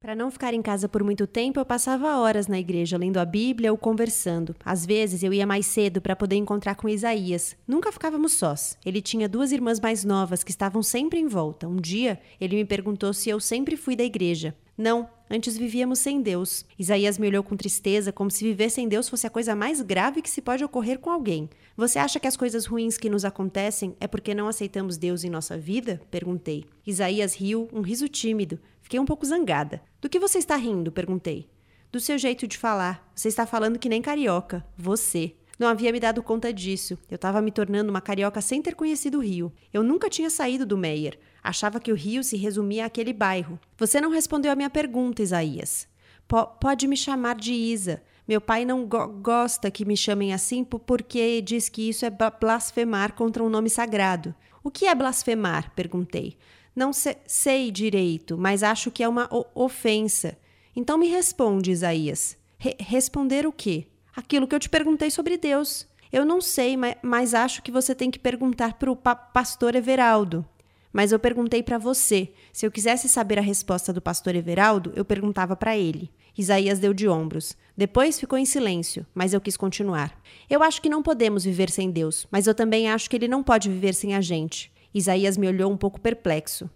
Para 0.00 0.14
não 0.14 0.30
ficar 0.30 0.54
em 0.54 0.62
casa 0.62 0.88
por 0.88 1.02
muito 1.02 1.26
tempo, 1.26 1.58
eu 1.58 1.66
passava 1.66 2.18
horas 2.18 2.46
na 2.46 2.56
igreja 2.56 2.96
lendo 2.96 3.16
a 3.16 3.24
Bíblia 3.24 3.72
ou 3.72 3.76
conversando. 3.76 4.54
Às 4.64 4.86
vezes 4.86 5.24
eu 5.24 5.32
ia 5.32 5.44
mais 5.44 5.66
cedo 5.66 6.00
para 6.00 6.14
poder 6.14 6.36
encontrar 6.36 6.76
com 6.76 6.88
Isaías. 6.88 7.56
Nunca 7.66 7.90
ficávamos 7.90 8.34
sós. 8.34 8.78
Ele 8.86 9.02
tinha 9.02 9.28
duas 9.28 9.50
irmãs 9.50 9.80
mais 9.80 10.04
novas 10.04 10.44
que 10.44 10.52
estavam 10.52 10.84
sempre 10.84 11.18
em 11.18 11.26
volta. 11.26 11.66
Um 11.66 11.80
dia, 11.80 12.20
ele 12.40 12.54
me 12.54 12.64
perguntou 12.64 13.12
se 13.12 13.28
eu 13.28 13.40
sempre 13.40 13.76
fui 13.76 13.96
da 13.96 14.04
igreja. 14.04 14.54
Não, 14.78 15.10
antes 15.28 15.58
vivíamos 15.58 15.98
sem 15.98 16.22
Deus. 16.22 16.64
Isaías 16.78 17.18
me 17.18 17.26
olhou 17.26 17.42
com 17.42 17.56
tristeza, 17.56 18.12
como 18.12 18.30
se 18.30 18.44
viver 18.44 18.70
sem 18.70 18.88
Deus 18.88 19.08
fosse 19.08 19.26
a 19.26 19.30
coisa 19.30 19.56
mais 19.56 19.82
grave 19.82 20.22
que 20.22 20.30
se 20.30 20.40
pode 20.40 20.62
ocorrer 20.62 21.00
com 21.00 21.10
alguém. 21.10 21.50
Você 21.76 21.98
acha 21.98 22.20
que 22.20 22.28
as 22.28 22.36
coisas 22.36 22.64
ruins 22.64 22.96
que 22.96 23.10
nos 23.10 23.24
acontecem 23.24 23.96
é 23.98 24.06
porque 24.06 24.36
não 24.36 24.46
aceitamos 24.46 24.96
Deus 24.96 25.24
em 25.24 25.30
nossa 25.30 25.58
vida? 25.58 26.00
Perguntei. 26.12 26.64
Isaías 26.86 27.34
riu, 27.34 27.68
um 27.72 27.80
riso 27.80 28.08
tímido. 28.08 28.60
Fiquei 28.80 29.00
um 29.00 29.04
pouco 29.04 29.26
zangada. 29.26 29.82
Do 30.00 30.08
que 30.08 30.20
você 30.20 30.38
está 30.38 30.54
rindo? 30.54 30.92
Perguntei. 30.92 31.50
Do 31.90 31.98
seu 31.98 32.16
jeito 32.16 32.46
de 32.46 32.56
falar. 32.56 33.10
Você 33.16 33.26
está 33.26 33.44
falando 33.44 33.80
que 33.80 33.88
nem 33.88 34.00
carioca. 34.00 34.64
Você. 34.76 35.34
Não 35.58 35.66
havia 35.66 35.90
me 35.90 35.98
dado 35.98 36.22
conta 36.22 36.52
disso. 36.52 36.96
Eu 37.10 37.16
estava 37.16 37.42
me 37.42 37.50
tornando 37.50 37.90
uma 37.90 38.00
carioca 38.00 38.40
sem 38.40 38.62
ter 38.62 38.74
conhecido 38.74 39.18
o 39.18 39.22
Rio. 39.22 39.52
Eu 39.72 39.82
nunca 39.82 40.08
tinha 40.08 40.30
saído 40.30 40.64
do 40.64 40.78
Meyer. 40.78 41.18
Achava 41.42 41.80
que 41.80 41.90
o 41.90 41.96
Rio 41.96 42.22
se 42.22 42.36
resumia 42.36 42.86
àquele 42.86 43.12
bairro. 43.12 43.58
Você 43.76 44.00
não 44.00 44.10
respondeu 44.10 44.52
a 44.52 44.54
minha 44.54 44.70
pergunta, 44.70 45.22
Isaías. 45.22 45.88
P 46.28 46.36
pode 46.60 46.86
me 46.86 46.96
chamar 46.96 47.34
de 47.34 47.52
Isa. 47.52 48.02
Meu 48.26 48.40
pai 48.40 48.64
não 48.64 48.86
go 48.86 49.08
gosta 49.08 49.70
que 49.70 49.86
me 49.86 49.96
chamem 49.96 50.32
assim 50.34 50.62
porque 50.62 51.40
diz 51.40 51.68
que 51.68 51.88
isso 51.88 52.04
é 52.04 52.10
blasfemar 52.10 53.14
contra 53.14 53.42
um 53.42 53.48
nome 53.48 53.70
sagrado. 53.70 54.34
O 54.62 54.70
que 54.70 54.86
é 54.86 54.94
blasfemar? 54.94 55.72
perguntei. 55.74 56.36
Não 56.76 56.92
se 56.92 57.16
sei 57.26 57.72
direito, 57.72 58.38
mas 58.38 58.62
acho 58.62 58.90
que 58.90 59.02
é 59.02 59.08
uma 59.08 59.28
ofensa. 59.54 60.38
Então 60.76 60.98
me 60.98 61.08
responde, 61.08 61.72
Isaías. 61.72 62.36
Re 62.58 62.76
responder 62.78 63.46
o 63.46 63.52
quê? 63.52 63.86
Aquilo 64.18 64.48
que 64.48 64.54
eu 64.56 64.58
te 64.58 64.68
perguntei 64.68 65.12
sobre 65.12 65.38
Deus. 65.38 65.86
Eu 66.10 66.24
não 66.24 66.40
sei, 66.40 66.76
mas, 67.00 67.34
acho 67.34 67.62
que 67.62 67.70
você 67.70 67.94
tem 67.94 68.10
que 68.10 68.18
perguntar 68.18 68.72
para 68.72 68.90
o 68.90 68.96
pa 68.96 69.14
pastor 69.14 69.76
Everaldo. 69.76 70.44
Mas 70.92 71.12
eu 71.12 71.20
perguntei 71.20 71.62
para 71.62 71.78
você. 71.78 72.32
Se 72.52 72.66
eu 72.66 72.70
quisesse 72.72 73.08
saber 73.08 73.38
a 73.38 73.42
resposta 73.42 73.92
do 73.92 74.02
pastor 74.02 74.34
Everaldo, 74.34 74.92
eu 74.96 75.04
perguntava 75.04 75.54
para 75.54 75.78
ele. 75.78 76.10
Isaías 76.36 76.80
deu 76.80 76.92
de 76.92 77.08
ombros. 77.08 77.56
Depois 77.76 78.18
ficou 78.18 78.36
em 78.36 78.44
silêncio, 78.44 79.06
mas 79.14 79.32
eu 79.32 79.40
quis 79.40 79.56
continuar. 79.56 80.20
Eu 80.50 80.64
acho 80.64 80.82
que 80.82 80.88
não 80.88 81.00
podemos 81.00 81.44
viver 81.44 81.70
sem 81.70 81.88
Deus, 81.88 82.26
mas 82.28 82.48
eu 82.48 82.56
também 82.56 82.90
acho 82.90 83.08
que 83.08 83.14
ele 83.14 83.28
não 83.28 83.44
pode 83.44 83.68
viver 83.68 83.94
sem 83.94 84.16
a 84.16 84.20
gente. 84.20 84.72
Isaías 84.92 85.36
me 85.36 85.46
olhou 85.46 85.70
um 85.70 85.76
pouco 85.76 86.00
perplexo. 86.00 86.68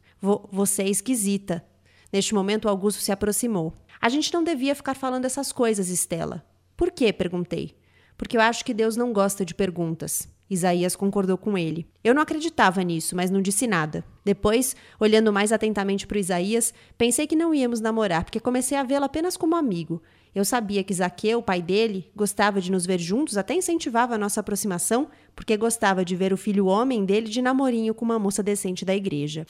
Você 0.53 0.84
é 0.84 0.88
esquisita. 0.88 1.64
Neste 2.12 2.34
momento, 2.34 2.68
Augusto 2.68 3.03
se 3.03 3.11
aproximou. 3.11 3.72
A 4.01 4.09
gente 4.09 4.32
não 4.32 4.45
devia 4.45 4.76
ficar 4.76 4.95
falando 4.95 5.24
essas 5.24 5.51
coisas, 5.51 5.88
Estela. 5.88 6.51
Por 6.83 6.91
quê? 6.91 7.12
perguntei. 7.12 7.76
Porque 8.18 8.37
eu 8.37 8.41
acho 8.41 8.64
que 8.64 8.74
Deus 8.74 8.97
não 8.97 9.12
gosta 9.12 9.45
de 9.45 9.55
perguntas. 9.55 10.28
Isaías 10.51 10.97
concordou 10.97 11.39
com 11.39 11.57
ele. 11.57 11.87
Eu 12.03 12.12
não 12.12 12.20
acreditava 12.20 12.83
nisso, 12.83 13.14
mas 13.14 13.30
não 13.30 13.41
disse 13.41 13.68
nada. 13.68 14.05
Depois, 14.24 14.74
olhando 14.99 15.33
mais 15.33 15.53
atentamente 15.53 16.09
para 16.09 16.18
Isaías, 16.18 16.74
pensei 16.99 17.28
que 17.28 17.37
não 17.37 17.55
íamos 17.55 17.78
namorar, 17.78 18.24
porque 18.24 18.41
comecei 18.41 18.76
a 18.76 18.83
vê-lo 18.83 19.05
apenas 19.05 19.37
como 19.37 19.55
amigo. 19.55 20.03
Eu 20.35 20.45
sabia 20.45 20.83
que 20.83 20.93
Zaqueu, 20.93 21.39
o 21.39 21.43
pai 21.43 21.62
dele, 21.62 22.11
gostava 22.16 22.61
de 22.61 22.72
nos 22.72 22.85
ver 22.85 22.99
juntos, 22.99 23.39
até 23.39 23.55
incentivava 23.55 24.16
a 24.16 24.18
nossa 24.18 24.41
aproximação, 24.41 25.09
porque 25.37 25.57
gostava 25.57 26.05
de 26.05 26.16
ver 26.16 26.33
o 26.33 26.37
filho 26.37 26.66
homem 26.66 27.05
dele 27.05 27.28
de 27.28 27.41
namorinho 27.41 27.95
com 27.95 28.05
uma 28.05 28.18
moça 28.18 28.43
decente 28.43 28.85
da 28.85 28.93
igreja. 28.93 29.47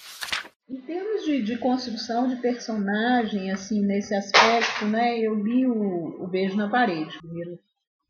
Em 0.72 0.80
termos 0.80 1.22
de, 1.26 1.42
de 1.42 1.58
construção 1.58 2.26
de 2.26 2.36
personagem, 2.36 3.50
assim, 3.50 3.84
nesse 3.84 4.14
aspecto, 4.14 4.86
né, 4.86 5.18
eu 5.18 5.34
li 5.34 5.66
o, 5.66 6.24
o 6.24 6.26
Beijo 6.28 6.56
na 6.56 6.70
Parede, 6.70 7.18
primeiro 7.18 7.58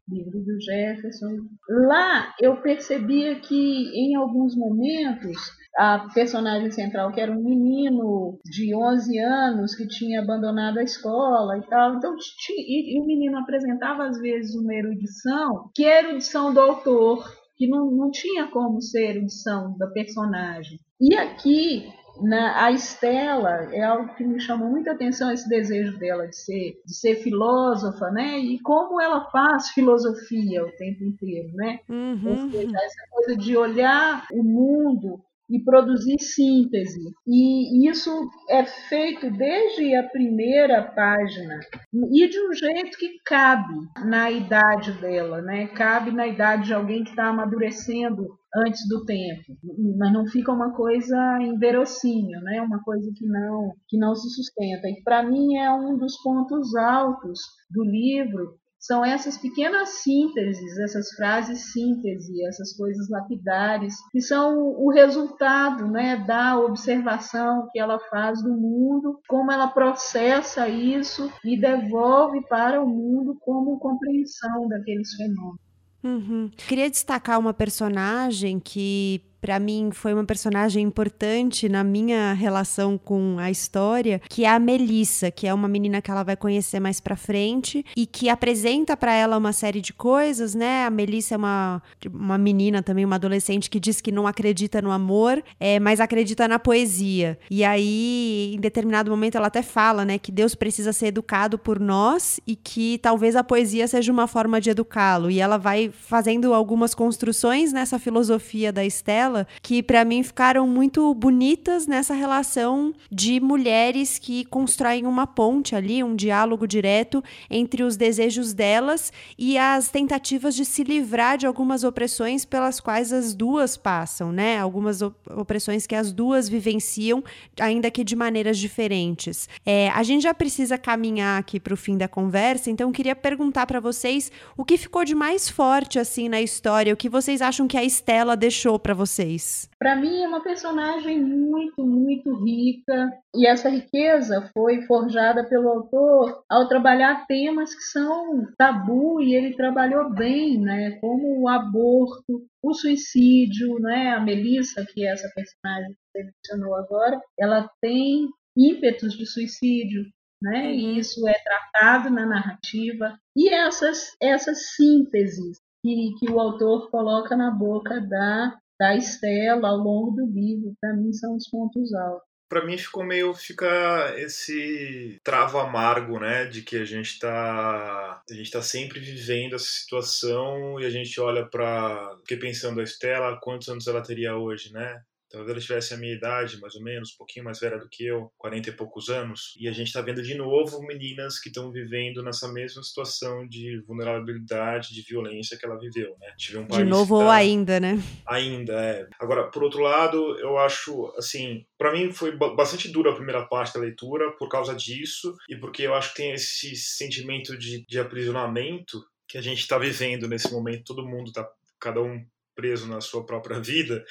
livro 0.09 0.45
do 0.45 0.61
Jefferson. 0.61 1.39
Lá 1.69 2.33
eu 2.41 2.63
percebia 2.63 3.35
que 3.41 3.91
em 3.97 4.15
alguns 4.15 4.57
momentos 4.57 5.37
a 5.77 6.07
personagem 6.15 6.71
central, 6.71 7.11
que 7.11 7.21
era 7.21 7.33
um 7.33 7.43
menino 7.43 8.39
de 8.45 8.77
11 8.77 9.19
anos 9.19 9.75
que 9.75 9.89
tinha 9.89 10.21
abandonado 10.21 10.79
a 10.79 10.85
escola 10.85 11.59
e 11.59 11.67
tal, 11.67 11.97
então 11.97 12.15
e, 12.51 13.01
o 13.01 13.05
menino 13.05 13.39
apresentava 13.39 14.05
às 14.05 14.21
vezes 14.21 14.55
uma 14.55 14.73
erudição 14.73 15.69
que 15.75 15.85
era 15.85 16.11
erudição 16.11 16.55
do 16.55 16.61
autor, 16.61 17.25
que 17.57 17.67
não, 17.67 17.91
não 17.91 18.11
tinha 18.13 18.47
como 18.49 18.81
ser 18.81 19.17
erudição 19.17 19.77
da 19.79 19.89
personagem. 19.89 20.79
E 21.01 21.17
aqui 21.17 21.91
na, 22.21 22.65
a 22.65 22.71
Estela 22.71 23.69
é 23.73 23.83
algo 23.83 24.15
que 24.15 24.25
me 24.25 24.41
chamou 24.41 24.69
muita 24.69 24.93
atenção 24.93 25.33
esse 25.33 25.49
desejo 25.49 25.99
dela 25.99 26.27
de 26.27 26.37
ser 26.37 26.81
de 26.85 26.95
ser 26.95 27.17
filósofa, 27.17 28.11
né? 28.11 28.39
E 28.39 28.61
como 28.61 29.01
ela 29.01 29.31
faz 29.31 29.69
filosofia 29.71 30.65
o 30.65 30.73
tempo 30.73 31.05
inteiro, 31.05 31.53
né? 31.55 31.81
Uhum. 31.89 32.51
Seja, 32.51 32.77
essa 32.77 33.07
coisa 33.11 33.37
de 33.37 33.57
olhar 33.57 34.27
o 34.33 34.43
mundo 34.43 35.21
e 35.53 35.63
produzir 35.63 36.19
síntese. 36.19 37.13
E 37.27 37.89
isso 37.89 38.11
é 38.49 38.65
feito 38.65 39.31
desde 39.31 39.95
a 39.95 40.03
primeira 40.03 40.83
página 40.83 41.61
e 41.93 42.29
de 42.29 42.41
um 42.41 42.53
jeito 42.55 42.97
que 42.97 43.21
cabe 43.25 43.75
na 44.05 44.31
idade 44.31 44.93
dela, 44.93 45.43
né? 45.43 45.67
Cabe 45.69 46.11
na 46.11 46.27
idade 46.27 46.67
de 46.67 46.75
alguém 46.75 47.05
que 47.05 47.11
está 47.11 47.27
amadurecendo 47.27 48.39
antes 48.55 48.87
do 48.89 49.05
tempo, 49.05 49.57
mas 49.97 50.13
não 50.13 50.27
fica 50.27 50.53
uma 50.53 50.73
coisa 50.73 51.39
inverossímil, 51.41 52.41
né? 52.43 52.61
Uma 52.61 52.83
coisa 52.83 53.11
que 53.17 53.27
não 53.27 53.73
que 53.89 53.97
não 53.97 54.15
se 54.15 54.29
sustenta. 54.31 54.89
E 54.89 55.03
para 55.03 55.23
mim 55.23 55.57
é 55.57 55.73
um 55.73 55.97
dos 55.97 56.21
pontos 56.23 56.75
altos 56.75 57.41
do 57.71 57.83
livro 57.85 58.61
são 58.83 59.05
essas 59.05 59.39
pequenas 59.39 60.03
sínteses, 60.03 60.77
essas 60.81 61.11
frases 61.13 61.73
síntese, 61.73 62.45
essas 62.45 62.77
coisas 62.77 63.09
lapidares, 63.09 63.95
que 64.11 64.21
são 64.21 64.59
o 64.59 64.91
resultado 64.91 65.87
né, 65.87 66.17
da 66.27 66.59
observação 66.59 67.69
que 67.71 67.79
ela 67.79 68.01
faz 68.11 68.43
do 68.43 68.51
mundo, 68.51 69.21
como 69.29 69.53
ela 69.53 69.69
processa 69.69 70.69
isso 70.69 71.33
e 71.45 71.57
devolve 71.57 72.45
para 72.49 72.83
o 72.83 72.89
mundo 72.89 73.37
como 73.41 73.79
compreensão 73.79 74.67
daqueles 74.67 75.15
fenômenos. 75.15 75.72
Uhum. 76.03 76.51
Queria 76.57 76.91
destacar 76.91 77.39
uma 77.39 77.55
personagem 77.55 78.59
que 78.59 79.23
para 79.43 79.59
mim 79.59 79.91
foi 79.93 80.15
uma 80.15 80.25
personagem 80.25 80.85
importante 80.85 81.69
na 81.69 81.83
minha 81.83 82.33
relação 82.33 82.97
com 82.97 83.39
a 83.41 83.51
história, 83.51 84.23
que 84.31 84.45
é 84.45 84.49
a 84.49 84.59
Melissa, 84.61 85.33
que 85.33 85.49
é 85.49 85.53
uma 85.53 85.67
menina 85.67 86.01
que 86.01 86.13
ela 86.13 86.23
vai 86.23 86.37
conhecer 86.37 86.79
mais 86.79 87.01
para 87.01 87.17
frente 87.17 87.85
e 87.97 88.07
que 88.07 88.29
apresenta 88.29 88.97
para 88.97 89.13
ela 89.13 89.37
uma 89.37 89.53
série 89.53 89.81
de 89.81 89.93
coisas, 89.93 90.55
né? 90.55 90.87
A 90.87 90.91
Melissa 90.91 91.35
é 91.35 91.39
uma, 91.39 91.83
uma 92.09 92.39
menina 92.39 92.85
também, 92.85 93.05
uma 93.05 93.17
adolescente 93.17 93.69
que 93.69 93.81
diz 93.81 94.01
que 94.01 94.13
não 94.13 94.29
acredita 94.29 94.81
no 94.81 94.93
amor, 94.93 95.43
é, 95.59 95.81
mas 95.81 95.99
acredita 95.99 96.47
na 96.47 96.61
poesia. 96.61 97.37
E 97.51 97.65
aí, 97.65 98.55
em 98.55 98.61
determinado 98.61 99.11
momento, 99.11 99.35
ela 99.35 99.49
até 99.49 99.63
fala, 99.63 100.05
né, 100.05 100.19
que 100.19 100.31
Deus 100.31 100.55
precisa 100.55 100.93
ser 100.93 101.07
educado 101.07 101.59
por 101.59 101.81
nós 101.81 102.39
e 102.47 102.55
que 102.55 102.97
talvez 102.99 103.35
a 103.35 103.43
poesia 103.43 103.89
seja 103.89 104.13
uma 104.13 104.29
forma 104.29 104.61
de 104.61 104.71
educá-lo. 104.71 105.29
E 105.29 105.41
ela 105.41 105.59
vai 105.59 105.91
fazendo 105.93 106.55
algumas 106.55 106.95
construções 106.95 107.73
nessa 107.73 107.99
filosofia 107.99 108.73
da 108.73 108.85
Estela 108.85 109.32
dela 109.33 109.47
que 109.63 109.83
para 109.83 110.05
mim 110.05 110.23
ficaram 110.23 110.67
muito 110.67 111.13
bonitas 111.15 111.87
nessa 111.87 112.15
relação 112.15 112.95
de 113.11 113.41
mulheres 113.41 114.19
que 114.19 114.45
constroem 114.45 115.07
uma 115.07 115.27
ponte 115.27 115.75
ali, 115.75 116.05
um 116.05 116.15
diálogo 116.15 116.67
direto 116.67 117.25
entre 117.51 117.83
os 117.83 117.97
desejos 117.97 118.53
delas 118.53 119.13
e 119.39 119.57
as 119.57 119.89
tentativas 119.89 120.55
de 120.55 120.65
se 120.65 120.85
livrar 120.85 121.39
de 121.39 121.47
algumas 121.47 121.83
opressões 121.85 122.45
pelas 122.45 122.81
quais 122.81 123.13
as 123.13 123.35
duas 123.35 123.77
passam, 123.77 124.31
né? 124.31 124.59
Algumas 124.59 125.01
opressões 125.03 125.87
que 125.87 125.95
as 125.95 126.13
duas 126.13 126.49
vivenciam, 126.49 127.25
ainda 127.59 127.91
que 127.91 128.05
de 128.05 128.15
maneiras 128.15 128.59
diferentes. 128.59 129.49
É, 129.65 129.89
a 129.91 130.03
gente 130.03 130.23
já 130.23 130.35
precisa 130.35 130.77
caminhar 130.77 131.41
aqui 131.41 131.59
para 131.59 131.75
o 131.75 131.77
fim 131.77 131.97
da 131.97 132.09
conversa, 132.09 132.71
então 132.71 132.93
queria 132.93 133.17
perguntar 133.17 133.67
para 133.67 133.81
vocês 133.81 134.31
o 134.57 134.65
que 134.65 134.77
ficou 134.77 135.05
de 135.05 135.15
mais 135.15 135.49
forte 135.49 135.99
assim 135.99 136.29
na 136.29 136.41
história, 136.41 136.93
o 136.93 136.97
que 136.97 137.09
vocês 137.09 137.41
acham 137.41 137.67
que 137.67 137.77
a 137.77 137.85
Estela 137.85 138.37
deixou 138.37 138.79
para 138.79 138.95
vocês 138.95 139.22
vocês? 139.23 139.69
Para 139.79 139.97
mim 139.97 140.23
é 140.23 140.29
uma 140.29 140.43
personagem 140.43 141.21
muito, 141.21 141.85
muito 141.85 142.35
rica 142.45 143.13
e 143.35 143.47
essa 143.47 143.69
riqueza 143.69 144.51
foi 144.53 144.83
forjada 144.83 145.45
pelo 145.49 145.69
autor 145.69 146.43
ao 146.49 146.69
trabalhar 146.69 147.27
temas 147.27 147.75
que 147.75 147.83
são 147.83 148.47
tabu 148.57 149.21
e 149.23 149.35
ele 149.35 149.57
trabalhou 149.57 150.13
bem, 150.13 150.59
né? 150.59 150.99
Como 151.01 151.41
o 151.41 151.49
aborto, 151.49 152.45
o 152.63 152.75
suicídio, 152.75 153.79
né? 153.79 154.11
A 154.11 154.21
Melissa, 154.21 154.85
que 154.87 155.07
é 155.07 155.13
essa 155.13 155.31
personagem 155.35 155.93
que 155.93 156.21
você 156.21 156.25
mencionou 156.25 156.75
agora, 156.77 157.21
ela 157.39 157.69
tem 157.81 158.29
ímpetos 158.57 159.15
de 159.15 159.27
suicídio, 159.27 160.05
né? 160.43 160.65
Uhum. 160.65 160.71
E 160.71 160.99
isso 160.99 161.27
é 161.29 161.35
tratado 161.35 162.11
na 162.11 162.27
narrativa. 162.27 163.17
E 163.37 163.49
essas, 163.49 164.15
essas 164.21 164.75
sínteses 164.75 165.59
que, 165.85 166.15
que 166.19 166.31
o 166.31 166.39
autor 166.39 166.91
coloca 166.91 167.37
na 167.37 167.51
boca 167.51 168.01
da 168.01 168.57
da 168.83 168.97
Estela 168.97 169.69
ao 169.69 169.77
longo 169.77 170.11
do 170.11 170.27
livro, 170.27 170.75
para 170.81 170.93
mim 170.93 171.13
são 171.13 171.37
os 171.37 171.49
pontos 171.49 171.95
altos. 171.95 172.27
Para 172.49 172.67
mim 172.67 172.77
ficou 172.77 173.05
meio 173.05 173.33
fica 173.33 174.13
esse 174.19 175.21
travo 175.23 175.59
amargo, 175.59 176.19
né, 176.19 176.47
de 176.47 176.63
que 176.63 176.77
a 176.77 176.85
gente 176.85 177.19
tá 177.21 178.21
a 178.29 178.35
gente 178.35 178.51
tá 178.51 178.61
sempre 178.61 178.99
vivendo 178.99 179.55
essa 179.55 179.65
situação 179.65 180.81
e 180.81 180.85
a 180.85 180.91
gente 180.91 181.19
olha 181.21 181.47
para, 181.47 182.17
fiquei 182.19 182.37
pensando 182.37 182.81
a 182.81 182.83
Estela, 182.83 183.39
quantos 183.41 183.69
anos 183.69 183.87
ela 183.87 184.03
teria 184.03 184.37
hoje, 184.37 184.73
né? 184.73 185.01
Talvez 185.33 185.51
ela 185.51 185.61
tivesse 185.61 185.95
a 185.95 185.97
minha 185.97 186.15
idade, 186.15 186.61
mais 186.61 186.75
ou 186.75 186.83
menos, 186.83 187.15
um 187.15 187.17
pouquinho 187.17 187.45
mais 187.45 187.59
velha 187.59 187.79
do 187.79 187.89
que 187.89 188.05
eu, 188.05 188.31
40 188.37 188.69
e 188.69 188.73
poucos 188.73 189.09
anos. 189.09 189.55
E 189.59 189.67
a 189.67 189.73
gente 189.73 189.87
está 189.87 190.03
vendo 190.03 190.23
de 190.23 190.35
novo 190.35 190.83
meninas 190.83 191.39
que 191.39 191.49
estão 191.49 191.73
vivendo 191.73 192.23
nessa 192.23 192.53
mesma 192.53 192.83
situação 192.83 193.49
de 193.49 193.81
vulnerabilidade, 193.87 194.95
de 194.95 195.03
violência 195.03 195.57
que 195.57 195.65
ela 195.65 195.79
viveu, 195.79 196.15
né? 196.21 196.35
Tive 196.37 196.59
um 196.59 196.67
de 196.67 196.85
novo 196.85 197.19
tá... 197.19 197.25
ou 197.25 197.31
ainda, 197.31 197.81
né? 197.81 197.99
Ainda, 198.27 198.75
é. 198.75 199.09
Agora, 199.19 199.51
por 199.51 199.63
outro 199.63 199.81
lado, 199.81 200.39
eu 200.39 200.59
acho, 200.59 201.13
assim, 201.17 201.65
para 201.79 201.93
mim 201.93 202.13
foi 202.13 202.37
bastante 202.37 202.89
dura 202.89 203.11
a 203.11 203.17
primeira 203.17 203.47
parte 203.47 203.73
da 203.73 203.81
leitura 203.81 204.33
por 204.33 204.49
causa 204.49 204.75
disso 204.75 205.35
e 205.49 205.57
porque 205.57 205.83
eu 205.83 205.95
acho 205.95 206.11
que 206.11 206.17
tem 206.17 206.33
esse 206.33 206.77
sentimento 206.77 207.57
de, 207.57 207.87
de 207.87 207.99
aprisionamento 207.99 209.03
que 209.27 209.39
a 209.39 209.43
gente 209.43 209.61
está 209.61 209.79
vivendo 209.79 210.29
nesse 210.29 210.53
momento. 210.53 210.85
Todo 210.85 211.09
mundo 211.09 211.29
está 211.29 211.49
cada 211.81 212.03
um 212.03 212.23
preso 212.55 212.87
na 212.87 213.01
sua 213.01 213.25
própria 213.25 213.59
vida 213.61 214.05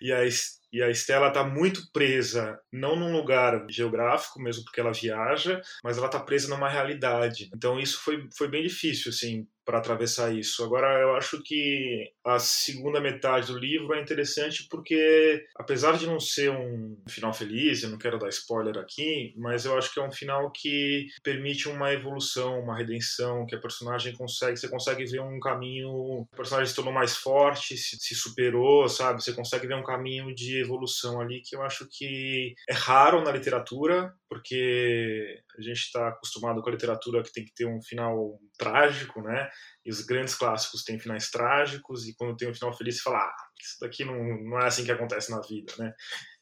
e 0.00 0.12
a 0.12 0.24
e 0.72 0.82
a 0.82 0.90
Estela 0.90 1.28
está 1.28 1.44
muito 1.44 1.90
presa, 1.92 2.58
não 2.72 2.96
num 2.96 3.12
lugar 3.12 3.66
geográfico, 3.68 4.40
mesmo 4.40 4.64
porque 4.64 4.80
ela 4.80 4.92
viaja, 4.92 5.60
mas 5.82 5.96
ela 5.96 6.06
está 6.06 6.20
presa 6.20 6.48
numa 6.48 6.68
realidade. 6.68 7.48
Então 7.54 7.78
isso 7.78 8.00
foi, 8.00 8.28
foi 8.36 8.48
bem 8.48 8.62
difícil, 8.62 9.10
assim, 9.10 9.46
para 9.68 9.80
atravessar 9.80 10.34
isso. 10.34 10.64
Agora, 10.64 10.98
eu 11.02 11.14
acho 11.14 11.42
que 11.42 12.10
a 12.24 12.38
segunda 12.38 13.02
metade 13.02 13.52
do 13.52 13.58
livro 13.58 13.92
é 13.92 14.00
interessante 14.00 14.66
porque, 14.70 15.44
apesar 15.54 15.98
de 15.98 16.06
não 16.06 16.18
ser 16.18 16.50
um 16.50 16.96
final 17.06 17.34
feliz, 17.34 17.82
eu 17.82 17.90
não 17.90 17.98
quero 17.98 18.18
dar 18.18 18.30
spoiler 18.30 18.78
aqui, 18.78 19.34
mas 19.36 19.66
eu 19.66 19.76
acho 19.76 19.92
que 19.92 20.00
é 20.00 20.02
um 20.02 20.10
final 20.10 20.50
que 20.50 21.08
permite 21.22 21.68
uma 21.68 21.92
evolução, 21.92 22.58
uma 22.60 22.78
redenção, 22.78 23.44
que 23.44 23.54
a 23.54 23.60
personagem 23.60 24.14
consegue, 24.14 24.56
você 24.56 24.70
consegue 24.70 25.04
ver 25.04 25.20
um 25.20 25.38
caminho, 25.38 25.90
o 25.90 26.26
personagem 26.34 26.70
se 26.70 26.74
tornou 26.74 26.94
mais 26.94 27.18
forte, 27.18 27.76
se, 27.76 27.98
se 28.00 28.14
superou, 28.14 28.88
sabe? 28.88 29.22
Você 29.22 29.34
consegue 29.34 29.66
ver 29.66 29.76
um 29.76 29.84
caminho 29.84 30.34
de 30.34 30.57
evolução 30.60 31.20
ali 31.20 31.40
que 31.44 31.56
eu 31.56 31.62
acho 31.62 31.86
que 31.90 32.54
é 32.68 32.72
raro 32.72 33.22
na 33.22 33.30
literatura, 33.30 34.12
porque 34.28 35.40
a 35.58 35.62
gente 35.62 35.78
está 35.78 36.08
acostumado 36.08 36.62
com 36.62 36.68
a 36.68 36.72
literatura 36.72 37.22
que 37.22 37.32
tem 37.32 37.44
que 37.44 37.54
ter 37.54 37.66
um 37.66 37.80
final 37.82 38.38
trágico, 38.58 39.20
né? 39.22 39.48
E 39.84 39.90
os 39.90 40.00
grandes 40.02 40.34
clássicos 40.34 40.84
têm 40.84 40.98
finais 40.98 41.30
trágicos, 41.30 42.06
e 42.06 42.14
quando 42.14 42.36
tem 42.36 42.48
um 42.48 42.54
final 42.54 42.76
feliz, 42.76 42.96
você 42.96 43.02
fala, 43.02 43.18
ah, 43.18 43.36
isso 43.60 43.76
daqui 43.80 44.04
não, 44.04 44.16
não 44.44 44.60
é 44.60 44.66
assim 44.66 44.84
que 44.84 44.92
acontece 44.92 45.30
na 45.30 45.40
vida, 45.40 45.72
né? 45.78 45.92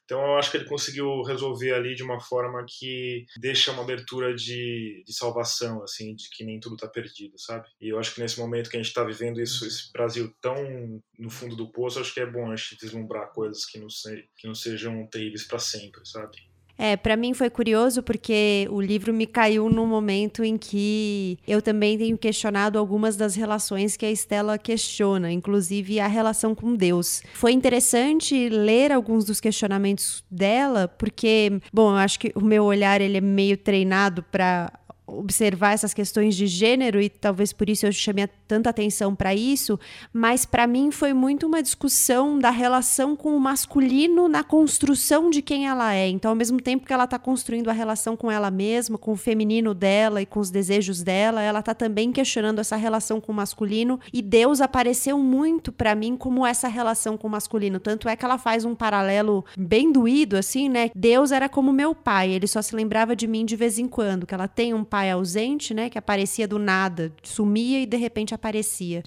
Então 0.06 0.20
eu 0.20 0.38
acho 0.38 0.50
que 0.50 0.56
ele 0.56 0.68
conseguiu 0.68 1.22
resolver 1.22 1.74
ali 1.74 1.94
de 1.94 2.02
uma 2.02 2.20
forma 2.20 2.64
que 2.66 3.26
deixa 3.38 3.72
uma 3.72 3.82
abertura 3.82 4.34
de, 4.34 5.02
de 5.04 5.12
salvação, 5.12 5.82
assim, 5.82 6.14
de 6.14 6.30
que 6.30 6.44
nem 6.44 6.60
tudo 6.60 6.76
está 6.76 6.88
perdido, 6.88 7.38
sabe? 7.38 7.66
E 7.80 7.88
eu 7.88 7.98
acho 7.98 8.14
que 8.14 8.20
nesse 8.20 8.38
momento 8.38 8.70
que 8.70 8.76
a 8.76 8.80
gente 8.80 8.88
está 8.88 9.02
vivendo 9.02 9.40
isso, 9.40 9.66
esse 9.66 9.92
Brasil 9.92 10.32
tão 10.40 11.02
no 11.18 11.28
fundo 11.28 11.56
do 11.56 11.70
poço, 11.72 11.98
acho 11.98 12.14
que 12.14 12.20
é 12.20 12.26
bom 12.26 12.50
a 12.50 12.56
gente 12.56 12.78
deslumbrar 12.80 13.32
coisas 13.32 13.66
que 13.66 13.78
não, 13.78 13.90
se, 13.90 14.28
que 14.36 14.46
não 14.46 14.54
sejam 14.54 15.06
terríveis 15.08 15.44
para 15.44 15.58
sempre, 15.58 16.00
sabe? 16.04 16.36
É, 16.78 16.96
para 16.96 17.16
mim 17.16 17.32
foi 17.32 17.48
curioso 17.48 18.02
porque 18.02 18.68
o 18.70 18.80
livro 18.80 19.12
me 19.12 19.26
caiu 19.26 19.68
num 19.68 19.86
momento 19.86 20.44
em 20.44 20.56
que 20.58 21.38
eu 21.46 21.62
também 21.62 21.96
tenho 21.96 22.18
questionado 22.18 22.78
algumas 22.78 23.16
das 23.16 23.34
relações 23.34 23.96
que 23.96 24.04
a 24.04 24.10
Estela 24.10 24.58
questiona, 24.58 25.32
inclusive 25.32 25.98
a 26.00 26.06
relação 26.06 26.54
com 26.54 26.74
Deus. 26.74 27.22
Foi 27.32 27.52
interessante 27.52 28.48
ler 28.48 28.92
alguns 28.92 29.24
dos 29.24 29.40
questionamentos 29.40 30.22
dela, 30.30 30.86
porque, 30.86 31.60
bom, 31.72 31.90
eu 31.90 31.96
acho 31.96 32.18
que 32.18 32.32
o 32.34 32.40
meu 32.40 32.64
olhar 32.64 33.00
ele 33.00 33.18
é 33.18 33.20
meio 33.20 33.56
treinado 33.56 34.22
para 34.22 34.70
observar 35.06 35.72
essas 35.72 35.94
questões 35.94 36.34
de 36.34 36.46
gênero 36.46 37.00
e 37.00 37.08
talvez 37.08 37.52
por 37.52 37.70
isso 37.70 37.86
eu 37.86 37.92
chamei 37.92 38.28
tanta 38.48 38.70
atenção 38.70 39.14
para 39.14 39.34
isso, 39.34 39.78
mas 40.12 40.44
para 40.44 40.66
mim 40.66 40.90
foi 40.90 41.12
muito 41.12 41.46
uma 41.46 41.62
discussão 41.62 42.38
da 42.38 42.50
relação 42.50 43.14
com 43.14 43.36
o 43.36 43.40
masculino 43.40 44.28
na 44.28 44.42
construção 44.42 45.30
de 45.30 45.40
quem 45.42 45.66
ela 45.66 45.94
é. 45.94 46.08
Então, 46.08 46.30
ao 46.30 46.36
mesmo 46.36 46.60
tempo 46.60 46.86
que 46.86 46.92
ela 46.92 47.04
está 47.04 47.18
construindo 47.18 47.68
a 47.68 47.72
relação 47.72 48.16
com 48.16 48.30
ela 48.30 48.50
mesma, 48.50 48.98
com 48.98 49.12
o 49.12 49.16
feminino 49.16 49.74
dela 49.74 50.20
e 50.20 50.26
com 50.26 50.40
os 50.40 50.50
desejos 50.50 51.02
dela, 51.02 51.42
ela 51.42 51.60
está 51.60 51.74
também 51.74 52.10
questionando 52.10 52.58
essa 52.58 52.76
relação 52.76 53.20
com 53.20 53.32
o 53.32 53.34
masculino 53.34 54.00
e 54.12 54.20
Deus 54.20 54.60
apareceu 54.60 55.18
muito 55.18 55.70
para 55.70 55.94
mim 55.94 56.16
como 56.16 56.44
essa 56.44 56.68
relação 56.68 57.16
com 57.16 57.28
o 57.28 57.30
masculino. 57.30 57.78
Tanto 57.78 58.08
é 58.08 58.16
que 58.16 58.24
ela 58.24 58.38
faz 58.38 58.64
um 58.64 58.74
paralelo 58.74 59.44
bem 59.56 59.92
doído 59.92 60.36
assim, 60.36 60.68
né? 60.68 60.90
Deus 60.94 61.30
era 61.30 61.48
como 61.48 61.72
meu 61.72 61.94
pai, 61.94 62.30
ele 62.30 62.46
só 62.46 62.60
se 62.60 62.74
lembrava 62.74 63.14
de 63.14 63.26
mim 63.26 63.44
de 63.44 63.54
vez 63.54 63.78
em 63.78 63.86
quando, 63.86 64.26
que 64.26 64.34
ela 64.34 64.48
tem 64.48 64.74
um 64.74 64.84
pai 64.84 64.95
ausente, 65.04 65.74
né, 65.74 65.90
que 65.90 65.98
aparecia 65.98 66.48
do 66.48 66.58
nada, 66.58 67.12
sumia 67.22 67.80
e 67.80 67.86
de 67.86 67.96
repente 67.96 68.34
aparecia. 68.34 69.02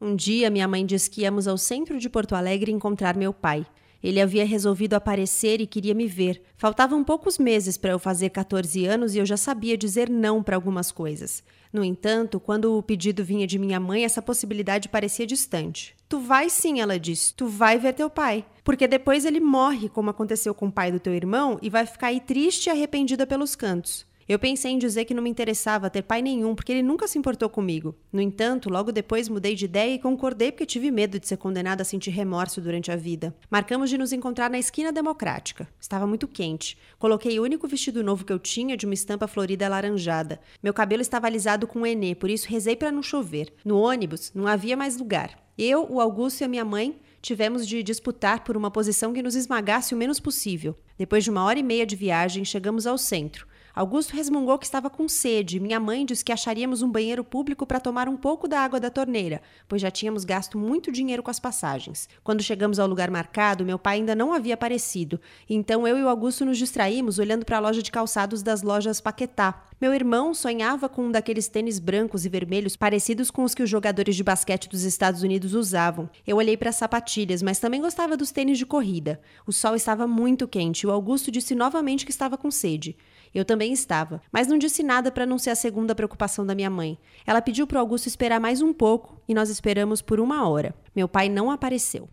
Um 0.00 0.16
dia, 0.16 0.50
minha 0.50 0.66
mãe 0.66 0.84
disse 0.84 1.08
que 1.08 1.22
íamos 1.22 1.46
ao 1.46 1.56
centro 1.56 1.98
de 1.98 2.08
Porto 2.08 2.34
Alegre 2.34 2.72
encontrar 2.72 3.16
meu 3.16 3.32
pai. 3.32 3.64
Ele 4.02 4.20
havia 4.20 4.44
resolvido 4.44 4.94
aparecer 4.94 5.60
e 5.60 5.66
queria 5.66 5.94
me 5.94 6.08
ver. 6.08 6.42
Faltavam 6.56 7.04
poucos 7.04 7.38
meses 7.38 7.76
para 7.76 7.92
eu 7.92 8.00
fazer 8.00 8.30
14 8.30 8.84
anos 8.84 9.14
e 9.14 9.18
eu 9.18 9.24
já 9.24 9.36
sabia 9.36 9.78
dizer 9.78 10.10
não 10.10 10.42
para 10.42 10.56
algumas 10.56 10.90
coisas. 10.90 11.44
No 11.72 11.84
entanto, 11.84 12.40
quando 12.40 12.76
o 12.76 12.82
pedido 12.82 13.24
vinha 13.24 13.46
de 13.46 13.58
minha 13.58 13.78
mãe, 13.78 14.04
essa 14.04 14.20
possibilidade 14.20 14.88
parecia 14.88 15.26
distante. 15.26 15.94
Tu 16.08 16.18
vai 16.18 16.50
sim, 16.50 16.80
ela 16.80 16.98
disse. 16.98 17.32
Tu 17.32 17.46
vai 17.46 17.78
ver 17.78 17.94
teu 17.94 18.10
pai. 18.10 18.44
Porque 18.64 18.88
depois 18.88 19.24
ele 19.24 19.40
morre, 19.40 19.88
como 19.88 20.10
aconteceu 20.10 20.52
com 20.52 20.66
o 20.66 20.72
pai 20.72 20.90
do 20.90 21.00
teu 21.00 21.14
irmão, 21.14 21.58
e 21.62 21.70
vai 21.70 21.86
ficar 21.86 22.08
aí 22.08 22.20
triste 22.20 22.66
e 22.66 22.70
arrependida 22.70 23.26
pelos 23.26 23.54
cantos. 23.54 24.04
Eu 24.32 24.38
pensei 24.38 24.72
em 24.72 24.78
dizer 24.78 25.04
que 25.04 25.12
não 25.12 25.22
me 25.22 25.28
interessava 25.28 25.90
ter 25.90 26.00
pai 26.00 26.22
nenhum, 26.22 26.54
porque 26.54 26.72
ele 26.72 26.82
nunca 26.82 27.06
se 27.06 27.18
importou 27.18 27.50
comigo. 27.50 27.94
No 28.10 28.18
entanto, 28.18 28.70
logo 28.70 28.90
depois 28.90 29.28
mudei 29.28 29.54
de 29.54 29.66
ideia 29.66 29.94
e 29.94 29.98
concordei 29.98 30.50
porque 30.50 30.64
tive 30.64 30.90
medo 30.90 31.20
de 31.20 31.28
ser 31.28 31.36
condenada 31.36 31.82
a 31.82 31.84
sentir 31.84 32.12
remorso 32.12 32.58
durante 32.58 32.90
a 32.90 32.96
vida. 32.96 33.36
Marcamos 33.50 33.90
de 33.90 33.98
nos 33.98 34.10
encontrar 34.10 34.48
na 34.48 34.58
esquina 34.58 34.90
democrática. 34.90 35.68
Estava 35.78 36.06
muito 36.06 36.26
quente. 36.26 36.78
Coloquei 36.98 37.38
o 37.38 37.42
único 37.42 37.68
vestido 37.68 38.02
novo 38.02 38.24
que 38.24 38.32
eu 38.32 38.38
tinha 38.38 38.74
de 38.74 38.86
uma 38.86 38.94
estampa 38.94 39.28
florida 39.28 39.66
alaranjada. 39.66 40.40
Meu 40.62 40.72
cabelo 40.72 41.02
estava 41.02 41.26
alisado 41.26 41.66
com 41.66 41.86
enê, 41.86 42.14
por 42.14 42.30
isso 42.30 42.48
rezei 42.48 42.74
para 42.74 42.90
não 42.90 43.02
chover. 43.02 43.52
No 43.62 43.82
ônibus 43.82 44.32
não 44.34 44.46
havia 44.46 44.78
mais 44.78 44.96
lugar. 44.96 45.38
Eu, 45.58 45.86
o 45.90 46.00
Augusto 46.00 46.40
e 46.40 46.44
a 46.44 46.48
minha 46.48 46.64
mãe 46.64 46.98
tivemos 47.20 47.66
de 47.68 47.82
disputar 47.82 48.42
por 48.44 48.56
uma 48.56 48.70
posição 48.70 49.12
que 49.12 49.22
nos 49.22 49.34
esmagasse 49.34 49.94
o 49.94 49.98
menos 49.98 50.18
possível. 50.18 50.74
Depois 50.96 51.22
de 51.22 51.28
uma 51.28 51.44
hora 51.44 51.58
e 51.58 51.62
meia 51.62 51.84
de 51.84 51.96
viagem, 51.96 52.46
chegamos 52.46 52.86
ao 52.86 52.96
centro. 52.96 53.51
Augusto 53.74 54.14
resmungou 54.14 54.58
que 54.58 54.66
estava 54.66 54.90
com 54.90 55.08
sede. 55.08 55.58
Minha 55.58 55.80
mãe 55.80 56.04
disse 56.04 56.22
que 56.22 56.32
acharíamos 56.32 56.82
um 56.82 56.90
banheiro 56.90 57.24
público 57.24 57.66
para 57.66 57.80
tomar 57.80 58.06
um 58.06 58.16
pouco 58.16 58.46
da 58.46 58.60
água 58.60 58.78
da 58.78 58.90
torneira, 58.90 59.40
pois 59.66 59.80
já 59.80 59.90
tínhamos 59.90 60.24
gasto 60.24 60.58
muito 60.58 60.92
dinheiro 60.92 61.22
com 61.22 61.30
as 61.30 61.40
passagens. 61.40 62.06
Quando 62.22 62.42
chegamos 62.42 62.78
ao 62.78 62.86
lugar 62.86 63.10
marcado, 63.10 63.64
meu 63.64 63.78
pai 63.78 63.96
ainda 63.96 64.14
não 64.14 64.34
havia 64.34 64.54
aparecido. 64.54 65.18
Então 65.48 65.88
eu 65.88 65.96
e 65.96 66.02
o 66.02 66.08
Augusto 66.08 66.44
nos 66.44 66.58
distraímos 66.58 67.18
olhando 67.18 67.46
para 67.46 67.56
a 67.56 67.60
loja 67.60 67.82
de 67.82 67.90
calçados 67.90 68.42
das 68.42 68.62
lojas 68.62 69.00
Paquetá. 69.00 69.68
Meu 69.82 69.92
irmão 69.92 70.32
sonhava 70.32 70.88
com 70.88 71.06
um 71.06 71.10
daqueles 71.10 71.48
tênis 71.48 71.80
brancos 71.80 72.24
e 72.24 72.28
vermelhos 72.28 72.76
parecidos 72.76 73.32
com 73.32 73.42
os 73.42 73.52
que 73.52 73.64
os 73.64 73.68
jogadores 73.68 74.14
de 74.14 74.22
basquete 74.22 74.68
dos 74.68 74.84
Estados 74.84 75.24
Unidos 75.24 75.54
usavam. 75.54 76.08
Eu 76.24 76.36
olhei 76.36 76.56
para 76.56 76.70
as 76.70 76.76
sapatilhas, 76.76 77.42
mas 77.42 77.58
também 77.58 77.80
gostava 77.80 78.16
dos 78.16 78.30
tênis 78.30 78.58
de 78.58 78.64
corrida. 78.64 79.20
O 79.44 79.52
sol 79.52 79.74
estava 79.74 80.06
muito 80.06 80.46
quente 80.46 80.82
e 80.82 80.86
o 80.86 80.92
Augusto 80.92 81.32
disse 81.32 81.56
novamente 81.56 82.04
que 82.04 82.12
estava 82.12 82.38
com 82.38 82.48
sede. 82.48 82.96
Eu 83.34 83.44
também 83.44 83.72
estava, 83.72 84.20
mas 84.30 84.46
não 84.46 84.58
disse 84.58 84.82
nada 84.82 85.10
para 85.10 85.24
não 85.24 85.38
ser 85.38 85.50
a 85.50 85.54
segunda 85.54 85.94
preocupação 85.94 86.44
da 86.44 86.54
minha 86.54 86.68
mãe. 86.68 86.98
Ela 87.26 87.40
pediu 87.40 87.66
para 87.66 87.80
Augusto 87.80 88.06
esperar 88.06 88.38
mais 88.38 88.60
um 88.60 88.72
pouco 88.72 89.22
e 89.26 89.34
nós 89.34 89.48
esperamos 89.48 90.02
por 90.02 90.20
uma 90.20 90.46
hora. 90.48 90.74
Meu 90.94 91.08
pai 91.08 91.28
não 91.28 91.50
apareceu. 91.50 92.08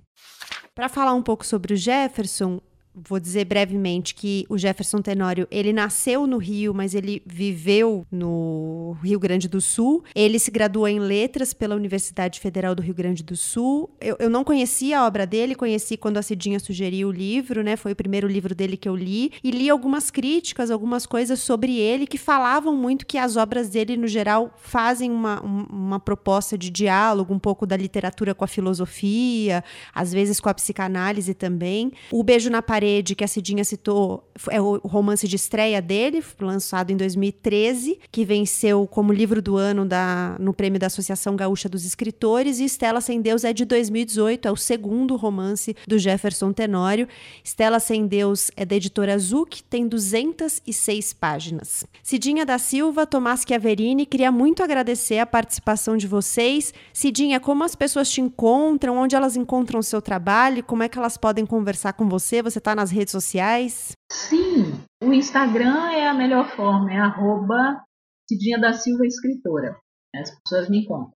Para 0.73 0.87
falar 0.87 1.13
um 1.13 1.21
pouco 1.21 1.45
sobre 1.45 1.73
o 1.73 1.77
Jefferson, 1.77 2.61
vou 2.93 3.19
dizer 3.19 3.45
brevemente 3.45 4.15
que 4.15 4.45
o 4.49 4.57
Jefferson 4.57 5.01
Tenório, 5.01 5.47
ele 5.51 5.71
nasceu 5.71 6.25
no 6.25 6.37
Rio, 6.37 6.73
mas 6.73 6.93
ele 6.93 7.21
viveu 7.25 8.05
no 8.11 8.97
Rio 9.03 9.19
Grande 9.19 9.47
do 9.47 9.61
Sul. 9.61 10.03
Ele 10.15 10.39
se 10.39 10.51
graduou 10.51 10.87
em 10.87 10.99
letras 10.99 11.53
pela 11.53 11.75
Universidade 11.75 12.39
Federal 12.39 12.75
do 12.75 12.81
Rio 12.81 12.93
Grande 12.93 13.23
do 13.23 13.35
Sul. 13.35 13.89
Eu, 14.01 14.17
eu 14.19 14.29
não 14.29 14.43
conhecia 14.43 14.99
a 14.99 15.05
obra 15.05 15.25
dele, 15.25 15.55
conheci 15.55 15.95
quando 15.97 16.17
a 16.17 16.21
Cidinha 16.21 16.59
sugeriu 16.59 17.09
o 17.09 17.11
livro, 17.11 17.63
né? 17.63 17.75
Foi 17.75 17.91
o 17.91 17.95
primeiro 17.95 18.27
livro 18.27 18.53
dele 18.53 18.75
que 18.75 18.89
eu 18.89 18.95
li. 18.95 19.31
E 19.43 19.51
li 19.51 19.69
algumas 19.69 20.11
críticas, 20.11 20.71
algumas 20.71 21.05
coisas 21.05 21.39
sobre 21.39 21.77
ele 21.77 22.07
que 22.07 22.17
falavam 22.17 22.75
muito 22.75 23.05
que 23.05 23.17
as 23.17 23.37
obras 23.37 23.69
dele, 23.69 23.95
no 23.95 24.07
geral, 24.07 24.53
fazem 24.57 25.11
uma, 25.11 25.41
uma 25.41 25.99
proposta 25.99 26.57
de 26.57 26.69
diálogo, 26.69 27.33
um 27.33 27.39
pouco 27.39 27.65
da 27.65 27.77
literatura 27.77 28.33
com 28.33 28.43
a 28.43 28.47
filosofia, 28.47 29.63
às 29.93 30.11
vezes 30.11 30.39
com 30.39 30.49
a 30.49 30.53
psicanálise 30.53 31.33
também. 31.33 31.91
O 32.11 32.23
Beijo 32.23 32.49
na 32.49 32.61
Parede 32.61 32.78
Parede, 32.79 33.13
que 33.13 33.25
a 33.25 33.27
Cidinha 33.27 33.65
citou, 33.65 34.31
é 34.49 34.61
o 34.61 34.77
romance 34.77 35.27
de 35.27 35.35
estreia 35.35 35.81
dele, 35.81 36.23
lançado 36.39 36.91
em 36.91 36.95
2013, 36.95 37.99
que 38.09 38.23
venceu 38.23 38.87
como 38.87 39.11
livro 39.11 39.41
do 39.41 39.57
ano 39.57 39.85
da, 39.85 40.37
no 40.39 40.53
prêmio 40.53 40.79
da 40.79 40.87
Associação 40.87 41.35
Gaúcha 41.35 41.67
dos 41.67 41.83
Escritores, 41.83 42.57
e 42.57 42.63
Estela 42.63 43.01
Sem 43.01 43.21
Deus 43.21 43.43
é 43.43 43.51
de 43.51 43.65
2018, 43.65 44.47
é 44.47 44.51
o 44.51 44.55
segundo 44.55 45.17
romance 45.17 45.75
do 45.85 45.99
Jefferson 45.99 46.53
Tenório. 46.53 47.05
Estela 47.43 47.81
Sem 47.81 48.07
Deus 48.07 48.49
é 48.55 48.63
da 48.63 48.77
editora 48.77 49.19
Zuc, 49.19 49.61
tem 49.69 49.85
206 49.85 51.11
páginas. 51.11 51.85
Cidinha 52.01 52.45
da 52.45 52.57
Silva, 52.57 53.05
Tomás 53.05 53.43
Chiaverini, 53.45 54.05
queria 54.05 54.31
muito 54.31 54.63
agradecer 54.63 55.19
a 55.19 55.25
participação 55.25 55.97
de 55.97 56.07
vocês. 56.07 56.73
Cidinha, 56.93 57.41
como 57.41 57.65
as 57.65 57.75
pessoas 57.75 58.09
te 58.09 58.21
encontram, 58.21 58.95
onde 58.95 59.17
elas 59.17 59.35
encontram 59.35 59.81
o 59.81 59.83
seu 59.83 60.01
trabalho, 60.01 60.63
como 60.63 60.81
é 60.81 60.87
que 60.87 60.97
elas 60.97 61.17
podem 61.17 61.45
conversar 61.45 61.91
com 61.91 62.07
você? 62.07 62.41
Você 62.41 62.59
está 62.59 62.68
nas 62.75 62.91
redes 62.91 63.11
sociais? 63.11 63.91
Sim, 64.11 64.79
o 65.03 65.13
Instagram 65.13 65.91
é 65.91 66.07
a 66.07 66.13
melhor 66.13 66.49
forma, 66.55 66.91
é 66.91 66.97
arroba 66.97 67.83
Cidinha 68.29 68.59
da 68.59 68.73
Silva 68.73 69.05
Escritora. 69.05 69.75
As 70.15 70.31
pessoas 70.43 70.69
me 70.69 70.79
encontram. 70.83 71.13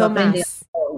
A 0.00 0.08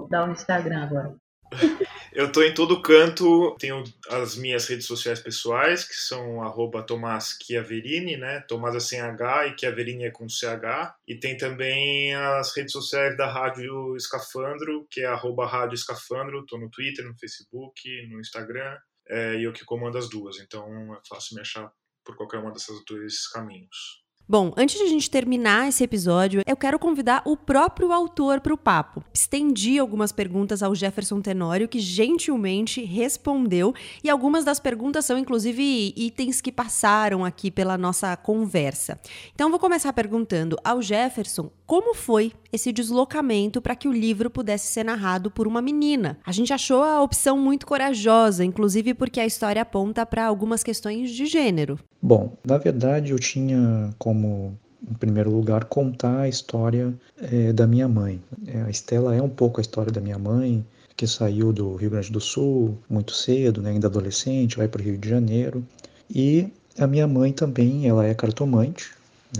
dar 0.09 0.27
o 0.27 0.31
Instagram 0.31 0.83
agora. 0.83 1.15
Eu 2.13 2.27
estou 2.27 2.43
em 2.43 2.53
todo 2.53 2.81
canto, 2.81 3.55
tenho 3.59 3.83
as 4.09 4.37
minhas 4.37 4.65
redes 4.67 4.85
sociais 4.85 5.19
pessoais, 5.19 5.83
que 5.83 5.93
são 5.93 6.41
arroba 6.41 6.81
Tomás 6.81 7.37
Chiaverini, 7.43 8.15
né? 8.15 8.39
Tomás 8.47 8.73
é 8.73 8.79
sem 8.79 9.01
H 9.01 9.47
e 9.47 9.59
Chiaverini 9.59 10.05
é 10.05 10.11
com 10.11 10.29
CH. 10.29 10.95
E 11.05 11.15
tem 11.15 11.35
também 11.35 12.15
as 12.15 12.55
redes 12.55 12.71
sociais 12.71 13.17
da 13.17 13.29
Rádio 13.29 13.97
Escafandro, 13.97 14.87
que 14.89 15.01
é 15.01 15.07
arroba 15.07 15.45
Rádio 15.45 15.75
Escafandro. 15.75 16.39
Estou 16.39 16.57
no 16.57 16.69
Twitter, 16.69 17.05
no 17.05 17.17
Facebook, 17.17 18.07
no 18.09 18.21
Instagram 18.21 18.77
é, 19.07 19.35
e 19.35 19.43
eu 19.43 19.53
que 19.53 19.65
comando 19.65 19.97
as 19.97 20.09
duas. 20.09 20.39
Então 20.39 20.95
é 20.95 20.99
fácil 21.07 21.35
me 21.35 21.41
achar 21.41 21.71
por 22.03 22.15
qualquer 22.15 22.39
uma 22.39 22.51
desses 22.51 22.83
dois 22.85 23.27
caminhos. 23.27 24.05
Bom, 24.27 24.51
antes 24.57 24.75
de 24.79 24.83
a 24.83 24.87
gente 24.87 25.07
terminar 25.07 25.69
esse 25.69 25.83
episódio, 25.83 26.41
eu 26.47 26.57
quero 26.57 26.79
convidar 26.79 27.21
o 27.25 27.37
próprio 27.37 27.91
autor 27.91 28.41
para 28.41 28.55
o 28.55 28.57
papo. 28.57 29.03
Estendi 29.13 29.77
algumas 29.77 30.11
perguntas 30.11 30.63
ao 30.63 30.73
Jefferson 30.73 31.21
Tenório, 31.21 31.67
que 31.67 31.79
gentilmente 31.79 32.83
respondeu, 32.83 33.71
e 34.03 34.09
algumas 34.09 34.43
das 34.43 34.59
perguntas 34.59 35.05
são 35.05 35.15
inclusive 35.15 35.93
itens 35.95 36.41
que 36.41 36.51
passaram 36.51 37.23
aqui 37.23 37.51
pela 37.51 37.77
nossa 37.77 38.17
conversa. 38.17 38.99
Então, 39.35 39.51
vou 39.51 39.59
começar 39.59 39.93
perguntando 39.93 40.57
ao 40.63 40.81
Jefferson 40.81 41.51
como 41.67 41.93
foi 41.93 42.33
esse 42.55 42.71
deslocamento 42.71 43.61
para 43.61 43.75
que 43.75 43.87
o 43.87 43.91
livro 43.91 44.29
pudesse 44.29 44.67
ser 44.67 44.83
narrado 44.83 45.29
por 45.29 45.47
uma 45.47 45.61
menina. 45.61 46.17
A 46.25 46.31
gente 46.31 46.51
achou 46.51 46.81
a 46.83 47.01
opção 47.01 47.37
muito 47.37 47.65
corajosa, 47.65 48.43
inclusive 48.43 48.93
porque 48.93 49.19
a 49.19 49.25
história 49.25 49.61
aponta 49.61 50.05
para 50.05 50.25
algumas 50.25 50.63
questões 50.63 51.11
de 51.11 51.25
gênero. 51.25 51.79
Bom, 52.01 52.37
na 52.45 52.57
verdade 52.57 53.11
eu 53.11 53.19
tinha 53.19 53.93
como 53.97 54.57
em 54.89 54.93
primeiro 54.93 55.31
lugar, 55.31 55.65
contar 55.65 56.21
a 56.21 56.29
história 56.29 56.93
é, 57.19 57.51
da 57.51 57.65
minha 57.65 57.87
mãe. 57.87 58.21
É, 58.45 58.61
a 58.61 58.69
Estela 58.69 59.15
é 59.15 59.21
um 59.21 59.29
pouco 59.29 59.59
a 59.59 59.61
história 59.61 59.91
da 59.91 59.99
minha 59.99 60.19
mãe, 60.19 60.63
que 60.95 61.07
saiu 61.07 61.51
do 61.51 61.75
Rio 61.75 61.89
Grande 61.89 62.11
do 62.11 62.21
Sul 62.21 62.77
muito 62.89 63.13
cedo, 63.13 63.61
né, 63.61 63.71
ainda 63.71 63.87
adolescente, 63.87 64.57
vai 64.57 64.67
para 64.67 64.81
o 64.81 64.83
Rio 64.83 64.97
de 64.97 65.09
Janeiro. 65.09 65.65
E 66.09 66.47
a 66.77 66.87
minha 66.87 67.07
mãe 67.07 67.33
também, 67.33 67.87
ela 67.87 68.05
é 68.05 68.13
cartomante, 68.13 68.91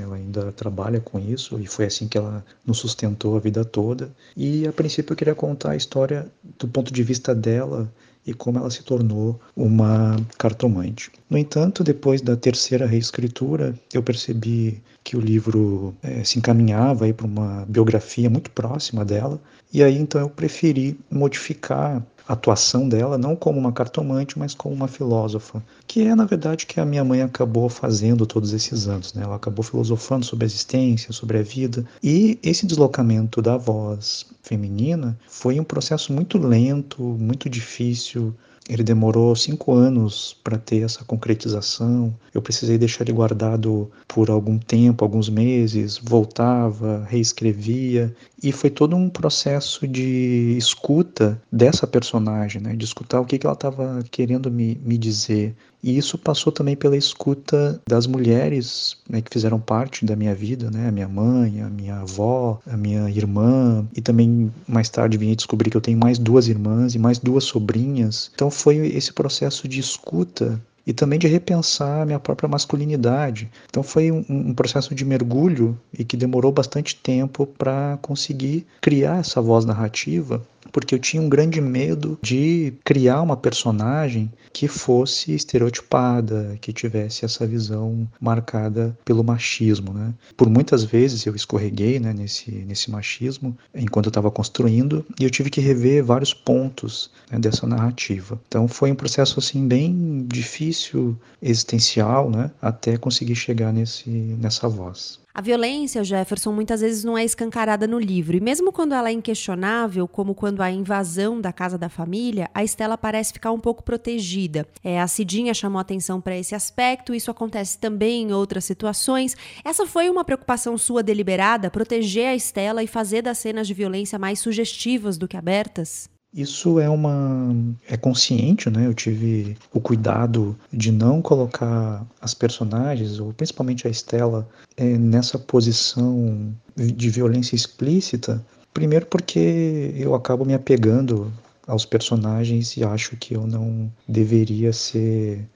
ela 0.02 0.16
ainda 0.16 0.52
trabalha 0.52 1.00
com 1.00 1.20
isso 1.20 1.60
e 1.60 1.66
foi 1.66 1.86
assim 1.86 2.08
que 2.08 2.18
ela 2.18 2.46
nos 2.66 2.80
sustentou 2.80 3.36
a 3.36 3.40
vida 3.40 3.64
toda. 3.64 4.10
E 4.36 4.68
a 4.68 4.74
princípio 4.74 5.14
eu 5.14 5.18
queria 5.18 5.36
contar 5.36 5.72
a 5.72 5.76
história 5.76 6.28
do 6.60 6.68
ponto 6.68 6.94
de 6.94 7.04
vista 7.04 7.34
dela 7.34 7.92
e 8.26 8.34
como 8.34 8.58
ela 8.58 8.72
se 8.72 8.84
tornou 8.84 9.40
uma 9.56 10.16
cartomante. 10.38 11.12
No 11.30 11.38
entanto, 11.38 11.84
depois 11.84 12.22
da 12.22 12.36
terceira 12.36 12.86
reescritura, 12.86 13.78
eu 13.94 14.02
percebi 14.02 14.82
que 15.04 15.16
o 15.16 15.20
livro 15.20 15.96
é, 16.02 16.24
se 16.24 16.40
encaminhava 16.40 17.12
para 17.14 17.28
uma 17.28 17.66
biografia 17.68 18.30
muito 18.30 18.50
próxima 18.50 19.06
dela, 19.06 19.40
e 19.72 19.84
aí 19.84 19.96
então 19.96 20.20
eu 20.20 20.30
preferi 20.30 21.00
modificar 21.12 22.04
atuação 22.28 22.88
dela 22.88 23.18
não 23.18 23.36
como 23.36 23.60
uma 23.60 23.72
cartomante, 23.72 24.38
mas 24.38 24.54
como 24.54 24.74
uma 24.76 24.88
filósofa, 24.88 25.64
que 25.88 26.02
é 26.02 26.16
na 26.16 26.26
verdade 26.26 26.66
que 26.66 26.80
a 26.80 26.86
minha 26.86 27.04
mãe 27.04 27.22
acabou 27.22 27.70
fazendo 27.70 28.26
todos 28.26 28.54
esses 28.54 28.88
anos, 28.88 29.14
né? 29.14 29.24
Ela 29.24 29.36
acabou 29.36 29.64
filosofando 29.64 30.26
sobre 30.26 30.46
a 30.46 30.48
existência, 30.48 31.14
sobre 31.14 31.38
a 31.38 31.44
vida, 31.44 31.86
e 32.02 32.40
esse 32.44 32.66
deslocamento 32.66 33.42
da 33.42 33.58
voz 33.58 34.26
feminina 34.42 35.18
foi 35.28 35.60
um 35.60 35.64
processo 35.64 36.14
muito 36.14 36.38
lento, 36.38 37.02
muito 37.02 37.50
difícil, 37.50 38.34
ele 38.68 38.84
demorou 38.84 39.36
cinco 39.36 39.74
anos 39.74 40.36
para 40.44 40.58
ter 40.58 40.84
essa 40.84 41.04
concretização. 41.06 42.16
Eu 42.34 42.42
precisei 42.42 42.78
deixar 42.78 43.04
ele 43.04 43.14
guardado 43.14 43.92
por 44.08 44.30
algum 44.30 44.58
tempo, 44.58 45.04
alguns 45.04 45.30
meses, 45.30 46.00
voltava, 46.02 47.06
reescrevia. 47.08 48.14
E 48.42 48.52
foi 48.52 48.70
todo 48.70 48.96
um 48.96 49.10
processo 49.10 49.88
de 49.88 50.56
escuta 50.58 51.42
dessa 51.52 51.86
personagem, 51.86 52.62
né? 52.62 52.76
de 52.76 52.86
escutar 52.86 53.22
o 53.22 53.26
que, 53.26 53.38
que 53.38 53.46
ela 53.46 53.54
estava 53.54 54.04
querendo 54.10 54.52
me, 54.52 54.80
me 54.84 54.98
dizer. 54.98 55.56
E 55.86 55.96
isso 55.96 56.18
passou 56.18 56.52
também 56.52 56.76
pela 56.76 56.98
escuta 56.98 57.80
das 57.88 58.08
mulheres 58.08 58.98
né, 59.08 59.22
que 59.22 59.30
fizeram 59.32 59.60
parte 59.60 60.04
da 60.04 60.16
minha 60.16 60.34
vida, 60.34 60.72
né? 60.72 60.88
A 60.88 60.92
minha 60.92 61.08
mãe, 61.08 61.62
a 61.62 61.70
minha 61.70 61.98
avó, 61.98 62.60
a 62.66 62.76
minha 62.76 63.08
irmã. 63.08 63.86
E 63.96 64.02
também 64.02 64.52
mais 64.68 64.90
tarde 64.90 65.16
vim 65.16 65.36
descobrir 65.36 65.70
que 65.70 65.78
eu 65.78 65.82
tenho 65.82 66.00
mais 66.00 66.18
duas 66.18 66.48
irmãs 66.48 66.96
e 66.96 67.00
mais 67.00 67.20
duas 67.20 67.44
sobrinhas. 67.44 68.32
Então 68.34 68.50
foi 68.50 68.78
esse 68.78 69.14
processo 69.14 69.68
de 69.68 69.80
escuta 69.80 70.60
e 70.88 70.94
também 70.94 71.20
de 71.20 71.28
repensar 71.28 72.02
a 72.02 72.06
minha 72.06 72.20
própria 72.20 72.50
masculinidade. 72.50 73.48
Então 73.70 73.84
foi 73.84 74.12
um, 74.12 74.26
um 74.28 74.54
processo 74.56 74.96
de 74.96 75.06
mergulho 75.06 75.78
e 75.98 76.04
que 76.04 76.18
demorou 76.18 76.52
bastante 76.52 76.96
tempo 76.96 77.46
para 77.46 78.00
conseguir 78.02 78.66
criar 78.82 79.20
essa 79.20 79.40
voz 79.40 79.66
narrativa 79.66 80.42
porque 80.76 80.94
eu 80.94 81.00
tinha 81.00 81.24
um 81.24 81.30
grande 81.30 81.62
medo 81.62 82.20
de 82.22 82.74
criar 82.84 83.22
uma 83.22 83.38
personagem 83.38 84.30
que 84.52 84.68
fosse 84.68 85.34
estereotipada, 85.34 86.58
que 86.60 86.74
tivesse 86.74 87.24
essa 87.24 87.48
visão 87.48 88.06
marcada 88.20 88.94
pelo 89.06 89.24
machismo, 89.24 89.94
né? 89.94 90.14
Por 90.36 90.50
muitas 90.50 90.84
vezes 90.84 91.26
eu 91.26 91.34
escorreguei, 91.34 91.98
né, 91.98 92.12
nesse 92.12 92.52
nesse 92.52 92.92
machismo 92.92 93.58
enquanto 93.74 94.08
eu 94.08 94.10
estava 94.10 94.30
construindo 94.30 95.06
e 95.18 95.24
eu 95.24 95.30
tive 95.30 95.50
que 95.50 95.62
rever 95.62 96.04
vários 96.04 96.34
pontos 96.34 97.10
né, 97.32 97.40
dessa 97.40 97.66
narrativa. 97.66 98.38
Então 98.46 98.68
foi 98.68 98.92
um 98.92 98.96
processo 98.96 99.40
assim 99.40 99.66
bem 99.66 100.26
difícil, 100.28 101.18
existencial, 101.42 102.30
né, 102.30 102.52
até 102.62 102.98
conseguir 102.98 103.38
chegar 103.38 103.72
nesse 103.72 104.10
nessa 104.10 104.68
voz. 104.68 105.24
A 105.36 105.42
violência, 105.42 106.02
Jefferson, 106.02 106.54
muitas 106.54 106.80
vezes 106.80 107.04
não 107.04 107.18
é 107.18 107.26
escancarada 107.26 107.86
no 107.86 108.00
livro. 108.00 108.38
E 108.38 108.40
mesmo 108.40 108.72
quando 108.72 108.94
ela 108.94 109.10
é 109.10 109.12
inquestionável, 109.12 110.08
como 110.08 110.34
quando 110.34 110.62
há 110.62 110.72
invasão 110.72 111.42
da 111.42 111.52
casa 111.52 111.78
da 111.78 111.90
família, 111.90 112.50
a 112.54 112.64
Estela 112.64 112.98
parece 112.98 113.34
ficar 113.34 113.52
um 113.52 113.60
pouco 113.60 113.84
protegida. 113.84 114.66
É, 114.82 115.02
a 115.02 115.08
Cidinha 115.08 115.54
chamou 115.54 115.78
atenção 115.78 116.22
para 116.22 116.38
esse 116.38 116.56
aspecto, 116.56 117.14
isso 117.14 117.30
acontece 117.30 117.78
também 117.78 118.30
em 118.30 118.32
outras 118.32 118.64
situações. 118.64 119.36
Essa 119.66 119.86
foi 119.86 120.10
uma 120.10 120.24
preocupação 120.24 120.78
sua 120.78 121.04
deliberada, 121.04 121.70
proteger 121.70 122.30
a 122.30 122.36
Estela 122.36 122.82
e 122.82 122.88
fazer 122.88 123.22
das 123.22 123.38
cenas 123.38 123.68
de 123.68 123.74
violência 123.74 124.18
mais 124.18 124.40
sugestivas 124.40 125.18
do 125.18 125.28
que 125.28 125.36
abertas? 125.36 126.15
Isso 126.36 126.82
é 126.82 126.90
uma 126.90 127.56
é 127.88 127.96
consciente, 127.96 128.70
né? 128.70 128.86
Eu 128.86 128.94
tive 128.94 129.56
o 129.74 129.80
cuidado 129.80 130.54
de 130.72 130.92
não 130.92 131.22
colocar 131.22 132.06
as 132.20 132.34
personagens, 132.34 133.22
ou 133.22 133.32
principalmente 133.32 133.88
a 133.88 133.90
Estela, 133.90 134.46
é, 134.76 134.84
nessa 134.98 135.40
posição 135.40 136.54
de 136.76 137.10
violência 137.10 137.56
explícita. 137.56 138.46
Primeiro 138.74 139.06
porque 139.06 139.94
eu 139.96 140.14
acabo 140.14 140.44
me 140.44 140.54
apegando 140.54 141.32
aos 141.66 141.86
personagens 141.86 142.76
e 142.76 142.84
acho 142.84 143.16
que 143.16 143.34
eu 143.34 143.48
não 143.48 143.90
deveria 144.06 144.74
ser 144.74 145.48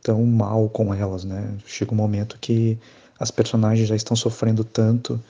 tão 0.00 0.24
mal 0.24 0.68
com 0.68 0.94
elas, 0.94 1.24
né? 1.24 1.52
Chega 1.66 1.92
um 1.92 1.96
momento 1.96 2.38
que 2.40 2.78
as 3.18 3.32
personagens 3.32 3.88
já 3.88 3.96
estão 3.96 4.16
sofrendo 4.16 4.62
tanto 4.62 5.20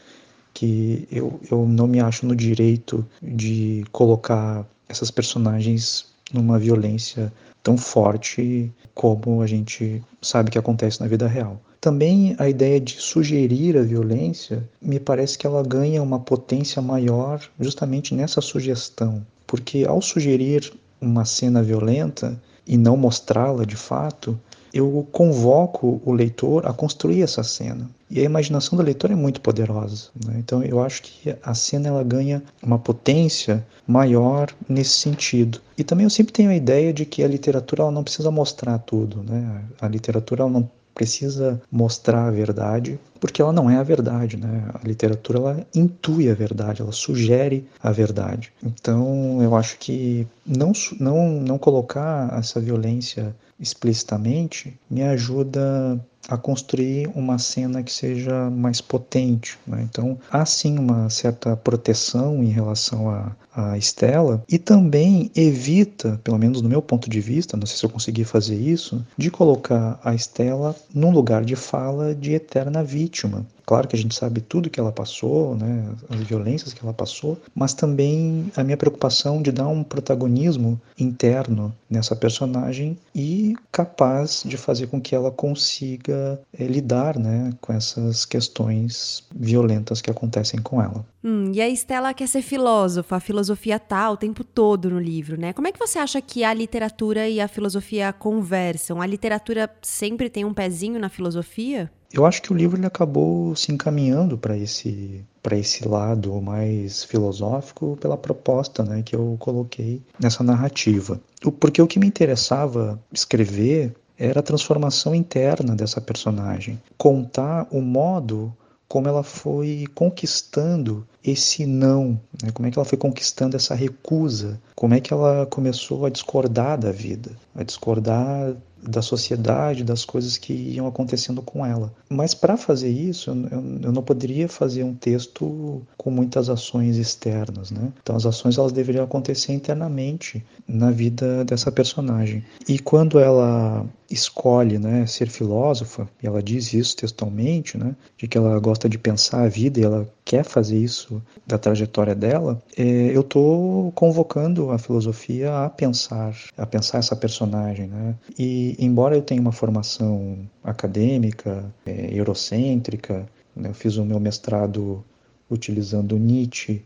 que 0.52 1.08
eu, 1.10 1.40
eu 1.50 1.66
não 1.66 1.86
me 1.86 1.98
acho 1.98 2.26
no 2.26 2.36
direito 2.36 3.06
de 3.22 3.84
colocar 3.90 4.66
essas 4.88 5.10
personagens 5.10 6.06
numa 6.32 6.58
violência 6.58 7.32
tão 7.62 7.76
forte 7.76 8.72
como 8.94 9.42
a 9.42 9.46
gente 9.46 10.02
sabe 10.22 10.50
que 10.50 10.58
acontece 10.58 11.00
na 11.00 11.06
vida 11.06 11.26
real. 11.26 11.60
Também 11.80 12.34
a 12.38 12.48
ideia 12.48 12.80
de 12.80 13.00
sugerir 13.00 13.76
a 13.76 13.82
violência 13.82 14.68
me 14.82 14.98
parece 14.98 15.38
que 15.38 15.46
ela 15.46 15.62
ganha 15.62 16.02
uma 16.02 16.18
potência 16.18 16.82
maior 16.82 17.40
justamente 17.60 18.14
nessa 18.14 18.40
sugestão, 18.40 19.24
porque 19.46 19.84
ao 19.86 20.02
sugerir 20.02 20.72
uma 21.00 21.24
cena 21.24 21.62
violenta 21.62 22.40
e 22.66 22.76
não 22.76 22.96
mostrá-la 22.96 23.64
de 23.64 23.76
fato, 23.76 24.38
eu 24.78 25.06
convoco 25.12 26.00
o 26.04 26.12
leitor 26.12 26.66
a 26.66 26.72
construir 26.72 27.22
essa 27.22 27.42
cena. 27.42 27.88
E 28.10 28.20
a 28.20 28.24
imaginação 28.24 28.76
do 28.76 28.84
leitor 28.84 29.10
é 29.10 29.14
muito 29.14 29.40
poderosa. 29.40 30.08
Né? 30.24 30.36
Então 30.38 30.62
eu 30.62 30.80
acho 30.82 31.02
que 31.02 31.34
a 31.42 31.54
cena 31.54 31.88
ela 31.88 32.02
ganha 32.02 32.42
uma 32.62 32.78
potência 32.78 33.66
maior 33.86 34.50
nesse 34.68 34.92
sentido. 34.92 35.60
E 35.76 35.84
também 35.84 36.04
eu 36.04 36.10
sempre 36.10 36.32
tenho 36.32 36.50
a 36.50 36.56
ideia 36.56 36.92
de 36.92 37.04
que 37.04 37.22
a 37.22 37.28
literatura 37.28 37.82
ela 37.82 37.90
não 37.90 38.02
precisa 38.02 38.30
mostrar 38.30 38.78
tudo. 38.78 39.22
Né? 39.22 39.62
A 39.80 39.88
literatura 39.88 40.42
ela 40.42 40.50
não 40.50 40.68
precisa 40.98 41.62
mostrar 41.70 42.26
a 42.26 42.30
verdade, 42.30 42.98
porque 43.20 43.40
ela 43.40 43.52
não 43.52 43.70
é 43.70 43.76
a 43.76 43.84
verdade, 43.84 44.36
né? 44.36 44.68
A 44.74 44.84
literatura 44.84 45.38
ela 45.38 45.66
intui 45.72 46.28
a 46.28 46.34
verdade, 46.34 46.82
ela 46.82 46.90
sugere 46.90 47.64
a 47.80 47.92
verdade. 47.92 48.52
Então, 48.60 49.40
eu 49.40 49.54
acho 49.54 49.78
que 49.78 50.26
não 50.44 50.72
não 50.98 51.30
não 51.30 51.56
colocar 51.56 52.36
essa 52.36 52.60
violência 52.60 53.32
explicitamente 53.58 54.78
me 54.90 55.02
ajuda 55.02 55.98
a 56.28 56.36
construir 56.36 57.10
uma 57.14 57.38
cena 57.38 57.82
que 57.82 57.90
seja 57.90 58.50
mais 58.50 58.82
potente. 58.82 59.58
Né? 59.66 59.86
Então, 59.88 60.18
há 60.30 60.44
sim 60.44 60.78
uma 60.78 61.08
certa 61.08 61.56
proteção 61.56 62.44
em 62.44 62.50
relação 62.50 63.08
a, 63.08 63.34
a 63.54 63.78
Estela 63.78 64.44
e 64.48 64.58
também 64.58 65.30
evita, 65.34 66.20
pelo 66.22 66.38
menos 66.38 66.60
no 66.60 66.68
meu 66.68 66.82
ponto 66.82 67.08
de 67.08 67.20
vista, 67.20 67.56
não 67.56 67.66
sei 67.66 67.78
se 67.78 67.86
eu 67.86 67.90
consegui 67.90 68.24
fazer 68.24 68.56
isso, 68.56 69.04
de 69.16 69.30
colocar 69.30 69.98
a 70.04 70.14
Estela 70.14 70.76
num 70.94 71.10
lugar 71.10 71.44
de 71.44 71.56
fala 71.56 72.14
de 72.14 72.34
eterna 72.34 72.84
vítima. 72.84 73.46
Claro 73.68 73.86
que 73.86 73.94
a 73.94 73.98
gente 73.98 74.14
sabe 74.14 74.40
tudo 74.40 74.70
que 74.70 74.80
ela 74.80 74.90
passou, 74.90 75.54
né, 75.54 75.94
as 76.08 76.20
violências 76.20 76.72
que 76.72 76.82
ela 76.82 76.94
passou, 76.94 77.38
mas 77.54 77.74
também 77.74 78.50
a 78.56 78.64
minha 78.64 78.78
preocupação 78.78 79.42
de 79.42 79.52
dar 79.52 79.68
um 79.68 79.82
protagonismo 79.84 80.80
interno 80.98 81.70
nessa 81.90 82.16
personagem 82.16 82.96
e 83.14 83.54
capaz 83.70 84.42
de 84.42 84.56
fazer 84.56 84.86
com 84.86 84.98
que 84.98 85.14
ela 85.14 85.30
consiga 85.30 86.40
é, 86.58 86.64
lidar 86.64 87.18
né, 87.18 87.52
com 87.60 87.70
essas 87.70 88.24
questões 88.24 89.22
violentas 89.36 90.00
que 90.00 90.10
acontecem 90.10 90.62
com 90.62 90.80
ela. 90.80 91.04
Hum, 91.22 91.52
e 91.52 91.60
a 91.60 91.68
Estela 91.68 92.14
quer 92.14 92.26
ser 92.26 92.40
filósofa, 92.40 93.16
a 93.16 93.20
filosofia 93.20 93.78
tá 93.78 94.10
o 94.10 94.16
tempo 94.16 94.44
todo 94.44 94.88
no 94.88 94.98
livro, 94.98 95.38
né? 95.38 95.52
Como 95.52 95.68
é 95.68 95.72
que 95.72 95.78
você 95.78 95.98
acha 95.98 96.22
que 96.22 96.42
a 96.42 96.54
literatura 96.54 97.28
e 97.28 97.38
a 97.38 97.46
filosofia 97.46 98.14
conversam? 98.14 99.02
A 99.02 99.06
literatura 99.06 99.68
sempre 99.82 100.30
tem 100.30 100.46
um 100.46 100.54
pezinho 100.54 100.98
na 100.98 101.10
filosofia? 101.10 101.90
Eu 102.12 102.24
acho 102.24 102.40
que 102.40 102.52
o 102.52 102.56
livro 102.56 102.78
ele 102.78 102.86
acabou 102.86 103.54
se 103.54 103.70
encaminhando 103.70 104.38
para 104.38 104.56
esse 104.56 105.24
para 105.42 105.56
esse 105.56 105.86
lado 105.86 106.40
mais 106.42 107.04
filosófico 107.04 107.96
pela 108.00 108.16
proposta 108.16 108.82
né, 108.82 109.02
que 109.02 109.16
eu 109.16 109.36
coloquei 109.38 110.02
nessa 110.20 110.42
narrativa. 110.42 111.20
Porque 111.58 111.80
o 111.80 111.86
que 111.86 111.98
me 111.98 112.06
interessava 112.06 113.00
escrever 113.12 113.94
era 114.18 114.40
a 114.40 114.42
transformação 114.42 115.14
interna 115.14 115.76
dessa 115.76 116.00
personagem, 116.00 116.80
contar 116.98 117.66
o 117.70 117.80
modo 117.80 118.52
como 118.88 119.06
ela 119.06 119.22
foi 119.22 119.84
conquistando 119.94 121.06
esse 121.22 121.66
não, 121.66 122.18
né? 122.42 122.50
como 122.52 122.66
é 122.66 122.70
que 122.70 122.78
ela 122.78 122.86
foi 122.86 122.96
conquistando 122.96 123.54
essa 123.54 123.74
recusa, 123.74 124.58
como 124.74 124.94
é 124.94 125.00
que 125.00 125.12
ela 125.12 125.46
começou 125.46 126.06
a 126.06 126.10
discordar 126.10 126.78
da 126.78 126.90
vida, 126.90 127.30
a 127.54 127.62
discordar 127.62 128.56
da 128.82 129.02
sociedade, 129.02 129.84
das 129.84 130.04
coisas 130.04 130.36
que 130.36 130.52
iam 130.52 130.86
acontecendo 130.86 131.42
com 131.42 131.64
ela. 131.64 131.92
Mas 132.08 132.34
para 132.34 132.56
fazer 132.56 132.88
isso, 132.88 133.30
eu, 133.30 133.60
eu, 133.82 133.92
não 133.92 134.02
poderia 134.02 134.48
fazer 134.48 134.84
um 134.84 134.94
texto 134.94 135.82
com 135.96 136.10
muitas 136.10 136.48
ações 136.48 136.96
externas, 136.96 137.70
né? 137.70 137.92
Então 138.02 138.16
as 138.16 138.26
ações 138.26 138.58
elas 138.58 138.72
deveriam 138.72 139.04
acontecer 139.04 139.52
internamente 139.52 140.44
na 140.66 140.90
vida 140.90 141.44
dessa 141.44 141.70
personagem. 141.70 142.44
E 142.68 142.78
quando 142.78 143.18
ela 143.18 143.86
escolhe, 144.10 144.78
né, 144.78 145.06
ser 145.06 145.28
filósofa, 145.28 146.08
e 146.22 146.26
ela 146.26 146.42
diz 146.42 146.72
isso 146.72 146.96
textualmente, 146.96 147.76
né, 147.76 147.94
de 148.16 148.26
que 148.26 148.38
ela 148.38 148.58
gosta 148.58 148.88
de 148.88 148.98
pensar 148.98 149.42
a 149.42 149.48
vida 149.48 149.78
e 149.78 149.84
ela 149.84 150.08
quer 150.28 150.44
fazer 150.44 150.76
isso 150.76 151.22
da 151.46 151.56
trajetória 151.56 152.14
dela, 152.14 152.62
é, 152.76 152.82
eu 153.16 153.22
estou 153.22 153.90
convocando 153.92 154.70
a 154.70 154.78
filosofia 154.78 155.64
a 155.64 155.70
pensar, 155.70 156.36
a 156.54 156.66
pensar 156.66 156.98
essa 156.98 157.16
personagem, 157.16 157.86
né? 157.86 158.14
E 158.38 158.76
embora 158.78 159.16
eu 159.16 159.22
tenha 159.22 159.40
uma 159.40 159.52
formação 159.52 160.36
acadêmica, 160.62 161.64
é, 161.86 162.10
eurocêntrica, 162.12 163.26
né, 163.56 163.70
eu 163.70 163.74
fiz 163.74 163.96
o 163.96 164.04
meu 164.04 164.20
mestrado 164.20 165.02
utilizando 165.50 166.18
Nietzsche 166.18 166.84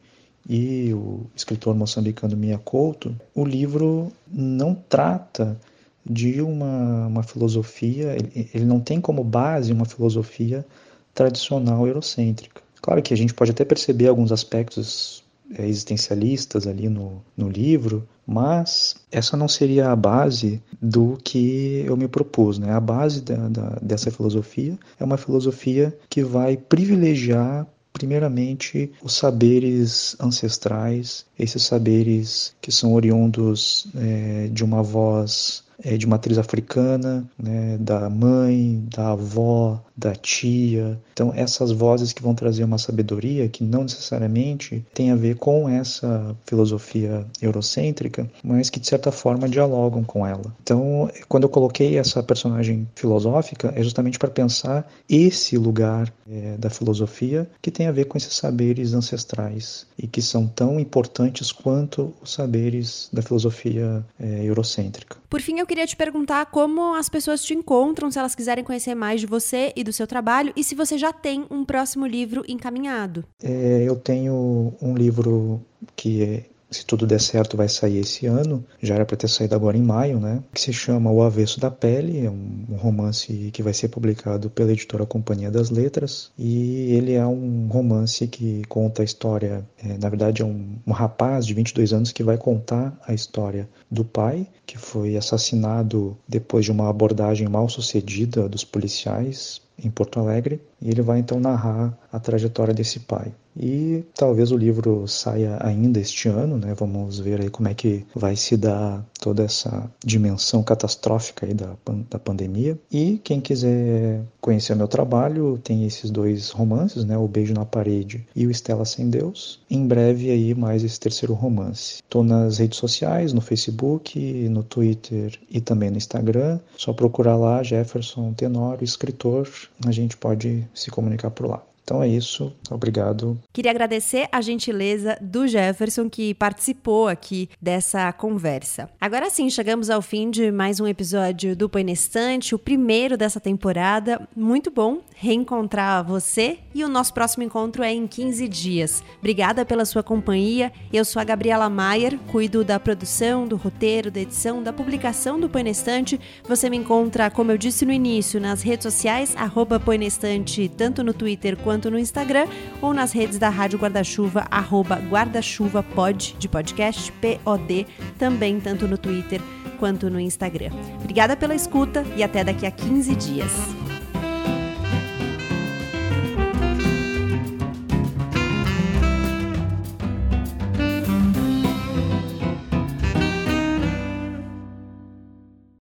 e 0.49 0.95
o 0.95 1.27
escritor 1.35 1.75
moçambicano 1.75 2.37
Mia 2.37 2.59
Couto, 2.59 3.13
o 3.35 3.45
livro 3.45 4.13
não 4.33 4.73
trata 4.73 5.59
de 6.07 6.41
uma, 6.41 7.09
uma 7.09 7.23
filosofia, 7.25 8.15
ele, 8.15 8.51
ele 8.55 8.65
não 8.65 8.79
tem 8.79 9.01
como 9.01 9.25
base 9.25 9.73
uma 9.73 9.85
filosofia 9.85 10.65
tradicional 11.13 11.89
eurocêntrica. 11.89 12.62
Claro 12.83 13.01
que 13.01 13.15
a 13.15 13.17
gente 13.17 13.33
pode 13.33 13.53
até 13.53 13.65
perceber 13.65 14.09
alguns 14.09 14.33
aspectos 14.33 15.23
é, 15.57 15.67
existencialistas 15.67 16.67
ali 16.67 16.89
no, 16.89 17.23
no 17.37 17.49
livro, 17.49 18.07
mas 18.27 18.97
essa 19.11 19.37
não 19.37 19.47
seria 19.47 19.91
a 19.91 19.97
base 19.97 20.61
do 20.81 21.17
que 21.23 21.85
eu 21.87 21.97
me 21.97 22.09
propus. 22.09 22.59
Né? 22.59 22.73
A 22.73 22.81
base 22.81 23.23
da, 23.23 23.49
da, 23.49 23.79
dessa 23.81 24.11
filosofia 24.11 24.79
é 24.99 25.05
uma 25.05 25.17
filosofia 25.17 25.97
que 26.11 26.25
vai 26.25 26.57
privilegiar 26.57 27.67
primeiramente 27.93 28.91
os 29.03 29.15
saberes 29.15 30.17
ancestrais, 30.19 31.27
esses 31.39 31.63
saberes 31.63 32.55
que 32.61 32.73
são 32.73 32.95
oriundos 32.95 33.87
é, 33.95 34.49
de 34.51 34.65
uma 34.65 34.83
voz 34.83 35.63
é, 35.83 35.97
de 35.97 36.07
matriz 36.07 36.39
africana, 36.39 37.25
né, 37.39 37.77
da 37.79 38.09
mãe, 38.09 38.85
da 38.95 39.13
avó, 39.13 39.83
da 39.97 40.15
tia. 40.15 40.99
Então, 41.13 41.33
essas 41.35 41.71
vozes 41.71 42.13
que 42.13 42.23
vão 42.23 42.35
trazer 42.35 42.65
uma 42.65 42.79
sabedoria 42.79 43.49
que 43.49 43.63
não 43.63 43.83
necessariamente 43.83 44.85
tem 44.95 45.11
a 45.11 45.17
ver 45.17 45.37
com 45.37 45.69
essa 45.69 46.35
filosofia 46.47 47.27
eurocêntrica, 47.41 48.29
mas 48.43 48.71
que 48.71 48.81
de 48.81 48.87
certa 48.87 49.13
forma 49.13 49.49
dialogam 49.49 50.03
com 50.03 50.27
ela. 50.27 50.55
Então, 50.63 51.11
quando 51.29 51.45
eu 51.45 51.49
coloquei 51.49 51.99
essa 51.99 52.23
personagem 52.23 52.89
filosófica, 52.95 53.73
é 53.77 53.83
justamente 53.83 54.19
para 54.19 54.31
pensar 54.31 54.91
esse 55.09 55.57
lugar 55.57 56.13
é, 56.31 56.57
da 56.57 56.71
filosofia 56.71 57.49
que 57.61 57.71
tem 57.71 57.87
a 57.87 57.93
ver 57.93 58.07
com 58.07 58.17
esses 58.17 58.35
saberes 58.35 58.95
ancestrais 58.95 59.87
e 59.99 60.07
que 60.07 60.23
são 60.23 60.47
tão 60.47 60.81
importantes 60.81 61.53
quanto 61.53 62.13
os 62.23 62.33
saberes 62.33 63.09
da 63.13 63.23
filosofia 63.23 64.05
é, 64.19 64.45
eurocêntrica. 64.45 65.17
Por 65.29 65.41
fim, 65.41 65.61
eu 65.63 65.67
queria 65.67 65.87
te 65.87 65.97
perguntar 65.97 66.47
como 66.47 66.95
as 66.95 67.09
pessoas 67.09 67.43
te 67.43 67.55
encontram, 67.55 68.11
se 68.11 68.19
elas 68.19 68.35
quiserem 68.35 68.65
conhecer 68.65 68.95
mais 68.95 69.21
de 69.21 69.27
você 69.27 69.73
e 69.77 69.85
do 69.85 69.93
seu 69.93 70.07
trabalho, 70.07 70.53
e 70.57 70.65
se 70.65 70.75
você 70.75 70.99
já 70.99 71.13
tem 71.13 71.47
um 71.51 71.65
próximo 71.65 72.05
livro 72.05 72.45
encaminhado. 72.49 73.25
É, 73.43 73.85
eu 73.87 73.95
tenho 73.97 74.75
um 74.83 74.95
livro 74.95 75.65
que 75.95 76.23
é 76.23 76.45
se 76.73 76.85
tudo 76.87 77.07
der 77.07 77.21
certo, 77.21 77.57
vai 77.57 77.69
sair 77.69 77.99
esse 77.99 78.27
ano. 78.27 78.65
Já 78.81 78.95
era 78.95 79.05
para 79.05 79.17
ter 79.17 79.29
saído 79.29 79.55
agora 79.55 79.77
em 79.77 79.83
maio, 79.83 80.19
né? 80.19 80.43
Que 80.53 80.61
se 80.61 80.73
chama 80.73 81.11
O 81.11 81.23
Avesso 81.23 81.61
da 81.61 81.71
Pele. 81.71 82.25
É 82.25 82.31
um 82.31 82.77
romance 82.77 83.51
que 83.53 83.63
vai 83.63 83.75
ser 83.75 83.89
publicado 83.89 84.51
pela 84.51 84.73
editora 84.73 85.07
Companhia 85.07 85.51
das 85.51 85.71
Letras. 85.71 86.31
E 86.39 86.93
ele 86.93 87.13
é 87.13 87.27
um 87.27 87.69
romance 87.69 88.27
que 88.27 88.63
conta 88.69 89.03
a 89.03 89.05
história. 89.05 89.67
É, 89.83 89.99
na 89.99 90.09
verdade, 90.09 90.43
é 90.43 90.45
um, 90.45 90.77
um 90.87 90.93
rapaz 90.93 91.47
de 91.47 91.55
22 91.55 91.93
anos 91.93 92.13
que 92.13 92.23
vai 92.23 92.37
contar 92.37 92.99
a 93.07 93.13
história 93.13 93.69
do 93.91 94.05
pai, 94.05 94.47
que 94.67 94.79
foi 94.79 95.17
assassinado 95.17 96.17
depois 96.27 96.65
de 96.65 96.73
uma 96.73 96.89
abordagem 96.89 97.49
mal 97.49 97.69
sucedida 97.69 98.49
dos 98.49 98.65
policiais 98.65 99.61
em 99.79 99.91
Porto 99.91 100.21
Alegre, 100.21 100.61
e 100.81 100.91
ele 100.91 101.03
vai 101.03 101.19
então 101.19 101.39
narrar 101.39 101.97
a 102.13 102.19
trajetória 102.19 102.75
desse 102.75 103.01
pai. 103.01 103.33
E 103.57 104.05
talvez 104.15 104.51
o 104.51 104.57
livro 104.57 105.07
saia 105.07 105.59
ainda 105.61 106.01
este 106.01 106.29
ano, 106.29 106.57
né? 106.57 106.75
Vamos 106.75 107.19
ver 107.19 107.41
aí 107.41 107.51
como 107.51 107.69
é 107.69 107.75
que 107.75 108.05
vai 108.15 108.35
se 108.35 108.57
dar 108.57 109.05
toda 109.21 109.43
essa 109.43 109.91
dimensão 110.05 110.63
catastrófica 110.63 111.47
aí 111.47 111.55
da, 111.55 111.75
da 112.11 112.19
pandemia. 112.19 112.79
E 112.91 113.21
quem 113.23 113.41
quiser 113.41 114.23
conhecer 114.41 114.75
meu 114.75 114.89
trabalho, 114.89 115.61
tem 115.63 115.85
esses 115.87 116.11
dois 116.11 116.51
romances, 116.51 117.05
né? 117.05 117.17
O 117.19 117.29
Beijo 117.29 117.53
na 117.53 117.65
Parede 117.65 118.27
e 118.35 118.47
o 118.47 118.51
Estela 118.51 118.85
Sem 118.85 119.11
Deus. 119.11 119.61
Em 119.71 119.87
breve 119.87 120.31
aí 120.31 120.55
mais 120.55 120.83
esse 120.83 120.99
terceiro 120.99 121.35
romance. 121.35 122.03
Estou 122.03 122.25
nas 122.25 122.59
redes 122.59 122.79
sociais, 122.79 123.33
no 123.33 123.41
Facebook, 123.41 124.19
no 124.49 124.63
Twitter 124.63 125.39
e 125.51 125.61
também 125.61 125.91
no 125.91 125.99
Instagram. 125.99 126.59
Só 126.77 126.93
procurar 126.93 127.37
lá 127.37 127.63
Jefferson 127.63 128.33
Tenório, 128.33 128.83
escritor. 128.85 129.47
A 129.87 129.91
gente 129.91 130.17
pode 130.17 130.67
se 130.75 130.91
comunicar 130.91 131.31
por 131.31 131.47
lá. 131.47 131.63
Então 131.85 132.03
é 132.03 132.09
isso, 132.09 132.53
obrigado. 132.71 133.39
Queria 133.53 133.73
agradecer 133.73 134.29
a 134.31 134.41
gentileza 134.41 135.19
do 135.21 135.49
Jefferson 135.49 136.09
que 136.09 136.33
participou 136.35 137.09
aqui 137.09 137.49
dessa 137.61 138.13
conversa. 138.13 138.89
Agora 139.01 139.29
sim, 139.29 139.51
chegamos 139.51 139.91
ao 139.91 140.01
fim 140.01 140.31
de 140.31 140.53
mais 140.53 140.79
um 140.79 140.87
episódio 140.87 141.57
do 141.57 141.69
Põe 141.69 141.91
Estante, 141.91 142.55
o 142.55 142.59
primeiro 142.59 143.17
dessa 143.17 143.41
temporada. 143.41 144.27
Muito 144.35 144.71
bom 144.71 145.01
reencontrar 145.17 146.05
você 146.05 146.59
e 146.75 146.85
o 146.85 146.89
nosso 146.89 147.13
próximo 147.13 147.43
encontro 147.43 147.83
é 147.83 147.93
em 147.93 148.07
15 148.07 148.49
dias. 148.49 149.03
Obrigada 149.19 149.65
pela 149.65 149.85
sua 149.85 150.03
companhia. 150.03 150.73
Eu 150.93 151.05
sou 151.05 151.21
a 151.21 151.25
Gabriela 151.25 151.69
Maier, 151.69 152.17
cuido 152.31 152.65
da 152.65 152.79
produção, 152.79 153.47
do 153.47 153.57
roteiro, 153.57 154.11
da 154.11 154.21
edição, 154.21 154.63
da 154.63 154.73
publicação 154.73 155.39
do 155.39 155.49
Põe 155.49 155.69
Estante. 155.69 156.21
Você 156.49 156.71
me 156.71 156.77
encontra, 156.77 157.31
como 157.31 157.51
eu 157.51 157.59
disse 157.59 157.85
no 157.85 157.93
início, 157.93 158.41
nas 158.41 158.63
redes 158.63 158.85
sociais, 158.85 159.35
arroba 159.37 159.81
Põe 159.81 160.05
Estante, 160.07 160.69
tanto 160.69 161.03
no 161.03 161.13
Twitter 161.13 161.57
quanto 161.57 161.72
quanto 161.73 161.91
no 161.91 161.99
Instagram 161.99 162.47
ou 162.83 162.93
nas 162.93 163.13
redes 163.13 163.39
da 163.39 163.49
Rádio 163.49 163.79
Guarda-Chuva, 163.79 164.47
arroba 164.51 164.97
guarda-chuva 164.97 165.83
pod, 165.83 166.37
de 166.39 166.47
podcast, 166.47 167.11
P-O-D, 167.13 167.87
também 168.19 168.61
tanto 168.61 168.87
no 168.87 168.99
Twitter 168.99 169.41
quanto 169.79 170.11
no 170.11 170.21
Instagram. 170.21 170.71
Obrigada 171.01 171.35
pela 171.35 171.55
escuta 171.55 172.05
e 172.15 172.23
até 172.23 172.45
daqui 172.45 172.67
a 172.67 172.71
15 172.71 173.17
dias. 173.17 173.92